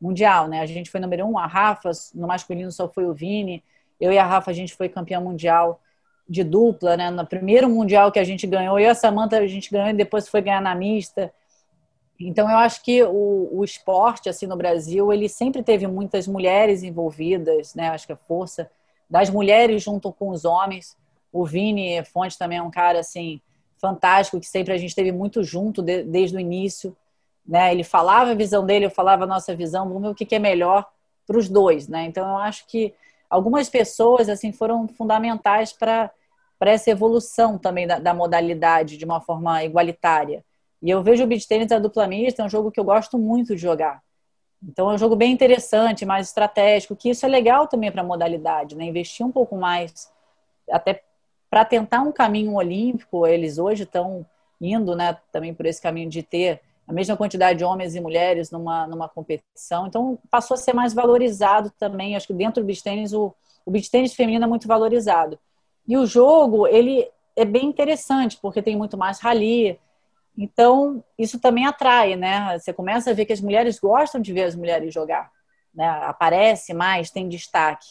mundial, 0.00 0.48
né? 0.48 0.60
A 0.60 0.66
gente 0.66 0.90
foi 0.90 1.00
número 1.00 1.26
um, 1.26 1.38
a 1.38 1.46
Rafa, 1.46 1.90
no 2.14 2.26
masculino 2.26 2.72
só 2.72 2.88
foi 2.88 3.04
o 3.04 3.12
Vini, 3.12 3.62
eu 4.00 4.12
e 4.12 4.18
a 4.18 4.24
Rafa, 4.24 4.50
a 4.50 4.54
gente 4.54 4.74
foi 4.74 4.88
campeã 4.88 5.20
mundial 5.20 5.80
de 6.28 6.44
dupla, 6.44 6.96
né? 6.96 7.10
No 7.10 7.26
primeiro 7.26 7.68
mundial 7.68 8.12
que 8.12 8.18
a 8.18 8.24
gente 8.24 8.46
ganhou, 8.46 8.78
eu 8.78 8.86
e 8.86 8.88
a 8.88 8.94
Samanta, 8.94 9.36
a 9.36 9.46
gente 9.46 9.70
ganhou 9.70 9.88
e 9.88 9.92
depois 9.92 10.28
foi 10.28 10.40
ganhar 10.40 10.62
na 10.62 10.74
mista. 10.74 11.32
Então, 12.18 12.48
eu 12.50 12.56
acho 12.56 12.82
que 12.82 13.02
o, 13.02 13.48
o 13.52 13.64
esporte, 13.64 14.28
assim, 14.28 14.46
no 14.46 14.56
Brasil, 14.56 15.12
ele 15.12 15.28
sempre 15.28 15.62
teve 15.62 15.86
muitas 15.86 16.28
mulheres 16.28 16.82
envolvidas, 16.82 17.74
né? 17.74 17.88
Acho 17.88 18.06
que 18.06 18.12
a 18.12 18.16
força 18.16 18.70
das 19.08 19.28
mulheres 19.28 19.82
junto 19.82 20.12
com 20.12 20.28
os 20.28 20.44
homens. 20.44 20.96
O 21.32 21.44
Vini 21.44 22.02
Fonte 22.04 22.38
também 22.38 22.58
é 22.58 22.62
um 22.62 22.70
cara, 22.70 23.00
assim, 23.00 23.40
fantástico, 23.78 24.38
que 24.38 24.46
sempre 24.46 24.72
a 24.72 24.78
gente 24.78 24.94
teve 24.94 25.10
muito 25.10 25.42
junto 25.42 25.82
de, 25.82 26.04
desde 26.04 26.36
o 26.36 26.40
início, 26.40 26.96
né? 27.46 27.72
Ele 27.72 27.82
falava 27.82 28.30
a 28.30 28.34
visão 28.34 28.64
dele, 28.64 28.84
eu 28.84 28.90
falava 28.90 29.24
a 29.24 29.26
nossa 29.26 29.54
visão, 29.54 29.88
vamos 29.88 30.02
ver 30.02 30.08
o 30.08 30.14
que, 30.14 30.26
que 30.26 30.34
é 30.34 30.38
melhor 30.38 30.86
para 31.26 31.38
os 31.38 31.48
dois, 31.48 31.88
né? 31.88 32.04
Então, 32.04 32.28
eu 32.28 32.36
acho 32.36 32.66
que 32.66 32.94
algumas 33.30 33.70
pessoas 33.70 34.28
assim 34.28 34.52
foram 34.52 34.86
fundamentais 34.88 35.72
para 35.72 36.10
para 36.58 36.72
essa 36.72 36.90
evolução 36.90 37.56
também 37.56 37.86
da, 37.86 37.98
da, 37.98 38.12
modalidade 38.12 38.98
de 38.98 39.04
uma 39.06 39.18
forma 39.18 39.64
igualitária. 39.64 40.44
E 40.82 40.90
eu 40.90 41.02
vejo 41.02 41.24
o 41.24 41.26
beach 41.26 41.48
tennis 41.48 41.72
a 41.72 41.78
dupla 41.78 42.06
mista 42.06 42.42
é 42.42 42.44
um 42.44 42.50
jogo 42.50 42.70
que 42.70 42.78
eu 42.78 42.84
gosto 42.84 43.16
muito 43.16 43.56
de 43.56 43.62
jogar. 43.62 44.02
Então 44.62 44.90
é 44.90 44.94
um 44.94 44.98
jogo 44.98 45.16
bem 45.16 45.32
interessante, 45.32 46.04
mais 46.04 46.26
estratégico, 46.26 46.94
que 46.94 47.08
isso 47.08 47.24
é 47.24 47.28
legal 47.30 47.66
também 47.66 47.90
para 47.90 48.02
a 48.02 48.04
modalidade, 48.04 48.76
né? 48.76 48.84
Investir 48.84 49.24
um 49.24 49.32
pouco 49.32 49.56
mais 49.56 50.12
até 50.70 51.02
para 51.48 51.64
tentar 51.64 52.02
um 52.02 52.12
caminho 52.12 52.54
olímpico, 52.54 53.26
eles 53.26 53.58
hoje 53.58 53.84
estão 53.84 54.24
indo, 54.60 54.94
né, 54.94 55.16
também 55.32 55.54
por 55.54 55.66
esse 55.66 55.80
caminho 55.80 56.08
de 56.08 56.22
ter 56.22 56.60
a 56.90 56.92
mesma 56.92 57.16
quantidade 57.16 57.60
de 57.60 57.64
homens 57.64 57.94
e 57.94 58.00
mulheres 58.00 58.50
numa, 58.50 58.84
numa 58.84 59.08
competição. 59.08 59.86
Então, 59.86 60.18
passou 60.28 60.56
a 60.56 60.58
ser 60.58 60.72
mais 60.72 60.92
valorizado 60.92 61.70
também. 61.78 62.16
Acho 62.16 62.26
que 62.26 62.34
dentro 62.34 62.60
do 62.60 62.66
beach 62.66 62.82
tênis, 62.82 63.12
o, 63.12 63.32
o 63.64 63.70
beach 63.70 63.88
tênis 63.88 64.12
feminino 64.12 64.44
é 64.44 64.48
muito 64.48 64.66
valorizado. 64.66 65.38
E 65.86 65.96
o 65.96 66.04
jogo, 66.04 66.66
ele 66.66 67.08
é 67.36 67.44
bem 67.44 67.66
interessante, 67.66 68.38
porque 68.42 68.60
tem 68.60 68.76
muito 68.76 68.98
mais 68.98 69.20
rally. 69.20 69.78
Então, 70.36 71.04
isso 71.16 71.38
também 71.38 71.64
atrai, 71.64 72.16
né? 72.16 72.58
Você 72.58 72.72
começa 72.72 73.12
a 73.12 73.14
ver 73.14 73.24
que 73.24 73.32
as 73.32 73.40
mulheres 73.40 73.78
gostam 73.78 74.20
de 74.20 74.32
ver 74.32 74.42
as 74.42 74.56
mulheres 74.56 74.92
jogar. 74.92 75.30
Né? 75.72 75.86
Aparece 75.86 76.74
mais, 76.74 77.12
tem 77.12 77.28
destaque. 77.28 77.86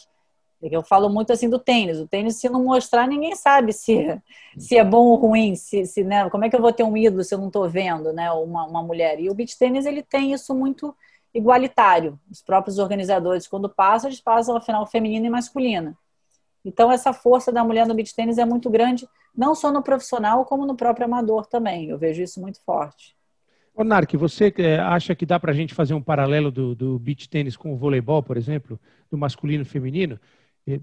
Eu 0.62 0.82
falo 0.82 1.08
muito 1.08 1.32
assim 1.32 1.48
do 1.48 1.58
tênis. 1.58 1.98
O 1.98 2.06
tênis, 2.06 2.36
se 2.36 2.48
não 2.48 2.62
mostrar, 2.62 3.08
ninguém 3.08 3.34
sabe 3.34 3.72
se, 3.72 4.20
se 4.58 4.76
é 4.76 4.84
bom 4.84 5.06
ou 5.06 5.16
ruim. 5.16 5.54
Se, 5.54 5.86
se, 5.86 6.04
né, 6.04 6.28
como 6.28 6.44
é 6.44 6.50
que 6.50 6.56
eu 6.56 6.60
vou 6.60 6.72
ter 6.72 6.82
um 6.82 6.96
ídolo 6.96 7.24
se 7.24 7.34
eu 7.34 7.38
não 7.38 7.46
estou 7.46 7.68
vendo 7.68 8.12
né, 8.12 8.30
uma, 8.30 8.66
uma 8.66 8.82
mulher? 8.82 9.18
E 9.18 9.30
o 9.30 9.34
beach 9.34 9.56
tênis 9.58 9.86
ele 9.86 10.02
tem 10.02 10.32
isso 10.32 10.54
muito 10.54 10.94
igualitário. 11.32 12.18
Os 12.30 12.42
próprios 12.42 12.78
organizadores, 12.78 13.48
quando 13.48 13.70
passam, 13.70 14.10
eles 14.10 14.20
passam 14.20 14.56
a 14.56 14.60
final 14.60 14.86
feminina 14.86 15.26
e 15.26 15.30
masculina. 15.30 15.96
Então, 16.64 16.92
essa 16.92 17.12
força 17.12 17.50
da 17.50 17.64
mulher 17.64 17.86
no 17.86 17.94
beach 17.94 18.14
tênis 18.14 18.36
é 18.36 18.44
muito 18.44 18.68
grande, 18.68 19.08
não 19.34 19.54
só 19.54 19.72
no 19.72 19.82
profissional, 19.82 20.44
como 20.44 20.66
no 20.66 20.76
próprio 20.76 21.06
amador 21.06 21.46
também. 21.46 21.88
Eu 21.88 21.96
vejo 21.96 22.22
isso 22.22 22.38
muito 22.38 22.60
forte. 22.62 23.16
Ô, 23.74 23.82
Nark, 23.82 24.14
você 24.14 24.52
é, 24.58 24.78
acha 24.78 25.14
que 25.14 25.24
dá 25.24 25.40
para 25.40 25.52
a 25.52 25.54
gente 25.54 25.74
fazer 25.74 25.94
um 25.94 26.02
paralelo 26.02 26.50
do, 26.50 26.74
do 26.74 26.98
beach 26.98 27.28
tênis 27.30 27.56
com 27.56 27.72
o 27.72 27.76
voleibol, 27.76 28.22
por 28.22 28.36
exemplo, 28.36 28.78
do 29.10 29.16
masculino 29.16 29.62
e 29.62 29.66
feminino? 29.66 30.20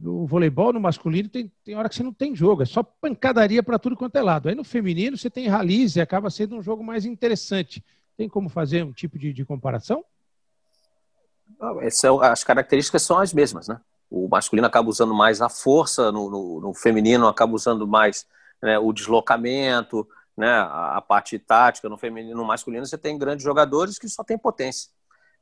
O 0.03 0.25
voleibol 0.25 0.73
no 0.73 0.79
masculino 0.79 1.29
tem, 1.29 1.51
tem 1.63 1.75
hora 1.75 1.87
que 1.87 1.95
você 1.95 2.03
não 2.03 2.11
tem 2.11 2.35
jogo, 2.35 2.63
é 2.63 2.65
só 2.65 2.83
pancadaria 2.83 3.63
para 3.63 3.79
tudo 3.79 3.95
quanto 3.95 4.15
é 4.15 4.21
lado. 4.21 4.49
Aí 4.49 4.55
no 4.55 4.63
feminino 4.63 5.17
você 5.17 5.29
tem 5.29 5.47
rallies 5.47 5.95
e 5.95 6.01
acaba 6.01 6.29
sendo 6.29 6.57
um 6.57 6.61
jogo 6.61 6.83
mais 6.83 7.05
interessante. 7.05 7.83
Tem 8.17 8.27
como 8.27 8.49
fazer 8.49 8.83
um 8.83 8.91
tipo 8.91 9.17
de, 9.17 9.31
de 9.31 9.45
comparação? 9.45 10.03
Essa, 11.81 12.09
as 12.27 12.43
características 12.43 13.03
são 13.03 13.19
as 13.19 13.33
mesmas, 13.33 13.67
né? 13.67 13.79
O 14.09 14.27
masculino 14.27 14.67
acaba 14.67 14.89
usando 14.89 15.13
mais 15.13 15.41
a 15.41 15.49
força, 15.49 16.11
no, 16.11 16.29
no, 16.29 16.61
no 16.61 16.73
feminino 16.73 17.27
acaba 17.27 17.53
usando 17.53 17.87
mais 17.87 18.25
né, 18.61 18.79
o 18.79 18.93
deslocamento, 18.93 20.07
né, 20.35 20.49
a, 20.49 20.97
a, 20.97 21.01
parte 21.01 21.37
tática. 21.37 21.89
No 21.89 21.97
feminino, 21.97 22.37
no 22.37 22.45
masculino 22.45 22.85
você 22.85 22.97
tem 22.97 23.17
grandes 23.17 23.43
jogadores 23.43 23.99
que 23.99 24.07
só 24.07 24.23
têm 24.23 24.37
potência. 24.37 24.91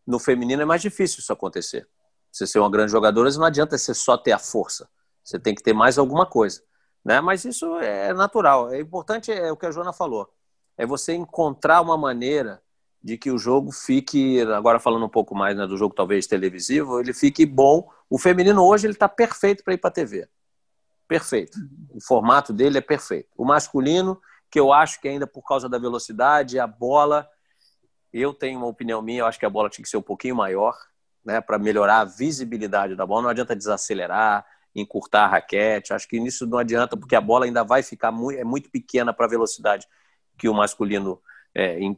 No 0.05 0.19
feminino 0.19 0.61
é 0.61 0.65
mais 0.65 0.81
difícil 0.81 1.19
isso 1.19 1.31
acontecer. 1.31 1.87
Você 2.35 2.45
ser 2.45 2.59
uma 2.59 2.69
grande 2.69 2.91
jogadora, 2.91 3.31
não 3.31 3.45
adianta 3.45 3.77
você 3.77 3.93
só 3.93 4.17
ter 4.17 4.33
a 4.33 4.37
força. 4.37 4.89
Você 5.23 5.39
tem 5.39 5.55
que 5.55 5.63
ter 5.63 5.71
mais 5.71 5.97
alguma 5.97 6.25
coisa. 6.25 6.61
Né? 7.03 7.21
Mas 7.21 7.45
isso 7.45 7.77
é 7.77 8.13
natural. 8.13 8.73
É 8.73 8.81
importante, 8.81 9.31
é 9.31 9.49
o 9.49 9.55
que 9.55 9.65
a 9.65 9.71
Joana 9.71 9.93
falou. 9.93 10.29
É 10.77 10.85
você 10.85 11.13
encontrar 11.13 11.79
uma 11.79 11.97
maneira 11.97 12.61
de 13.01 13.17
que 13.17 13.31
o 13.31 13.37
jogo 13.37 13.71
fique, 13.71 14.41
agora 14.41 14.81
falando 14.81 15.05
um 15.05 15.09
pouco 15.09 15.33
mais 15.33 15.55
né, 15.55 15.65
do 15.65 15.77
jogo 15.77 15.95
talvez 15.95 16.27
televisivo, 16.27 16.99
ele 16.99 17.13
fique 17.13 17.45
bom. 17.45 17.89
O 18.09 18.19
feminino 18.19 18.61
hoje 18.65 18.85
ele 18.85 18.95
está 18.95 19.07
perfeito 19.07 19.63
para 19.63 19.73
ir 19.73 19.77
para 19.77 19.87
a 19.89 19.93
TV. 19.93 20.27
Perfeito. 21.07 21.57
O 21.89 22.01
formato 22.01 22.51
dele 22.51 22.79
é 22.79 22.81
perfeito. 22.81 23.29
O 23.37 23.45
masculino, 23.45 24.19
que 24.51 24.59
eu 24.59 24.73
acho 24.73 24.99
que 24.99 25.07
ainda 25.07 25.25
por 25.25 25.47
causa 25.47 25.69
da 25.69 25.77
velocidade, 25.77 26.59
a 26.59 26.67
bola, 26.67 27.29
eu 28.11 28.33
tenho 28.33 28.59
uma 28.59 28.67
opinião 28.67 29.01
minha, 29.01 29.19
eu 29.19 29.25
acho 29.25 29.39
que 29.39 29.45
a 29.45 29.49
bola 29.49 29.69
tinha 29.69 29.83
que 29.83 29.89
ser 29.89 29.95
um 29.95 30.01
pouquinho 30.01 30.35
maior 30.35 30.75
né, 31.25 31.41
para 31.41 31.57
melhorar 31.57 32.01
a 32.01 32.05
visibilidade 32.05 32.95
da 32.95 33.05
bola. 33.05 33.23
Não 33.23 33.29
adianta 33.29 33.55
desacelerar, 33.55 34.45
encurtar 34.75 35.25
a 35.25 35.27
raquete. 35.27 35.91
Acho 35.91 36.07
que 36.07 36.19
nisso 36.19 36.45
não 36.45 36.59
adianta, 36.59 36.95
porque 36.95 37.15
a 37.15 37.21
bola 37.21 37.45
ainda 37.45 37.63
vai 37.63 37.81
ficar 37.81 38.11
muito, 38.11 38.39
é 38.39 38.43
muito 38.43 38.69
pequena 38.69 39.11
para 39.11 39.25
a 39.25 39.29
velocidade 39.29 39.87
que 40.37 40.47
o 40.47 40.53
masculino 40.53 41.19
é, 41.53 41.79
em, 41.79 41.97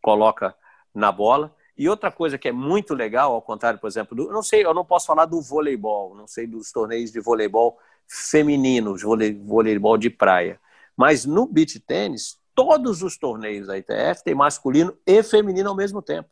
coloca 0.00 0.54
na 0.94 1.10
bola. 1.10 1.54
E 1.76 1.88
outra 1.88 2.10
coisa 2.10 2.38
que 2.38 2.48
é 2.48 2.52
muito 2.52 2.94
legal, 2.94 3.32
ao 3.32 3.42
contrário, 3.42 3.78
por 3.78 3.88
exemplo, 3.88 4.16
do, 4.16 4.30
não 4.30 4.42
sei, 4.42 4.64
eu 4.64 4.74
não 4.74 4.84
posso 4.84 5.06
falar 5.06 5.26
do 5.26 5.40
voleibol, 5.40 6.14
não 6.14 6.26
sei 6.26 6.46
dos 6.46 6.70
torneios 6.72 7.10
de 7.10 7.20
voleibol 7.20 7.78
femininos, 8.06 9.02
voleibol 9.02 9.96
de 9.96 10.10
praia. 10.10 10.60
Mas 10.96 11.24
no 11.24 11.46
beach 11.46 11.78
tênis, 11.80 12.40
todos 12.54 13.02
os 13.02 13.16
torneios 13.16 13.68
da 13.68 13.78
ITF 13.78 14.24
tem 14.24 14.34
masculino 14.34 14.96
e 15.06 15.22
feminino 15.22 15.68
ao 15.68 15.76
mesmo 15.76 16.02
tempo 16.02 16.28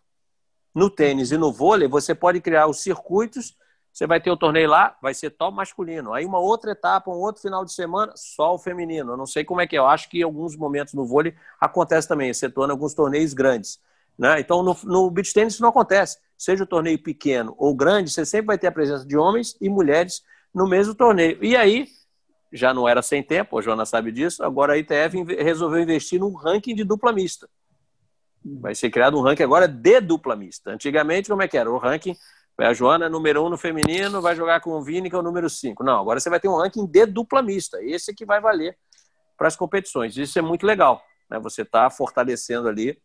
no 0.77 0.91
tênis 0.91 1.33
e 1.33 1.39
no 1.39 1.51
vôlei, 1.51 1.89
você 1.89 2.15
pode 2.15 2.39
criar 2.39 2.67
os 2.67 2.83
circuitos. 2.83 3.57
Você 3.91 4.07
vai 4.07 4.21
ter 4.21 4.31
o 4.31 4.37
torneio 4.37 4.69
lá, 4.69 4.95
vai 5.01 5.15
ser 5.15 5.35
só 5.39 5.51
masculino. 5.51 6.13
Aí 6.13 6.27
uma 6.27 6.39
outra 6.39 6.73
etapa, 6.73 7.11
um 7.11 7.15
outro 7.15 7.41
final 7.41 7.65
de 7.65 7.73
semana, 7.73 8.13
só 8.15 8.55
o 8.55 8.59
feminino. 8.59 9.13
Eu 9.13 9.17
não 9.17 9.25
sei 9.25 9.43
como 9.43 9.63
é 9.63 9.67
que 9.67 9.75
é. 9.75 9.79
Eu 9.79 9.87
acho 9.87 10.11
que 10.11 10.19
em 10.19 10.23
alguns 10.23 10.55
momentos 10.55 10.93
no 10.93 11.07
vôlei 11.07 11.35
acontece 11.59 12.07
também, 12.07 12.29
excetuando 12.29 12.73
alguns 12.73 12.93
torneios 12.93 13.33
grandes. 13.33 13.81
Né? 14.19 14.39
Então, 14.39 14.63
no, 14.63 14.77
no 14.85 15.11
beach 15.11 15.33
tênis 15.33 15.55
isso 15.55 15.63
não 15.63 15.71
acontece. 15.71 16.19
Seja 16.37 16.65
o 16.65 16.67
torneio 16.67 17.03
pequeno 17.03 17.55
ou 17.57 17.75
grande, 17.75 18.11
você 18.11 18.27
sempre 18.27 18.49
vai 18.49 18.59
ter 18.59 18.67
a 18.67 18.73
presença 18.73 19.07
de 19.07 19.17
homens 19.17 19.57
e 19.59 19.71
mulheres 19.71 20.23
no 20.55 20.69
mesmo 20.69 20.95
torneio. 20.95 21.43
E 21.43 21.57
aí, 21.57 21.89
já 22.53 22.75
não 22.75 22.87
era 22.87 23.01
sem 23.01 23.23
tempo, 23.23 23.59
a 23.59 23.63
Joana 23.63 23.87
sabe 23.87 24.13
disso, 24.13 24.45
agora 24.45 24.75
a 24.75 24.77
ITF 24.77 25.25
resolveu 25.39 25.81
investir 25.81 26.21
num 26.21 26.35
ranking 26.35 26.75
de 26.75 26.85
dupla 26.85 27.15
mista. 27.15 27.49
Vai 28.61 28.75
ser 28.75 28.91
criado 28.91 29.19
um 29.19 29.23
ranking 29.23 29.43
agora 29.43 29.67
de 29.67 30.01
dupla 30.01 30.37
mista. 30.37 30.71
Antigamente, 30.71 31.29
como 31.29 31.43
é 31.43 31.49
que 31.49 31.57
era? 31.57 31.71
O 31.71 31.79
ranking, 31.79 32.17
a 32.59 32.73
Joana 32.73 33.07
é 33.07 33.09
número 33.09 33.45
um 33.45 33.49
no 33.49 33.57
feminino, 33.59 34.23
vai 34.23 34.37
jogar 34.37 34.61
com 34.61 34.71
o 34.71 34.83
Vini, 34.83 35.11
que 35.11 35.17
é 35.17 35.19
o 35.19 35.23
número 35.23 35.51
cinco. 35.51 35.83
Não, 35.83 36.01
agora 36.01 36.21
você 36.21 36.31
vai 36.31 36.39
ter 36.39 36.49
um 36.49 36.57
ranking 36.57 36.87
de 36.87 37.07
dupla 37.07 37.43
mista. 37.43 37.83
Esse 37.83 38.15
que 38.15 38.25
vai 38.25 38.41
valer 38.41 38.77
para 39.37 39.49
as 39.49 39.57
competições. 39.57 40.17
Isso 40.17 40.39
é 40.39 40.43
muito 40.43 40.65
legal. 40.65 41.03
Né? 41.29 41.39
Você 41.41 41.63
está 41.63 41.91
fortalecendo 41.91 42.69
ali 42.69 42.99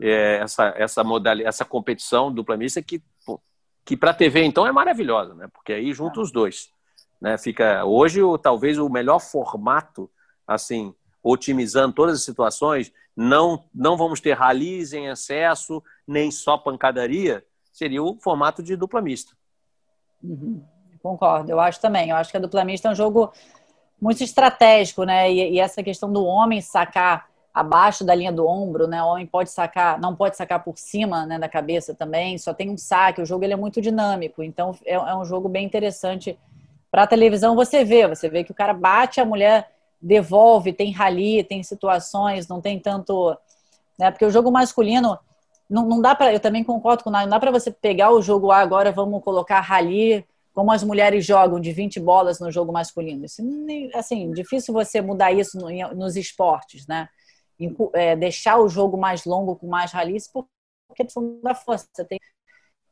é, 0.00 0.36
essa, 0.42 0.74
essa, 0.76 1.02
modalidade, 1.02 1.48
essa 1.48 1.64
competição 1.64 2.32
dupla 2.32 2.56
mista 2.56 2.82
que, 2.82 3.02
que 3.84 3.96
para 3.96 4.10
a 4.10 4.14
TV, 4.14 4.42
então, 4.42 4.66
é 4.66 4.72
maravilhosa, 4.72 5.34
né? 5.34 5.48
porque 5.52 5.72
aí 5.72 5.92
junta 5.92 6.20
os 6.20 6.30
dois. 6.30 6.70
Né? 7.20 7.38
Fica 7.38 7.84
hoje 7.84 8.22
o, 8.22 8.36
talvez 8.36 8.78
o 8.78 8.88
melhor 8.88 9.18
formato 9.18 10.10
assim 10.46 10.94
otimizando 11.24 11.94
todas 11.94 12.16
as 12.16 12.24
situações, 12.24 12.92
não, 13.16 13.64
não 13.74 13.96
vamos 13.96 14.20
ter 14.20 14.34
ralis 14.34 14.92
em 14.92 15.06
excesso, 15.06 15.82
nem 16.06 16.30
só 16.30 16.58
pancadaria, 16.58 17.42
seria 17.72 18.02
o 18.02 18.18
formato 18.20 18.62
de 18.62 18.76
dupla 18.76 19.00
mista. 19.00 19.32
Uhum. 20.22 20.62
Concordo, 21.02 21.50
eu 21.50 21.58
acho 21.58 21.80
também. 21.80 22.10
Eu 22.10 22.16
acho 22.16 22.30
que 22.30 22.36
a 22.36 22.40
dupla 22.40 22.64
mista 22.64 22.88
é 22.88 22.92
um 22.92 22.94
jogo 22.94 23.32
muito 24.00 24.22
estratégico, 24.22 25.04
né? 25.04 25.30
E, 25.32 25.54
e, 25.54 25.60
essa 25.60 25.82
questão 25.82 26.12
do 26.12 26.24
homem 26.24 26.60
sacar 26.60 27.28
abaixo 27.52 28.04
da 28.04 28.14
linha 28.14 28.32
do 28.32 28.46
ombro, 28.46 28.86
né? 28.86 29.02
O 29.02 29.08
homem 29.08 29.26
pode 29.26 29.50
sacar, 29.50 29.98
não 30.00 30.14
pode 30.14 30.36
sacar 30.36 30.62
por 30.62 30.76
cima, 30.76 31.24
né, 31.24 31.38
da 31.38 31.48
cabeça 31.48 31.94
também. 31.94 32.36
Só 32.36 32.52
tem 32.52 32.70
um 32.70 32.76
saque. 32.76 33.22
O 33.22 33.26
jogo 33.26 33.44
ele 33.44 33.52
é 33.52 33.56
muito 33.56 33.80
dinâmico, 33.80 34.42
então 34.42 34.76
é, 34.84 34.94
é 34.94 35.14
um 35.14 35.24
jogo 35.24 35.48
bem 35.48 35.64
interessante 35.64 36.38
para 36.90 37.06
televisão. 37.06 37.54
Você 37.54 37.84
vê, 37.84 38.08
você 38.08 38.28
vê 38.28 38.44
que 38.44 38.50
o 38.50 38.54
cara 38.54 38.72
bate 38.72 39.20
a 39.20 39.24
mulher 39.24 39.70
devolve, 40.00 40.72
tem 40.72 40.92
rally, 40.92 41.42
tem 41.44 41.62
situações, 41.62 42.48
não 42.48 42.60
tem 42.60 42.78
tanto. 42.78 43.36
Né? 43.98 44.10
Porque 44.10 44.24
o 44.24 44.30
jogo 44.30 44.50
masculino, 44.50 45.18
não, 45.68 45.86
não 45.86 46.00
dá 46.00 46.14
para. 46.14 46.32
Eu 46.32 46.40
também 46.40 46.62
concordo 46.62 47.02
com 47.02 47.10
o 47.10 47.12
não 47.12 47.28
dá 47.28 47.40
para 47.40 47.50
você 47.50 47.70
pegar 47.70 48.10
o 48.10 48.22
jogo 48.22 48.50
A 48.50 48.58
agora, 48.58 48.92
vamos 48.92 49.22
colocar 49.22 49.60
rally, 49.60 50.24
como 50.52 50.70
as 50.70 50.84
mulheres 50.84 51.24
jogam 51.24 51.58
de 51.58 51.72
20 51.72 51.98
bolas 52.00 52.38
no 52.38 52.50
jogo 52.50 52.72
masculino. 52.72 53.24
Isso, 53.24 53.42
assim, 53.94 54.30
difícil 54.32 54.72
você 54.72 55.00
mudar 55.00 55.32
isso 55.32 55.58
no, 55.58 55.68
nos 55.94 56.16
esportes, 56.16 56.86
né? 56.86 57.08
É, 57.92 58.16
deixar 58.16 58.58
o 58.58 58.68
jogo 58.68 58.96
mais 58.96 59.24
longo 59.24 59.56
com 59.56 59.66
mais 59.66 59.92
rallies, 59.92 60.28
porque 60.28 61.06
não 61.16 61.40
dá 61.42 61.54
força. 61.54 61.88
Você 61.92 62.04
tem 62.04 62.18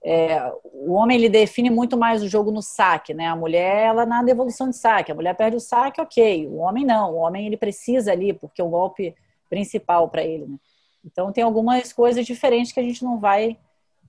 é, 0.05 0.53
o 0.65 0.93
homem 0.95 1.17
ele 1.17 1.29
define 1.29 1.71
muito 1.71 1.97
mais 1.97 2.23
o 2.23 2.29
jogo 2.29 2.51
no 2.51 2.61
saque, 2.61 3.15
né? 3.15 3.29
A 3.29 3.37
mulher 3.37 3.87
ela 3.87 4.05
na 4.05 4.23
devolução 4.23 4.69
de 4.69 4.77
saque, 4.77 5.13
a 5.13 5.15
mulher 5.15 5.35
perde 5.37 5.57
o 5.57 5.61
saque, 5.61 6.01
ok. 6.01 6.49
O 6.49 6.57
homem 6.57 6.85
não, 6.85 7.13
o 7.13 7.17
homem 7.17 7.47
ele 7.47 7.57
precisa 7.57 8.11
ali 8.11 8.33
porque 8.33 8.61
é 8.61 8.65
o 8.65 8.69
golpe 8.69 9.15
principal 9.49 10.09
para 10.09 10.25
ele. 10.25 10.47
Né? 10.47 10.57
Então 11.05 11.33
tem 11.33 11.45
algumas 11.45 11.93
coisas 11.93 12.27
diferentes 12.27 12.73
que 12.73 12.81
a 12.81 12.83
gente 12.83 13.05
não 13.05 13.21
vai 13.21 13.57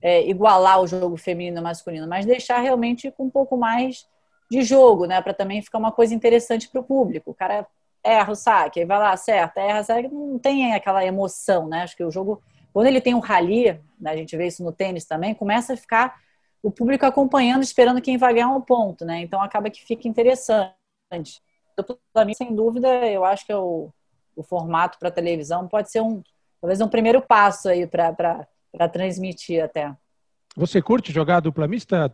é, 0.02 0.28
igualar 0.28 0.80
o 0.80 0.86
jogo 0.86 1.16
feminino 1.16 1.58
e 1.58 1.62
masculino, 1.62 2.08
mas 2.08 2.26
deixar 2.26 2.58
realmente 2.58 3.10
com 3.12 3.24
um 3.24 3.30
pouco 3.30 3.56
mais 3.56 4.06
de 4.50 4.62
jogo, 4.62 5.06
né? 5.06 5.22
Para 5.22 5.32
também 5.32 5.62
ficar 5.62 5.78
uma 5.78 5.92
coisa 5.92 6.14
interessante 6.14 6.68
para 6.68 6.80
o 6.80 6.84
público. 6.84 7.30
O 7.30 7.34
cara 7.34 7.66
erra 8.02 8.32
o 8.32 8.36
saque, 8.36 8.84
vai 8.84 8.98
lá, 8.98 9.12
acerta, 9.12 9.60
erra, 9.60 9.82
saque, 9.82 10.08
não 10.08 10.38
tem 10.38 10.74
aquela 10.74 11.04
emoção, 11.04 11.68
né? 11.68 11.82
Acho 11.82 11.96
que 11.96 12.04
o 12.04 12.10
jogo 12.10 12.42
quando 12.74 12.88
ele 12.88 13.00
tem 13.00 13.14
um 13.14 13.20
rally, 13.20 13.80
né, 14.00 14.10
a 14.10 14.16
gente 14.16 14.36
vê 14.36 14.48
isso 14.48 14.64
no 14.64 14.72
tênis 14.72 15.04
também, 15.04 15.32
começa 15.32 15.74
a 15.74 15.76
ficar 15.76 16.20
o 16.60 16.72
público 16.72 17.06
acompanhando, 17.06 17.62
esperando 17.62 18.02
quem 18.02 18.18
vai 18.18 18.34
ganhar 18.34 18.48
um 18.48 18.60
ponto, 18.60 19.04
né? 19.04 19.20
Então 19.20 19.40
acaba 19.40 19.70
que 19.70 19.84
fica 19.84 20.08
interessante. 20.08 21.40
Para 22.12 22.24
mim, 22.24 22.34
sem 22.34 22.52
dúvida, 22.52 22.88
eu 23.06 23.24
acho 23.24 23.46
que 23.46 23.52
é 23.52 23.56
o, 23.56 23.90
o 24.34 24.42
formato 24.42 24.98
para 24.98 25.08
televisão 25.08 25.68
pode 25.68 25.88
ser 25.88 26.00
um 26.00 26.20
talvez 26.60 26.80
um 26.80 26.88
primeiro 26.88 27.22
passo 27.22 27.68
aí 27.68 27.86
para 27.86 28.48
transmitir 28.92 29.62
até. 29.62 29.94
Você 30.56 30.82
curte 30.82 31.12
jogar 31.12 31.38
dupla 31.40 31.68
mista? 31.68 32.12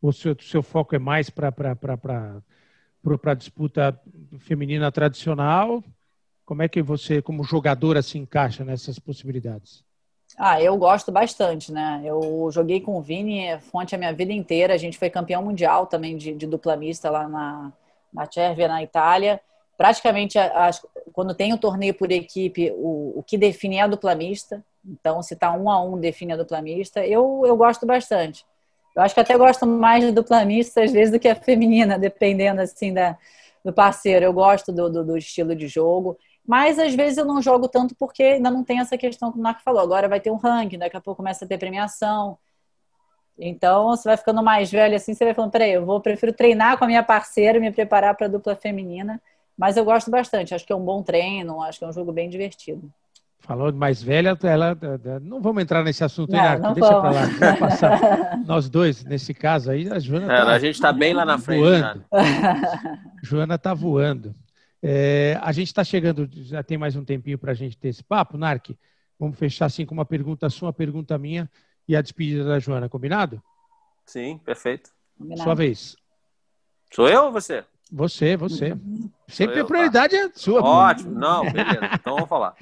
Ou 0.00 0.12
seu, 0.12 0.34
seu 0.40 0.62
foco 0.62 0.96
é 0.96 0.98
mais 0.98 1.28
para 1.28 1.52
para 1.52 3.34
disputa 3.34 4.00
feminina 4.38 4.90
tradicional 4.90 5.84
como 6.52 6.62
é 6.62 6.68
que 6.68 6.82
você, 6.82 7.22
como 7.22 7.42
jogadora, 7.42 8.02
se 8.02 8.18
encaixa 8.18 8.62
nessas 8.62 8.98
possibilidades? 8.98 9.82
Ah, 10.36 10.60
eu 10.60 10.76
gosto 10.76 11.10
bastante, 11.10 11.72
né? 11.72 12.02
Eu 12.04 12.50
joguei 12.52 12.78
com 12.78 12.98
o 12.98 13.00
Vini 13.00 13.58
fonte 13.70 13.94
a 13.94 13.98
minha 13.98 14.12
vida 14.12 14.34
inteira. 14.34 14.74
A 14.74 14.76
gente 14.76 14.98
foi 14.98 15.08
campeão 15.08 15.42
mundial 15.42 15.86
também 15.86 16.14
de, 16.14 16.34
de 16.34 16.46
dupla 16.46 16.76
mista 16.76 17.08
lá 17.08 17.26
na, 17.26 17.72
na 18.12 18.30
Cervia, 18.30 18.68
na 18.68 18.82
Itália. 18.82 19.40
Praticamente, 19.78 20.38
as, 20.38 20.84
quando 21.14 21.34
tem 21.34 21.52
o 21.52 21.54
um 21.54 21.58
torneio 21.58 21.94
por 21.94 22.12
equipe, 22.12 22.70
o, 22.76 23.20
o 23.20 23.24
que 23.26 23.38
define 23.38 23.76
é 23.76 23.80
a 23.80 23.86
dupla 23.86 24.14
mista. 24.14 24.62
Então, 24.86 25.22
se 25.22 25.34
tá 25.34 25.54
um 25.54 25.70
a 25.70 25.82
um, 25.82 25.98
define 25.98 26.34
a 26.34 26.36
dupla 26.36 26.60
mista. 26.60 27.02
Eu, 27.02 27.44
eu 27.46 27.56
gosto 27.56 27.86
bastante. 27.86 28.44
Eu 28.94 29.00
acho 29.00 29.14
que 29.14 29.20
até 29.20 29.38
gosto 29.38 29.66
mais 29.66 30.04
de 30.04 30.12
dupla 30.12 30.44
mista, 30.44 30.82
às 30.82 30.92
vezes, 30.92 31.10
do 31.10 31.18
que 31.18 31.28
a 31.28 31.34
feminina, 31.34 31.96
dependendo, 31.98 32.60
assim, 32.60 32.92
da, 32.92 33.16
do 33.64 33.72
parceiro, 33.72 34.24
eu 34.24 34.32
gosto 34.32 34.72
do, 34.72 34.90
do, 34.90 35.04
do, 35.04 35.16
estilo 35.16 35.54
de 35.54 35.68
jogo, 35.68 36.18
mas 36.46 36.78
às 36.78 36.94
vezes 36.94 37.18
eu 37.18 37.24
não 37.24 37.40
jogo 37.40 37.68
tanto 37.68 37.94
porque 37.94 38.22
ainda 38.22 38.50
não 38.50 38.64
tem 38.64 38.80
essa 38.80 38.98
questão 38.98 39.30
que 39.30 39.38
o 39.38 39.42
Marco 39.42 39.62
falou. 39.62 39.80
Agora 39.80 40.08
vai 40.08 40.20
ter 40.20 40.30
um 40.30 40.36
ranking, 40.36 40.78
daqui 40.78 40.96
a 40.96 41.00
pouco 41.00 41.18
começa 41.18 41.44
a 41.44 41.48
ter 41.48 41.58
premiação. 41.58 42.36
Então 43.38 43.88
você 43.88 44.08
vai 44.08 44.16
ficando 44.16 44.42
mais 44.42 44.70
velho 44.70 44.94
assim, 44.94 45.14
você 45.14 45.24
vai 45.24 45.34
falando, 45.34 45.50
peraí, 45.50 45.72
eu 45.72 45.86
vou 45.86 46.00
prefiro 46.00 46.32
treinar 46.32 46.76
com 46.76 46.84
a 46.84 46.86
minha 46.86 47.02
parceira, 47.02 47.58
me 47.60 47.70
preparar 47.70 48.14
para 48.16 48.26
a 48.26 48.30
dupla 48.30 48.56
feminina. 48.56 49.20
Mas 49.56 49.76
eu 49.76 49.84
gosto 49.84 50.10
bastante, 50.10 50.54
acho 50.54 50.66
que 50.66 50.72
é 50.72 50.76
um 50.76 50.84
bom 50.84 51.02
treino, 51.02 51.62
acho 51.62 51.78
que 51.78 51.84
é 51.84 51.88
um 51.88 51.92
jogo 51.92 52.12
bem 52.12 52.28
divertido. 52.28 52.90
Falou 53.40 53.72
de 53.72 53.78
mais 53.78 54.00
velha, 54.00 54.38
ela, 54.44 54.78
não 55.20 55.40
vamos 55.40 55.62
entrar 55.62 55.82
nesse 55.82 56.04
assunto, 56.04 56.30
não, 56.30 56.40
aí, 56.40 56.60
não 56.60 56.72
deixa 56.74 57.00
para 57.00 57.10
lá, 57.10 57.56
passar 57.58 58.38
nós 58.46 58.68
dois 58.68 59.04
nesse 59.04 59.34
caso 59.34 59.72
aí. 59.72 59.90
A 59.90 59.98
Joana 59.98 60.32
é, 60.32 60.44
tá 60.44 60.52
a 60.52 60.58
gente 60.60 60.74
está 60.76 60.92
bem 60.92 61.12
lá 61.12 61.24
na 61.24 61.38
frente. 61.38 61.60
Voando. 61.60 62.04
Joana 63.20 63.56
está 63.56 63.74
voando. 63.74 64.32
É, 64.82 65.38
a 65.40 65.52
gente 65.52 65.68
está 65.68 65.84
chegando, 65.84 66.28
já 66.32 66.62
tem 66.62 66.76
mais 66.76 66.96
um 66.96 67.04
tempinho 67.04 67.38
para 67.38 67.52
a 67.52 67.54
gente 67.54 67.78
ter 67.78 67.88
esse 67.88 68.02
papo, 68.02 68.36
Narc. 68.36 68.76
Vamos 69.18 69.38
fechar 69.38 69.66
assim 69.66 69.86
com 69.86 69.94
uma 69.94 70.04
pergunta 70.04 70.50
sua, 70.50 70.66
uma 70.66 70.72
pergunta 70.72 71.16
minha 71.16 71.48
e 71.86 71.94
a 71.94 72.02
despedida 72.02 72.44
da 72.44 72.58
Joana, 72.58 72.88
combinado? 72.88 73.40
Sim, 74.04 74.38
perfeito. 74.38 74.90
Combinado. 75.16 75.42
Sua 75.42 75.54
vez. 75.54 75.96
Sou 76.92 77.08
eu 77.08 77.26
ou 77.26 77.32
você? 77.32 77.64
Você, 77.92 78.36
você. 78.36 78.76
Sempre 79.28 79.60
a 79.60 79.64
prioridade 79.64 80.16
tá. 80.16 80.24
é 80.24 80.30
sua. 80.34 80.62
Ótimo, 80.62 81.12
não, 81.12 81.42
beleza. 81.52 81.90
Então 81.94 82.14
vamos 82.14 82.28
falar. 82.28 82.56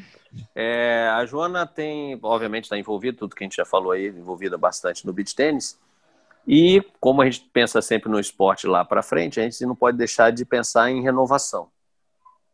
É, 0.54 1.08
a 1.14 1.24
Joana 1.24 1.66
tem, 1.66 2.18
obviamente, 2.22 2.64
está 2.64 2.76
envolvida, 2.76 3.16
tudo 3.16 3.34
que 3.34 3.44
a 3.44 3.46
gente 3.46 3.56
já 3.56 3.64
falou 3.64 3.92
aí, 3.92 4.08
envolvida 4.08 4.58
bastante 4.58 5.06
no 5.06 5.12
beach 5.12 5.34
tênis. 5.34 5.78
E 6.46 6.82
como 6.98 7.22
a 7.22 7.24
gente 7.24 7.48
pensa 7.52 7.80
sempre 7.80 8.10
no 8.10 8.18
esporte 8.18 8.66
lá 8.66 8.84
para 8.84 9.02
frente, 9.02 9.38
a 9.38 9.42
gente 9.42 9.64
não 9.64 9.76
pode 9.76 9.96
deixar 9.96 10.30
de 10.32 10.44
pensar 10.44 10.90
em 10.90 11.02
renovação, 11.02 11.68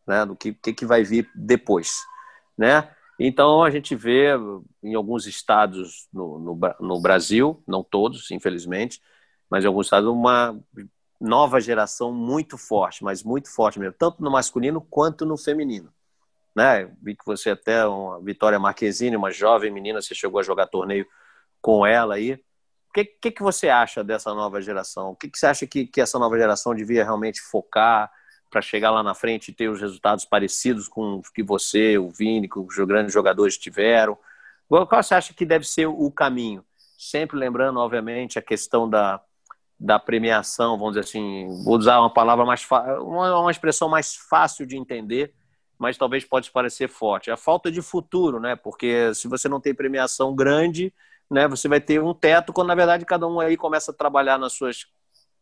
né? 0.06 0.24
Do 0.24 0.36
que, 0.36 0.52
que, 0.52 0.72
que 0.72 0.86
vai 0.86 1.02
vir 1.02 1.30
depois, 1.34 1.96
né? 2.56 2.90
Então 3.18 3.62
a 3.62 3.70
gente 3.70 3.94
vê 3.94 4.30
em 4.82 4.94
alguns 4.94 5.26
estados 5.26 6.06
no, 6.12 6.38
no, 6.38 6.60
no 6.80 7.00
Brasil, 7.00 7.62
não 7.66 7.82
todos, 7.82 8.30
infelizmente, 8.30 9.00
mas 9.48 9.64
em 9.64 9.66
alguns 9.66 9.86
estados 9.86 10.10
uma 10.10 10.58
nova 11.18 11.60
geração 11.60 12.12
muito 12.12 12.58
forte, 12.58 13.02
mas 13.02 13.22
muito 13.22 13.50
forte 13.50 13.78
mesmo, 13.78 13.94
tanto 13.98 14.22
no 14.22 14.30
masculino 14.30 14.80
quanto 14.80 15.24
no 15.24 15.36
feminino. 15.36 15.92
Né? 16.54 16.90
Vi 17.02 17.14
que 17.14 17.24
você 17.24 17.50
até, 17.50 17.86
uma 17.86 18.20
Vitória 18.20 18.58
Marquezine, 18.58 19.16
uma 19.16 19.30
jovem 19.30 19.70
menina, 19.70 20.00
você 20.00 20.14
chegou 20.14 20.40
a 20.40 20.42
jogar 20.42 20.66
torneio 20.66 21.06
com 21.60 21.86
ela 21.86 22.14
aí. 22.14 22.34
O 22.34 22.92
que, 22.94 23.04
que, 23.04 23.30
que 23.30 23.42
você 23.42 23.68
acha 23.68 24.02
dessa 24.02 24.32
nova 24.34 24.60
geração? 24.60 25.10
O 25.10 25.16
que, 25.16 25.28
que 25.28 25.38
você 25.38 25.46
acha 25.46 25.66
que, 25.66 25.86
que 25.86 26.00
essa 26.00 26.18
nova 26.18 26.38
geração 26.38 26.74
devia 26.74 27.04
realmente 27.04 27.42
focar 27.42 28.10
para 28.50 28.62
chegar 28.62 28.90
lá 28.90 29.02
na 29.02 29.14
frente 29.14 29.48
e 29.48 29.54
ter 29.54 29.68
os 29.68 29.80
resultados 29.80 30.24
parecidos 30.24 30.88
com 30.88 31.16
o 31.16 31.22
que 31.22 31.42
você, 31.42 31.98
o 31.98 32.10
Vini, 32.10 32.48
que 32.48 32.58
os 32.58 32.76
grandes 32.86 33.12
jogadores 33.12 33.58
tiveram? 33.58 34.16
Qual 34.68 34.86
você 35.02 35.14
acha 35.14 35.34
que 35.34 35.44
deve 35.44 35.66
ser 35.66 35.86
o 35.86 36.10
caminho? 36.10 36.64
Sempre 36.98 37.36
lembrando, 37.36 37.78
obviamente, 37.78 38.38
a 38.38 38.42
questão 38.42 38.88
da, 38.88 39.20
da 39.78 39.98
premiação, 39.98 40.78
vamos 40.78 40.94
dizer 40.94 41.00
assim, 41.00 41.46
vou 41.64 41.76
usar 41.76 42.00
uma 42.00 42.12
palavra 42.12 42.44
mais 42.44 42.66
uma, 43.00 43.38
uma 43.38 43.50
expressão 43.50 43.88
mais 43.88 44.16
fácil 44.16 44.66
de 44.66 44.76
entender, 44.76 45.34
mas 45.78 45.98
talvez 45.98 46.24
pode 46.24 46.50
parecer 46.50 46.88
forte. 46.88 47.30
A 47.30 47.36
falta 47.36 47.70
de 47.70 47.82
futuro, 47.82 48.40
né? 48.40 48.56
Porque 48.56 49.14
se 49.14 49.28
você 49.28 49.48
não 49.48 49.60
tem 49.60 49.74
premiação 49.74 50.34
grande, 50.34 50.92
né, 51.30 51.46
você 51.46 51.68
vai 51.68 51.80
ter 51.80 52.00
um 52.02 52.14
teto 52.14 52.52
quando 52.52 52.68
na 52.68 52.74
verdade 52.74 53.04
cada 53.04 53.26
um 53.26 53.40
aí 53.40 53.56
começa 53.56 53.90
a 53.90 53.94
trabalhar 53.94 54.38
nas 54.38 54.52
suas 54.52 54.86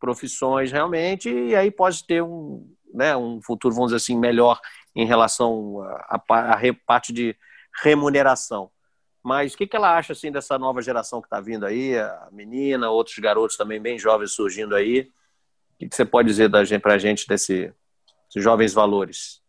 profissões 0.00 0.72
realmente 0.72 1.30
e 1.30 1.54
aí 1.54 1.70
pode 1.70 2.04
ter 2.04 2.22
um, 2.22 2.66
né, 2.94 3.16
um 3.16 3.42
futuro, 3.42 3.74
vamos 3.74 3.88
dizer 3.88 3.96
assim, 3.96 4.16
melhor 4.16 4.60
em 4.94 5.04
relação 5.04 5.80
à 6.08 6.18
parte 6.86 7.12
de 7.12 7.36
remuneração. 7.82 8.70
Mas 9.22 9.54
o 9.54 9.56
que, 9.56 9.66
que 9.66 9.74
ela 9.74 9.96
acha 9.96 10.12
assim 10.12 10.30
dessa 10.30 10.58
nova 10.58 10.80
geração 10.80 11.20
que 11.20 11.26
está 11.26 11.40
vindo 11.40 11.66
aí, 11.66 11.98
a 11.98 12.28
menina, 12.30 12.90
outros 12.90 13.18
garotos 13.18 13.56
também 13.56 13.80
bem 13.80 13.98
jovens 13.98 14.32
surgindo 14.32 14.76
aí? 14.76 15.10
O 15.74 15.78
que, 15.78 15.88
que 15.88 15.96
você 15.96 16.04
pode 16.04 16.28
dizer 16.28 16.50
para 16.80 16.94
a 16.94 16.98
gente 16.98 17.26
desse, 17.26 17.72
desses 18.28 18.42
jovens 18.42 18.72
valores? 18.72 19.42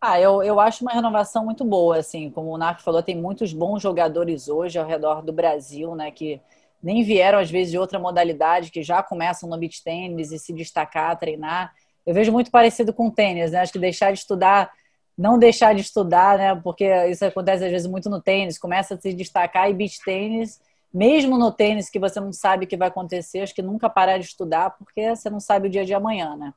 Ah, 0.00 0.20
eu, 0.20 0.42
eu 0.42 0.58
acho 0.58 0.84
uma 0.84 0.92
renovação 0.92 1.44
muito 1.44 1.64
boa, 1.64 1.98
assim, 1.98 2.30
como 2.30 2.50
o 2.50 2.58
Narco 2.58 2.82
falou, 2.82 3.02
tem 3.02 3.16
muitos 3.16 3.52
bons 3.52 3.80
jogadores 3.80 4.48
hoje 4.48 4.78
ao 4.78 4.86
redor 4.86 5.22
do 5.22 5.32
Brasil, 5.32 5.94
né, 5.94 6.10
que 6.10 6.40
nem 6.82 7.02
vieram 7.02 7.38
às 7.38 7.50
vezes 7.50 7.70
de 7.70 7.78
outra 7.78 7.98
modalidade, 7.98 8.70
que 8.70 8.82
já 8.82 9.02
começam 9.02 9.48
no 9.48 9.56
beach 9.56 9.82
tênis 9.82 10.30
e 10.30 10.38
se 10.38 10.52
destacar, 10.52 11.18
treinar. 11.18 11.72
Eu 12.06 12.14
vejo 12.14 12.32
muito 12.32 12.50
parecido 12.50 12.92
com 12.92 13.08
o 13.08 13.10
tênis, 13.10 13.52
né? 13.52 13.60
Acho 13.60 13.72
que 13.72 13.78
deixar 13.78 14.12
de 14.12 14.18
estudar 14.18 14.70
não 15.16 15.38
deixar 15.38 15.74
de 15.74 15.80
estudar, 15.80 16.36
né? 16.36 16.60
Porque 16.62 16.84
isso 17.06 17.24
acontece 17.24 17.64
às 17.64 17.70
vezes 17.70 17.86
muito 17.86 18.10
no 18.10 18.20
tênis, 18.20 18.58
começa 18.58 18.94
a 18.94 19.00
se 19.00 19.12
destacar 19.14 19.70
e 19.70 19.74
beach 19.74 20.00
tênis, 20.04 20.60
mesmo 20.92 21.38
no 21.38 21.52
tênis 21.52 21.88
que 21.88 21.98
você 21.98 22.20
não 22.20 22.32
sabe 22.32 22.64
o 22.64 22.68
que 22.68 22.76
vai 22.76 22.88
acontecer, 22.88 23.40
acho 23.40 23.54
que 23.54 23.62
nunca 23.62 23.88
parar 23.88 24.18
de 24.18 24.26
estudar, 24.26 24.70
porque 24.70 25.14
você 25.14 25.30
não 25.30 25.40
sabe 25.40 25.68
o 25.68 25.70
dia 25.70 25.84
de 25.84 25.94
amanhã, 25.94 26.36
né? 26.36 26.52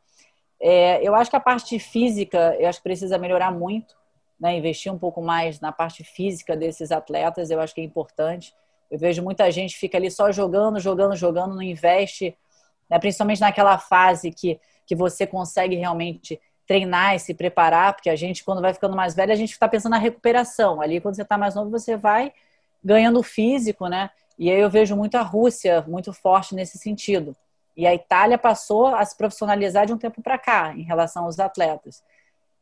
É, 0.60 1.08
eu 1.08 1.14
acho 1.14 1.30
que 1.30 1.36
a 1.36 1.40
parte 1.40 1.78
física, 1.78 2.56
eu 2.60 2.68
acho 2.68 2.80
que 2.80 2.84
precisa 2.84 3.18
melhorar 3.18 3.52
muito, 3.52 3.96
né? 4.40 4.58
Investir 4.58 4.92
um 4.92 4.98
pouco 4.98 5.22
mais 5.22 5.60
na 5.60 5.72
parte 5.72 6.04
física 6.04 6.56
desses 6.56 6.92
atletas, 6.92 7.52
eu 7.52 7.60
acho 7.60 7.76
que 7.76 7.82
é 7.82 7.84
importante. 7.84 8.54
Eu 8.90 8.98
vejo 8.98 9.22
muita 9.22 9.52
gente 9.52 9.78
fica 9.78 9.98
ali 9.98 10.10
só 10.10 10.32
jogando, 10.32 10.80
jogando, 10.80 11.16
jogando, 11.16 11.56
não 11.56 11.62
investe, 11.62 12.36
né? 12.90 12.98
principalmente 12.98 13.42
naquela 13.42 13.78
fase 13.78 14.32
que, 14.32 14.60
que 14.88 14.96
você 14.96 15.28
consegue 15.28 15.76
realmente 15.76 16.42
treinar 16.66 17.16
e 17.16 17.20
se 17.20 17.34
preparar, 17.34 17.94
porque 17.94 18.10
a 18.10 18.16
gente, 18.16 18.44
quando 18.44 18.62
vai 18.62 18.74
ficando 18.74 18.96
mais 18.96 19.14
velho, 19.14 19.32
a 19.32 19.36
gente 19.36 19.52
está 19.52 19.68
pensando 19.68 19.92
na 19.92 20.00
recuperação. 20.00 20.82
Ali, 20.82 21.00
quando 21.00 21.16
você 21.16 21.22
está 21.22 21.38
mais 21.38 21.54
novo, 21.54 21.70
você 21.70 21.96
vai 21.96 22.34
ganhando 22.84 23.22
físico, 23.22 23.88
né? 23.88 24.10
E 24.40 24.50
aí 24.50 24.60
eu 24.60 24.70
vejo 24.70 24.96
muito 24.96 25.16
a 25.16 25.22
Rússia 25.22 25.84
muito 25.88 26.12
forte 26.12 26.56
nesse 26.56 26.78
sentido. 26.78 27.36
E 27.76 27.86
a 27.86 27.94
Itália 27.94 28.38
passou 28.38 28.88
a 28.88 29.06
se 29.06 29.16
profissionalizar 29.16 29.86
de 29.86 29.94
um 29.94 29.98
tempo 29.98 30.22
para 30.22 30.38
cá, 30.38 30.74
em 30.76 30.82
relação 30.82 31.26
aos 31.26 31.40
atletas. 31.40 32.04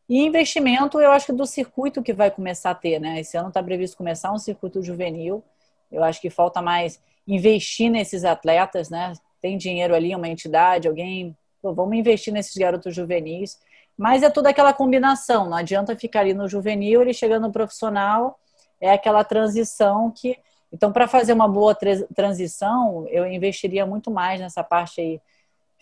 E 0.07 0.23
investimento, 0.23 0.99
eu 0.99 1.11
acho 1.11 1.27
que 1.27 1.33
do 1.33 1.45
circuito 1.45 2.03
que 2.03 2.13
vai 2.13 2.29
começar 2.29 2.71
a 2.71 2.75
ter, 2.75 2.99
né? 2.99 3.19
Esse 3.21 3.37
ano 3.37 3.47
está 3.47 3.63
previsto 3.63 3.97
começar 3.97 4.31
um 4.31 4.37
circuito 4.37 4.83
juvenil. 4.83 5.43
Eu 5.91 6.03
acho 6.03 6.21
que 6.21 6.29
falta 6.29 6.61
mais 6.61 7.01
investir 7.27 7.89
nesses 7.89 8.23
atletas, 8.23 8.89
né? 8.89 9.13
Tem 9.41 9.57
dinheiro 9.57 9.95
ali, 9.95 10.15
uma 10.15 10.27
entidade, 10.27 10.87
alguém. 10.87 11.35
Pô, 11.65 11.73
vamos 11.73 11.97
investir 11.97 12.31
nesses 12.31 12.55
garotos 12.55 12.93
juvenis 12.93 13.57
mas 13.97 14.23
é 14.23 14.29
toda 14.29 14.49
aquela 14.49 14.73
combinação, 14.73 15.49
não 15.49 15.57
adianta 15.57 15.95
ficar 15.95 16.21
ali 16.21 16.33
no 16.33 16.47
juvenil, 16.47 17.01
ele 17.01 17.13
chegando 17.13 17.43
no 17.43 17.51
profissional, 17.51 18.39
é 18.79 18.91
aquela 18.91 19.23
transição 19.23 20.11
que. 20.11 20.37
Então, 20.71 20.91
para 20.91 21.07
fazer 21.07 21.31
uma 21.31 21.47
boa 21.47 21.73
transição, 22.13 23.07
eu 23.07 23.25
investiria 23.25 23.85
muito 23.85 24.11
mais 24.11 24.41
nessa 24.41 24.61
parte 24.61 24.99
aí 24.99 25.21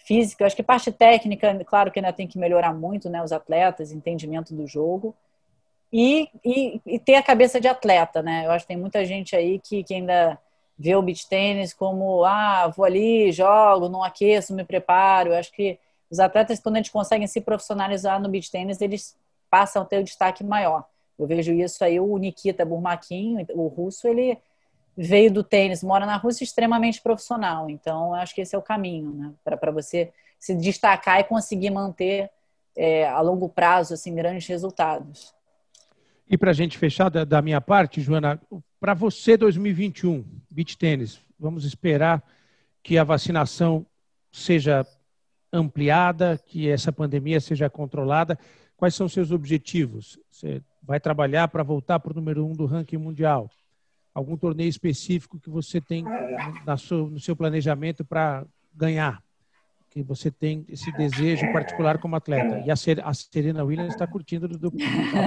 física. 0.05 0.43
Eu 0.43 0.45
acho 0.45 0.55
que 0.55 0.61
parte 0.61 0.91
técnica, 0.91 1.57
claro 1.65 1.91
que 1.91 1.97
ainda 1.97 2.13
tem 2.13 2.27
que 2.27 2.37
melhorar 2.37 2.73
muito, 2.73 3.09
né? 3.09 3.23
Os 3.23 3.31
atletas, 3.31 3.91
entendimento 3.91 4.53
do 4.53 4.67
jogo. 4.67 5.15
E, 5.91 6.29
e, 6.45 6.81
e, 6.85 6.99
ter 6.99 7.15
a 7.15 7.23
cabeça 7.23 7.59
de 7.59 7.67
atleta, 7.67 8.21
né? 8.21 8.45
Eu 8.45 8.51
acho 8.51 8.65
que 8.65 8.73
tem 8.73 8.77
muita 8.77 9.03
gente 9.03 9.35
aí 9.35 9.59
que, 9.59 9.83
que 9.83 9.95
ainda 9.95 10.37
vê 10.83 10.97
o 10.97 11.01
beach 11.01 11.29
tênis 11.29 11.73
como, 11.73 12.25
ah, 12.25 12.67
vou 12.67 12.83
ali, 12.83 13.31
jogo, 13.31 13.87
não 13.87 14.03
aqueço, 14.03 14.53
me 14.53 14.65
preparo. 14.65 15.29
Eu 15.29 15.37
acho 15.37 15.49
que 15.53 15.79
os 16.11 16.19
atletas, 16.19 16.59
quando 16.59 16.75
eles 16.75 16.89
conseguem 16.89 17.25
se 17.25 17.39
profissionalizar 17.39 18.21
no 18.21 18.27
beach 18.27 18.51
tênis, 18.51 18.81
eles 18.81 19.15
passam 19.49 19.83
a 19.83 19.85
ter 19.85 19.99
um 19.99 20.03
destaque 20.03 20.43
maior. 20.43 20.83
Eu 21.17 21.25
vejo 21.25 21.53
isso 21.53 21.85
aí, 21.85 22.01
o 22.01 22.17
Nikita 22.17 22.65
Burmakin, 22.65 23.47
o 23.53 23.67
russo, 23.67 24.09
ele 24.09 24.37
veio 24.97 25.31
do 25.31 25.41
tênis, 25.41 25.81
mora 25.81 26.05
na 26.05 26.17
Rússia 26.17 26.43
extremamente 26.43 27.01
profissional. 27.01 27.69
Então, 27.69 28.13
acho 28.13 28.35
que 28.35 28.41
esse 28.41 28.53
é 28.53 28.57
o 28.57 28.61
caminho, 28.61 29.13
né? 29.13 29.31
Para 29.41 29.71
você 29.71 30.11
se 30.37 30.53
destacar 30.53 31.21
e 31.21 31.23
conseguir 31.23 31.69
manter 31.69 32.29
é, 32.75 33.07
a 33.07 33.21
longo 33.21 33.47
prazo 33.47 33.93
assim 33.93 34.13
grandes 34.13 34.45
resultados. 34.47 35.33
E 36.29 36.37
para 36.37 36.51
a 36.51 36.53
gente 36.53 36.77
fechar 36.77 37.09
da, 37.09 37.23
da, 37.23 37.41
minha 37.41 37.61
parte, 37.61 38.01
Joana, 38.01 38.41
para 38.83 38.93
você 38.93 39.37
2021, 39.37 40.25
beach 40.51 40.77
tênis, 40.77 41.17
vamos 41.39 41.63
esperar 41.63 42.21
que 42.83 42.97
a 42.97 43.03
vacinação 43.05 43.85
seja 44.29 44.85
ampliada, 45.53 46.37
que 46.45 46.67
essa 46.67 46.91
pandemia 46.91 47.39
seja 47.39 47.69
controlada. 47.69 48.37
Quais 48.75 48.93
são 48.93 49.07
seus 49.07 49.31
objetivos? 49.31 50.19
Você 50.29 50.61
vai 50.81 50.99
trabalhar 50.99 51.47
para 51.47 51.63
voltar 51.63 51.97
para 51.97 52.11
o 52.11 52.15
número 52.15 52.45
um 52.45 52.51
do 52.51 52.65
ranking 52.65 52.97
mundial? 52.97 53.49
Algum 54.13 54.35
torneio 54.35 54.67
específico 54.67 55.39
que 55.39 55.49
você 55.49 55.79
tem 55.79 56.03
no 57.09 57.21
seu 57.21 57.37
planejamento 57.37 58.03
para 58.03 58.45
ganhar? 58.75 59.23
Que 59.89 60.03
você 60.03 60.29
tem 60.29 60.65
esse 60.67 60.91
desejo 60.91 61.49
particular 61.53 61.99
como 61.99 62.17
atleta. 62.17 62.61
E 62.65 62.69
a, 62.69 63.13
Serena 63.13 63.63
Williams 63.63 63.93
está 63.93 64.05
curtindo 64.05 64.45
do, 64.45 64.57
do 64.57 64.71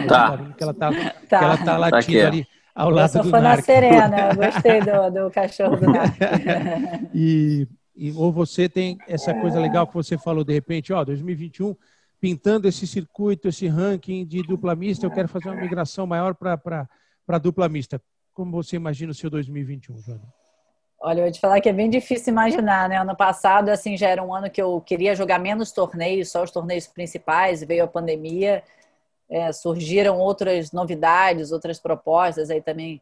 tá. 0.07 0.37
que 0.55 0.63
ela 0.63 0.73
está 0.73 0.91
tá. 1.27 1.43
ela 1.43 1.57
tá, 1.57 1.77
latindo 1.79 2.21
tá 2.21 2.27
ali 2.27 2.47
ao 2.77 2.91
lado 2.91 3.09
eu 3.09 3.13
sou 3.13 3.23
do 3.23 3.31
fã 3.31 3.41
da 3.41 3.61
Serena, 3.61 4.35
gostei 4.37 4.81
do, 4.81 5.11
do 5.11 5.31
cachorro 5.31 5.77
do 5.77 5.91
Narc. 5.91 6.17
e 7.15 7.67
e, 7.97 8.13
ou 8.13 8.31
você 8.31 8.69
tem 8.69 8.99
essa 9.09 9.33
coisa 9.33 9.59
legal 9.59 9.87
que 9.87 9.95
você 9.95 10.19
falou 10.19 10.45
de 10.45 10.53
repente, 10.53 10.93
ó, 10.93 11.03
2021 11.03 11.75
pintando 12.21 12.69
esse 12.69 12.87
circuito, 12.87 13.49
esse 13.49 13.67
ranking 13.67 14.25
de 14.27 14.43
dupla 14.43 14.75
mista, 14.75 15.07
eu 15.07 15.11
quero 15.11 15.29
fazer 15.29 15.49
uma 15.49 15.61
migração 15.61 16.07
maior 16.07 16.35
para 16.35 16.89
a 17.29 17.39
dupla 17.39 17.69
mista. 17.69 18.01
Como 18.33 18.51
você 18.51 18.77
imagina 18.77 19.13
o 19.13 19.15
seu 19.15 19.31
2021, 19.31 19.99
Joana? 20.01 20.23
Olha, 20.99 21.21
eu 21.21 21.25
vou 21.25 21.33
te 21.33 21.39
falar 21.39 21.61
que 21.61 21.69
é 21.69 21.73
bem 21.73 21.91
difícil 21.91 22.33
imaginar, 22.33 22.89
né? 22.89 22.97
Ano 22.97 23.15
passado, 23.15 23.69
assim, 23.69 23.97
já 23.97 24.09
era 24.09 24.23
um 24.23 24.35
ano 24.35 24.51
que 24.51 24.61
eu 24.61 24.81
queria 24.81 25.15
jogar 25.15 25.39
menos 25.39 25.73
torneios, 25.73 26.31
só 26.31 26.43
os 26.43 26.51
torneios 26.51 26.87
principais, 26.87 27.63
veio 27.63 27.85
a 27.85 27.89
pandemia, 27.89 28.63
é, 29.31 29.53
surgiram 29.53 30.19
outras 30.19 30.73
novidades, 30.73 31.53
outras 31.53 31.79
propostas 31.79 32.51
aí 32.51 32.61
também 32.61 33.01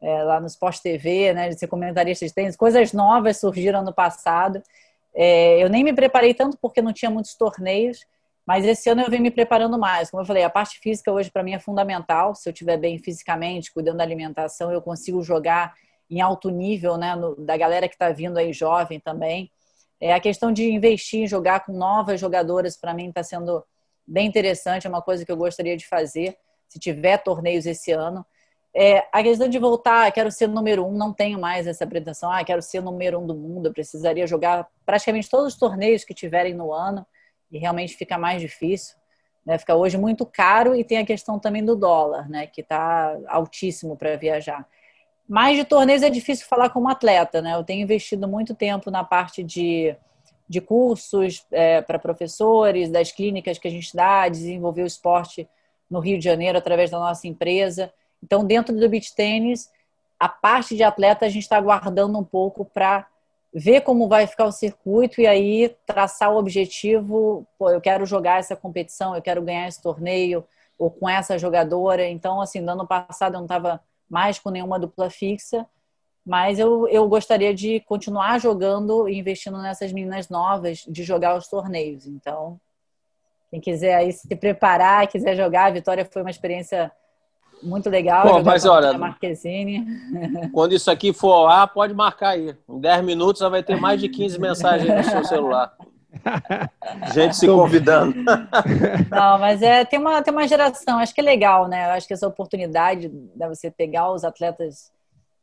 é, 0.00 0.22
lá 0.22 0.40
no 0.40 0.46
Sport 0.46 0.80
TV, 0.80 1.32
né, 1.32 1.48
de 1.48 1.58
ser 1.58 1.66
comentarista 1.66 2.26
de 2.26 2.32
tênis, 2.32 2.56
coisas 2.56 2.92
novas 2.92 3.38
surgiram 3.38 3.82
no 3.82 3.92
passado. 3.92 4.62
É, 5.14 5.62
eu 5.62 5.68
nem 5.68 5.82
me 5.82 5.92
preparei 5.92 6.34
tanto 6.34 6.58
porque 6.60 6.82
não 6.82 6.92
tinha 6.92 7.10
muitos 7.10 7.34
torneios, 7.34 8.06
mas 8.46 8.64
esse 8.64 8.88
ano 8.88 9.02
eu 9.02 9.10
venho 9.10 9.22
me 9.22 9.30
preparando 9.30 9.78
mais. 9.78 10.10
Como 10.10 10.22
eu 10.22 10.26
falei, 10.26 10.44
a 10.44 10.50
parte 10.50 10.78
física 10.78 11.10
hoje 11.10 11.30
para 11.30 11.42
mim 11.42 11.54
é 11.54 11.58
fundamental. 11.58 12.34
Se 12.34 12.48
eu 12.48 12.52
estiver 12.52 12.76
bem 12.76 12.98
fisicamente, 12.98 13.72
cuidando 13.72 13.96
da 13.96 14.04
alimentação, 14.04 14.70
eu 14.70 14.80
consigo 14.80 15.22
jogar 15.22 15.74
em 16.08 16.20
alto 16.20 16.50
nível, 16.50 16.96
né, 16.96 17.16
no, 17.16 17.34
da 17.34 17.56
galera 17.56 17.88
que 17.88 17.94
está 17.94 18.10
vindo 18.10 18.38
aí 18.38 18.52
jovem 18.52 19.00
também. 19.00 19.50
É, 20.00 20.12
a 20.12 20.20
questão 20.20 20.52
de 20.52 20.70
investir 20.70 21.20
em 21.20 21.26
jogar 21.26 21.64
com 21.64 21.72
novas 21.72 22.20
jogadoras, 22.20 22.76
para 22.76 22.94
mim, 22.94 23.08
está 23.08 23.22
sendo 23.22 23.64
bem 24.06 24.26
interessante, 24.26 24.86
é 24.86 24.90
uma 24.90 25.02
coisa 25.02 25.24
que 25.24 25.32
eu 25.32 25.36
gostaria 25.36 25.76
de 25.76 25.86
fazer, 25.86 26.36
se 26.68 26.78
tiver 26.78 27.18
torneios 27.18 27.66
esse 27.66 27.92
ano. 27.92 28.24
É, 28.74 29.06
a 29.10 29.22
questão 29.22 29.48
de 29.48 29.58
voltar, 29.58 30.10
quero 30.12 30.30
ser 30.30 30.48
número 30.48 30.86
um, 30.86 30.92
não 30.92 31.12
tenho 31.12 31.38
mais 31.38 31.66
essa 31.66 31.86
pretensão, 31.86 32.30
ah, 32.30 32.44
quero 32.44 32.60
ser 32.60 32.82
número 32.82 33.18
um 33.18 33.26
do 33.26 33.34
mundo, 33.34 33.68
eu 33.68 33.72
precisaria 33.72 34.26
jogar 34.26 34.68
praticamente 34.84 35.30
todos 35.30 35.54
os 35.54 35.58
torneios 35.58 36.04
que 36.04 36.12
tiverem 36.12 36.52
no 36.54 36.72
ano, 36.72 37.06
e 37.50 37.58
realmente 37.58 37.96
fica 37.96 38.18
mais 38.18 38.40
difícil. 38.40 38.96
Né? 39.44 39.56
Fica 39.56 39.74
hoje 39.74 39.96
muito 39.96 40.26
caro 40.26 40.74
e 40.74 40.84
tem 40.84 40.98
a 40.98 41.06
questão 41.06 41.38
também 41.38 41.64
do 41.64 41.76
dólar, 41.76 42.28
né? 42.28 42.46
que 42.46 42.60
está 42.60 43.16
altíssimo 43.28 43.96
para 43.96 44.16
viajar. 44.16 44.66
Mais 45.28 45.56
de 45.56 45.64
torneios 45.64 46.02
é 46.02 46.10
difícil 46.10 46.46
falar 46.46 46.70
como 46.70 46.88
atleta, 46.88 47.42
né? 47.42 47.54
Eu 47.54 47.64
tenho 47.64 47.82
investido 47.82 48.28
muito 48.28 48.54
tempo 48.54 48.92
na 48.92 49.02
parte 49.02 49.42
de, 49.42 49.96
de 50.48 50.60
cursos 50.60 51.44
é, 51.50 51.82
para 51.82 51.98
professores, 51.98 52.88
das 52.88 53.10
clínicas 53.10 53.58
que 53.58 53.68
a 53.68 53.70
gente 53.70 53.94
dá, 53.94 54.28
desenvolver 54.28 54.82
o 54.82 54.86
esporte 54.86 55.48
no 55.90 55.98
Rio 55.98 56.18
de 56.18 56.24
Janeiro 56.24 56.58
através 56.58 56.90
da 56.90 56.98
nossa 56.98 57.26
empresa. 57.26 57.92
Então, 58.22 58.44
dentro 58.44 58.74
do 58.76 58.88
beach 58.88 59.14
tênis, 59.14 59.70
a 60.18 60.28
parte 60.28 60.76
de 60.76 60.82
atleta 60.82 61.26
a 61.26 61.28
gente 61.28 61.42
está 61.42 61.56
aguardando 61.56 62.18
um 62.18 62.24
pouco 62.24 62.64
para 62.64 63.06
ver 63.52 63.80
como 63.82 64.08
vai 64.08 64.26
ficar 64.26 64.44
o 64.44 64.52
circuito 64.52 65.20
e 65.20 65.26
aí 65.26 65.74
traçar 65.86 66.32
o 66.32 66.38
objetivo. 66.38 67.46
Pô, 67.58 67.70
eu 67.70 67.80
quero 67.80 68.04
jogar 68.04 68.38
essa 68.38 68.56
competição, 68.56 69.14
eu 69.14 69.22
quero 69.22 69.42
ganhar 69.42 69.68
esse 69.68 69.80
torneio 69.80 70.44
ou 70.78 70.90
com 70.90 71.08
essa 71.08 71.38
jogadora. 71.38 72.06
Então, 72.06 72.40
assim, 72.40 72.60
no 72.60 72.72
ano 72.72 72.86
passado 72.86 73.34
eu 73.34 73.38
não 73.38 73.46
estava 73.46 73.80
mais 74.08 74.38
com 74.38 74.50
nenhuma 74.50 74.78
dupla 74.78 75.10
fixa, 75.10 75.66
mas 76.26 76.58
eu, 76.58 76.88
eu 76.88 77.08
gostaria 77.08 77.54
de 77.54 77.78
continuar 77.80 78.40
jogando 78.40 79.08
e 79.08 79.16
investindo 79.16 79.58
nessas 79.58 79.92
meninas 79.92 80.28
novas, 80.28 80.78
de 80.78 81.04
jogar 81.04 81.36
os 81.36 81.46
torneios. 81.46 82.04
Então, 82.04 82.58
quem 83.48 83.60
quiser 83.60 83.94
aí 83.94 84.12
se 84.12 84.34
preparar, 84.34 85.06
quiser 85.06 85.36
jogar, 85.36 85.66
a 85.66 85.70
Vitória 85.70 86.04
foi 86.04 86.22
uma 86.22 86.30
experiência 86.30 86.90
muito 87.62 87.88
legal. 87.88 88.26
Bom, 88.26 88.42
mas 88.42 88.64
olha, 88.64 88.92
Marquezine. 88.98 89.86
quando 90.52 90.74
isso 90.74 90.90
aqui 90.90 91.12
for 91.12 91.32
ao 91.32 91.46
ar, 91.46 91.68
pode 91.68 91.94
marcar 91.94 92.30
aí. 92.30 92.56
Em 92.68 92.80
10 92.80 93.04
minutos 93.04 93.40
já 93.40 93.48
vai 93.48 93.62
ter 93.62 93.80
mais 93.80 94.00
de 94.00 94.08
15 94.08 94.40
mensagens 94.40 94.92
no 94.92 95.04
seu 95.04 95.24
celular. 95.24 95.72
Gente 97.14 97.36
se 97.36 97.46
convidando. 97.46 98.16
Não, 99.08 99.38
mas 99.38 99.62
é, 99.62 99.84
tem, 99.84 100.00
uma, 100.00 100.20
tem 100.22 100.34
uma 100.34 100.48
geração, 100.48 100.98
acho 100.98 101.14
que 101.14 101.20
é 101.20 101.24
legal, 101.24 101.68
né? 101.68 101.86
Eu 101.86 101.90
acho 101.92 102.08
que 102.08 102.14
essa 102.14 102.26
oportunidade 102.26 103.08
de 103.08 103.48
você 103.48 103.70
pegar 103.70 104.10
os 104.10 104.24
atletas 104.24 104.90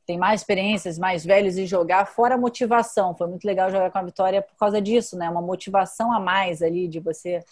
tem 0.06 0.18
mais 0.18 0.42
experiências, 0.42 1.00
mais 1.00 1.26
velhos 1.26 1.58
e 1.58 1.66
jogar, 1.66 2.06
fora 2.06 2.36
a 2.36 2.38
motivação. 2.38 3.16
Foi 3.16 3.28
muito 3.28 3.46
legal 3.46 3.72
jogar 3.72 3.90
com 3.90 3.98
a 3.98 4.04
Vitória 4.04 4.42
por 4.42 4.56
causa 4.58 4.82
disso, 4.82 5.18
né? 5.18 5.30
Uma 5.30 5.42
motivação 5.42 6.12
a 6.12 6.20
mais 6.20 6.62
ali 6.62 6.88
de 6.88 7.00
você 7.00 7.44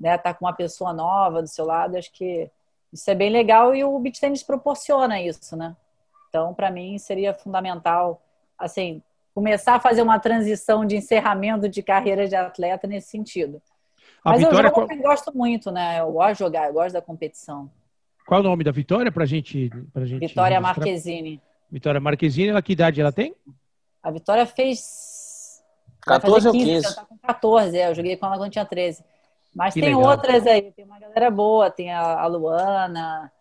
né, 0.00 0.16
estar 0.16 0.32
tá 0.32 0.34
com 0.34 0.46
uma 0.46 0.54
pessoa 0.54 0.92
nova 0.92 1.42
do 1.42 1.48
seu 1.48 1.66
lado. 1.66 1.96
Acho 1.96 2.10
que 2.12 2.50
isso 2.92 3.10
é 3.10 3.14
bem 3.14 3.30
legal 3.30 3.74
e 3.74 3.84
o 3.84 3.98
beach 3.98 4.20
tennis 4.20 4.42
proporciona 4.42 5.20
isso, 5.20 5.56
né? 5.56 5.76
Então, 6.28 6.54
para 6.54 6.70
mim, 6.70 6.96
seria 6.98 7.34
fundamental, 7.34 8.22
assim, 8.58 9.02
começar 9.34 9.74
a 9.74 9.80
fazer 9.80 10.00
uma 10.00 10.18
transição 10.18 10.86
de 10.86 10.96
encerramento 10.96 11.68
de 11.68 11.82
carreira 11.82 12.26
de 12.26 12.34
atleta 12.34 12.86
nesse 12.86 13.08
sentido. 13.08 13.60
A 14.24 14.30
Mas 14.30 14.40
Vitória, 14.40 14.68
eu 14.68 14.74
jogo, 14.74 14.86
qual... 14.86 14.98
gosto 14.98 15.36
muito, 15.36 15.70
né? 15.70 16.00
Eu 16.00 16.12
gosto 16.12 16.32
de 16.34 16.38
jogar, 16.38 16.68
eu 16.68 16.72
gosto 16.72 16.94
da 16.94 17.02
competição. 17.02 17.70
Qual 18.26 18.38
é 18.38 18.40
o 18.40 18.46
nome 18.46 18.64
da 18.64 18.70
Vitória 18.70 19.12
pra 19.12 19.26
gente? 19.26 19.70
Pra 19.92 20.06
gente 20.06 20.26
Vitória 20.26 20.58
registrar? 20.58 20.60
Marquezine. 20.60 21.40
Vitória 21.72 21.98
Marquezine, 21.98 22.50
ela 22.50 22.60
que 22.60 22.74
idade 22.74 23.00
ela 23.00 23.10
tem? 23.10 23.34
A 24.02 24.10
Vitória 24.10 24.44
fez 24.44 25.62
14 26.02 26.48
ou 26.48 26.52
15. 26.52 26.66
15. 26.66 26.86
Ela 26.86 26.94
tá 26.94 27.04
com 27.06 27.16
14, 27.16 27.78
é, 27.78 27.88
eu 27.88 27.94
joguei 27.94 28.14
com 28.14 28.26
ela 28.26 28.36
quando 28.36 28.52
tinha 28.52 28.66
13. 28.66 29.02
Mas 29.54 29.72
que 29.72 29.80
tem 29.80 29.94
legal. 29.94 30.10
outras 30.10 30.46
aí, 30.46 30.70
tem 30.72 30.84
uma 30.84 31.00
galera 31.00 31.30
boa, 31.30 31.70
tem 31.70 31.90
a, 31.90 32.26
Luana, 32.26 33.32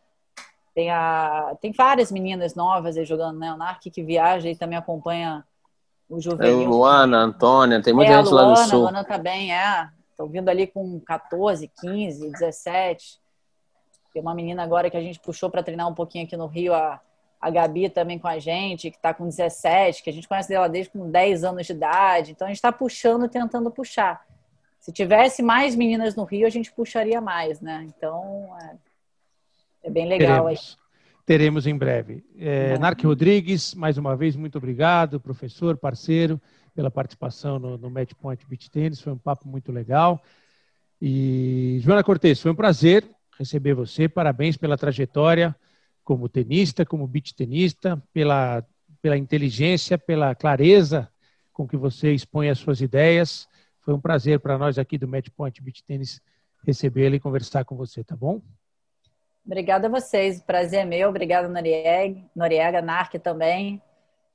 tem 0.73 0.89
a. 0.89 1.57
Tem 1.59 1.73
várias 1.73 2.09
meninas 2.09 2.55
novas 2.55 2.95
aí 2.95 3.03
jogando, 3.03 3.37
né? 3.37 3.51
O 3.53 3.57
Narc 3.57 3.81
que 3.81 4.01
viaja 4.01 4.49
e 4.49 4.55
também 4.55 4.77
acompanha 4.77 5.45
o 6.09 6.21
juvenil. 6.21 6.63
É 6.63 6.67
Luana, 6.67 7.17
Antônia, 7.17 7.81
tem 7.81 7.93
muita 7.93 8.13
é, 8.13 8.17
gente 8.17 8.31
Luana, 8.31 8.47
lá 8.47 8.61
no 8.61 8.69
sul. 8.69 8.79
A 8.79 8.91
Luana 8.91 9.03
também, 9.03 9.53
é. 9.53 9.89
Estão 10.09 10.27
vindo 10.27 10.47
ali 10.47 10.67
com 10.67 11.01
14, 11.01 11.69
15, 11.81 12.31
17. 12.31 13.19
Tem 14.13 14.21
uma 14.21 14.35
menina 14.35 14.63
agora 14.63 14.89
que 14.89 14.97
a 14.97 15.01
gente 15.01 15.19
puxou 15.19 15.49
para 15.49 15.63
treinar 15.63 15.87
um 15.87 15.93
pouquinho 15.93 16.25
aqui 16.25 16.37
no 16.37 16.45
Rio, 16.45 16.73
a, 16.73 16.99
a 17.41 17.49
Gabi 17.49 17.89
também 17.89 18.19
com 18.19 18.27
a 18.27 18.37
gente, 18.37 18.91
que 18.91 18.97
está 18.97 19.13
com 19.13 19.25
17, 19.25 20.03
que 20.03 20.09
a 20.09 20.13
gente 20.13 20.27
conhece 20.27 20.47
dela 20.47 20.69
desde 20.69 20.91
com 20.91 21.09
10 21.09 21.43
anos 21.43 21.65
de 21.65 21.73
idade. 21.73 22.31
Então 22.31 22.45
a 22.45 22.49
gente 22.49 22.57
está 22.57 22.71
puxando, 22.71 23.27
tentando 23.27 23.71
puxar. 23.71 24.23
Se 24.79 24.91
tivesse 24.91 25.41
mais 25.41 25.75
meninas 25.75 26.15
no 26.15 26.23
Rio, 26.23 26.45
a 26.45 26.49
gente 26.51 26.71
puxaria 26.71 27.19
mais, 27.19 27.59
né? 27.59 27.87
Então 27.87 28.55
é, 28.61 29.87
é 29.87 29.89
bem 29.89 30.07
legal 30.07 30.45
Teremos. 30.45 30.77
aí 30.77 30.81
teremos 31.25 31.67
em 31.67 31.77
breve. 31.77 32.23
É, 32.37 32.77
Narque 32.77 33.05
Rodrigues, 33.05 33.73
mais 33.73 33.97
uma 33.97 34.15
vez, 34.15 34.35
muito 34.35 34.57
obrigado, 34.57 35.19
professor, 35.19 35.77
parceiro, 35.77 36.41
pela 36.75 36.91
participação 36.91 37.57
no, 37.57 37.77
no 37.77 37.89
Match 37.89 38.11
Point 38.13 38.45
Beach 38.45 38.69
Tennis, 38.69 38.99
foi 38.99 39.13
um 39.13 39.17
papo 39.17 39.47
muito 39.47 39.71
legal. 39.71 40.21
E, 41.01 41.79
Joana 41.81 42.03
Cortes, 42.03 42.41
foi 42.41 42.51
um 42.51 42.55
prazer 42.55 43.07
receber 43.39 43.73
você, 43.73 44.09
parabéns 44.09 44.57
pela 44.57 44.77
trajetória 44.77 45.55
como 46.03 46.27
tenista, 46.27 46.85
como 46.85 47.07
beach 47.07 47.35
tenista, 47.35 48.01
pela, 48.13 48.65
pela 49.01 49.17
inteligência, 49.17 49.97
pela 49.97 50.35
clareza 50.35 51.09
com 51.53 51.67
que 51.67 51.77
você 51.77 52.13
expõe 52.13 52.49
as 52.49 52.59
suas 52.59 52.81
ideias. 52.81 53.47
Foi 53.81 53.93
um 53.93 53.99
prazer 53.99 54.39
para 54.39 54.57
nós 54.57 54.77
aqui 54.77 54.97
do 54.97 55.07
Match 55.07 55.27
Point 55.35 55.61
Beach 55.61 55.83
Tennis 55.83 56.21
recebê-la 56.65 57.15
e 57.15 57.19
conversar 57.19 57.65
com 57.65 57.75
você, 57.75 58.03
tá 58.03 58.15
bom? 58.15 58.41
Obrigada 59.45 59.87
a 59.87 59.89
vocês, 59.89 60.39
o 60.39 60.43
prazer 60.43 60.81
é 60.81 60.85
meu. 60.85 61.09
Obrigada, 61.09 61.47
Noriega, 61.47 62.21
Noriega, 62.35 62.81
Narc 62.81 63.15
também. 63.15 63.81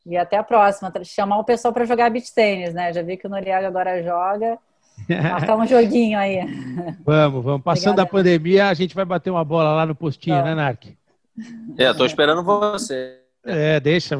E 0.04 0.16
até 0.16 0.36
a 0.36 0.42
próxima. 0.42 0.92
Chamar 1.04 1.38
o 1.38 1.44
pessoal 1.44 1.72
para 1.72 1.84
jogar 1.84 2.10
beach 2.10 2.32
tênis, 2.32 2.74
né? 2.74 2.92
Já 2.92 3.02
vi 3.02 3.16
que 3.16 3.26
o 3.26 3.30
Noriega 3.30 3.66
agora 3.66 4.02
joga. 4.02 4.58
Marcar 5.08 5.56
um 5.56 5.66
joguinho 5.68 6.18
aí. 6.18 6.40
Vamos, 7.04 7.44
vamos. 7.44 7.62
Passando 7.62 8.00
Obrigada. 8.00 8.02
a 8.02 8.06
pandemia, 8.06 8.68
a 8.68 8.74
gente 8.74 8.94
vai 8.94 9.04
bater 9.04 9.30
uma 9.30 9.44
bola 9.44 9.72
lá 9.74 9.86
no 9.86 9.94
postinho, 9.94 10.42
né, 10.42 10.54
Narc? 10.54 10.96
É, 11.76 11.90
estou 11.90 12.06
esperando 12.06 12.42
você. 12.42 13.20
É, 13.44 13.78
deixa. 13.78 14.16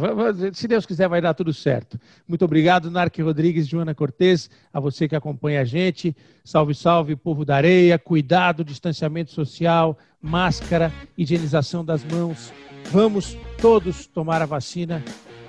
Se 0.53 0.69
Deus 0.69 0.87
quiser, 0.87 1.09
vai 1.09 1.21
dar 1.21 1.35
tudo 1.35 1.53
certo. 1.53 1.99
Muito 2.29 2.45
obrigado, 2.45 2.91
Narque 2.91 3.21
Rodrigues, 3.21 3.67
Joana 3.67 3.93
Cortez, 3.93 4.49
a 4.73 4.79
você 4.79 5.09
que 5.09 5.17
acompanha 5.17 5.63
a 5.63 5.65
gente. 5.65 6.17
Salve, 6.45 6.75
salve, 6.75 7.17
povo 7.17 7.45
da 7.45 7.57
areia. 7.57 7.99
Cuidado, 7.99 8.65
distanciamento 8.65 9.33
social, 9.33 9.99
máscara, 10.23 10.93
higienização 11.19 11.85
das 11.85 12.05
mãos. 12.05 12.53
Vamos 12.93 13.37
todos 13.61 14.07
tomar 14.07 14.43
a 14.43 14.47
vacina 14.47 15.03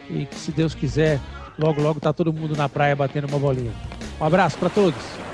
e 0.10 0.26
que, 0.26 0.36
se 0.36 0.52
Deus 0.52 0.74
quiser, 0.74 1.20
logo, 1.60 1.80
logo 1.80 2.00
está 2.00 2.12
todo 2.12 2.34
mundo 2.34 2.56
na 2.56 2.68
praia 2.68 2.96
batendo 2.96 3.28
uma 3.28 3.38
bolinha. 3.38 3.74
Um 4.20 4.26
abraço 4.26 4.58
para 4.58 4.70
todos. 4.70 5.27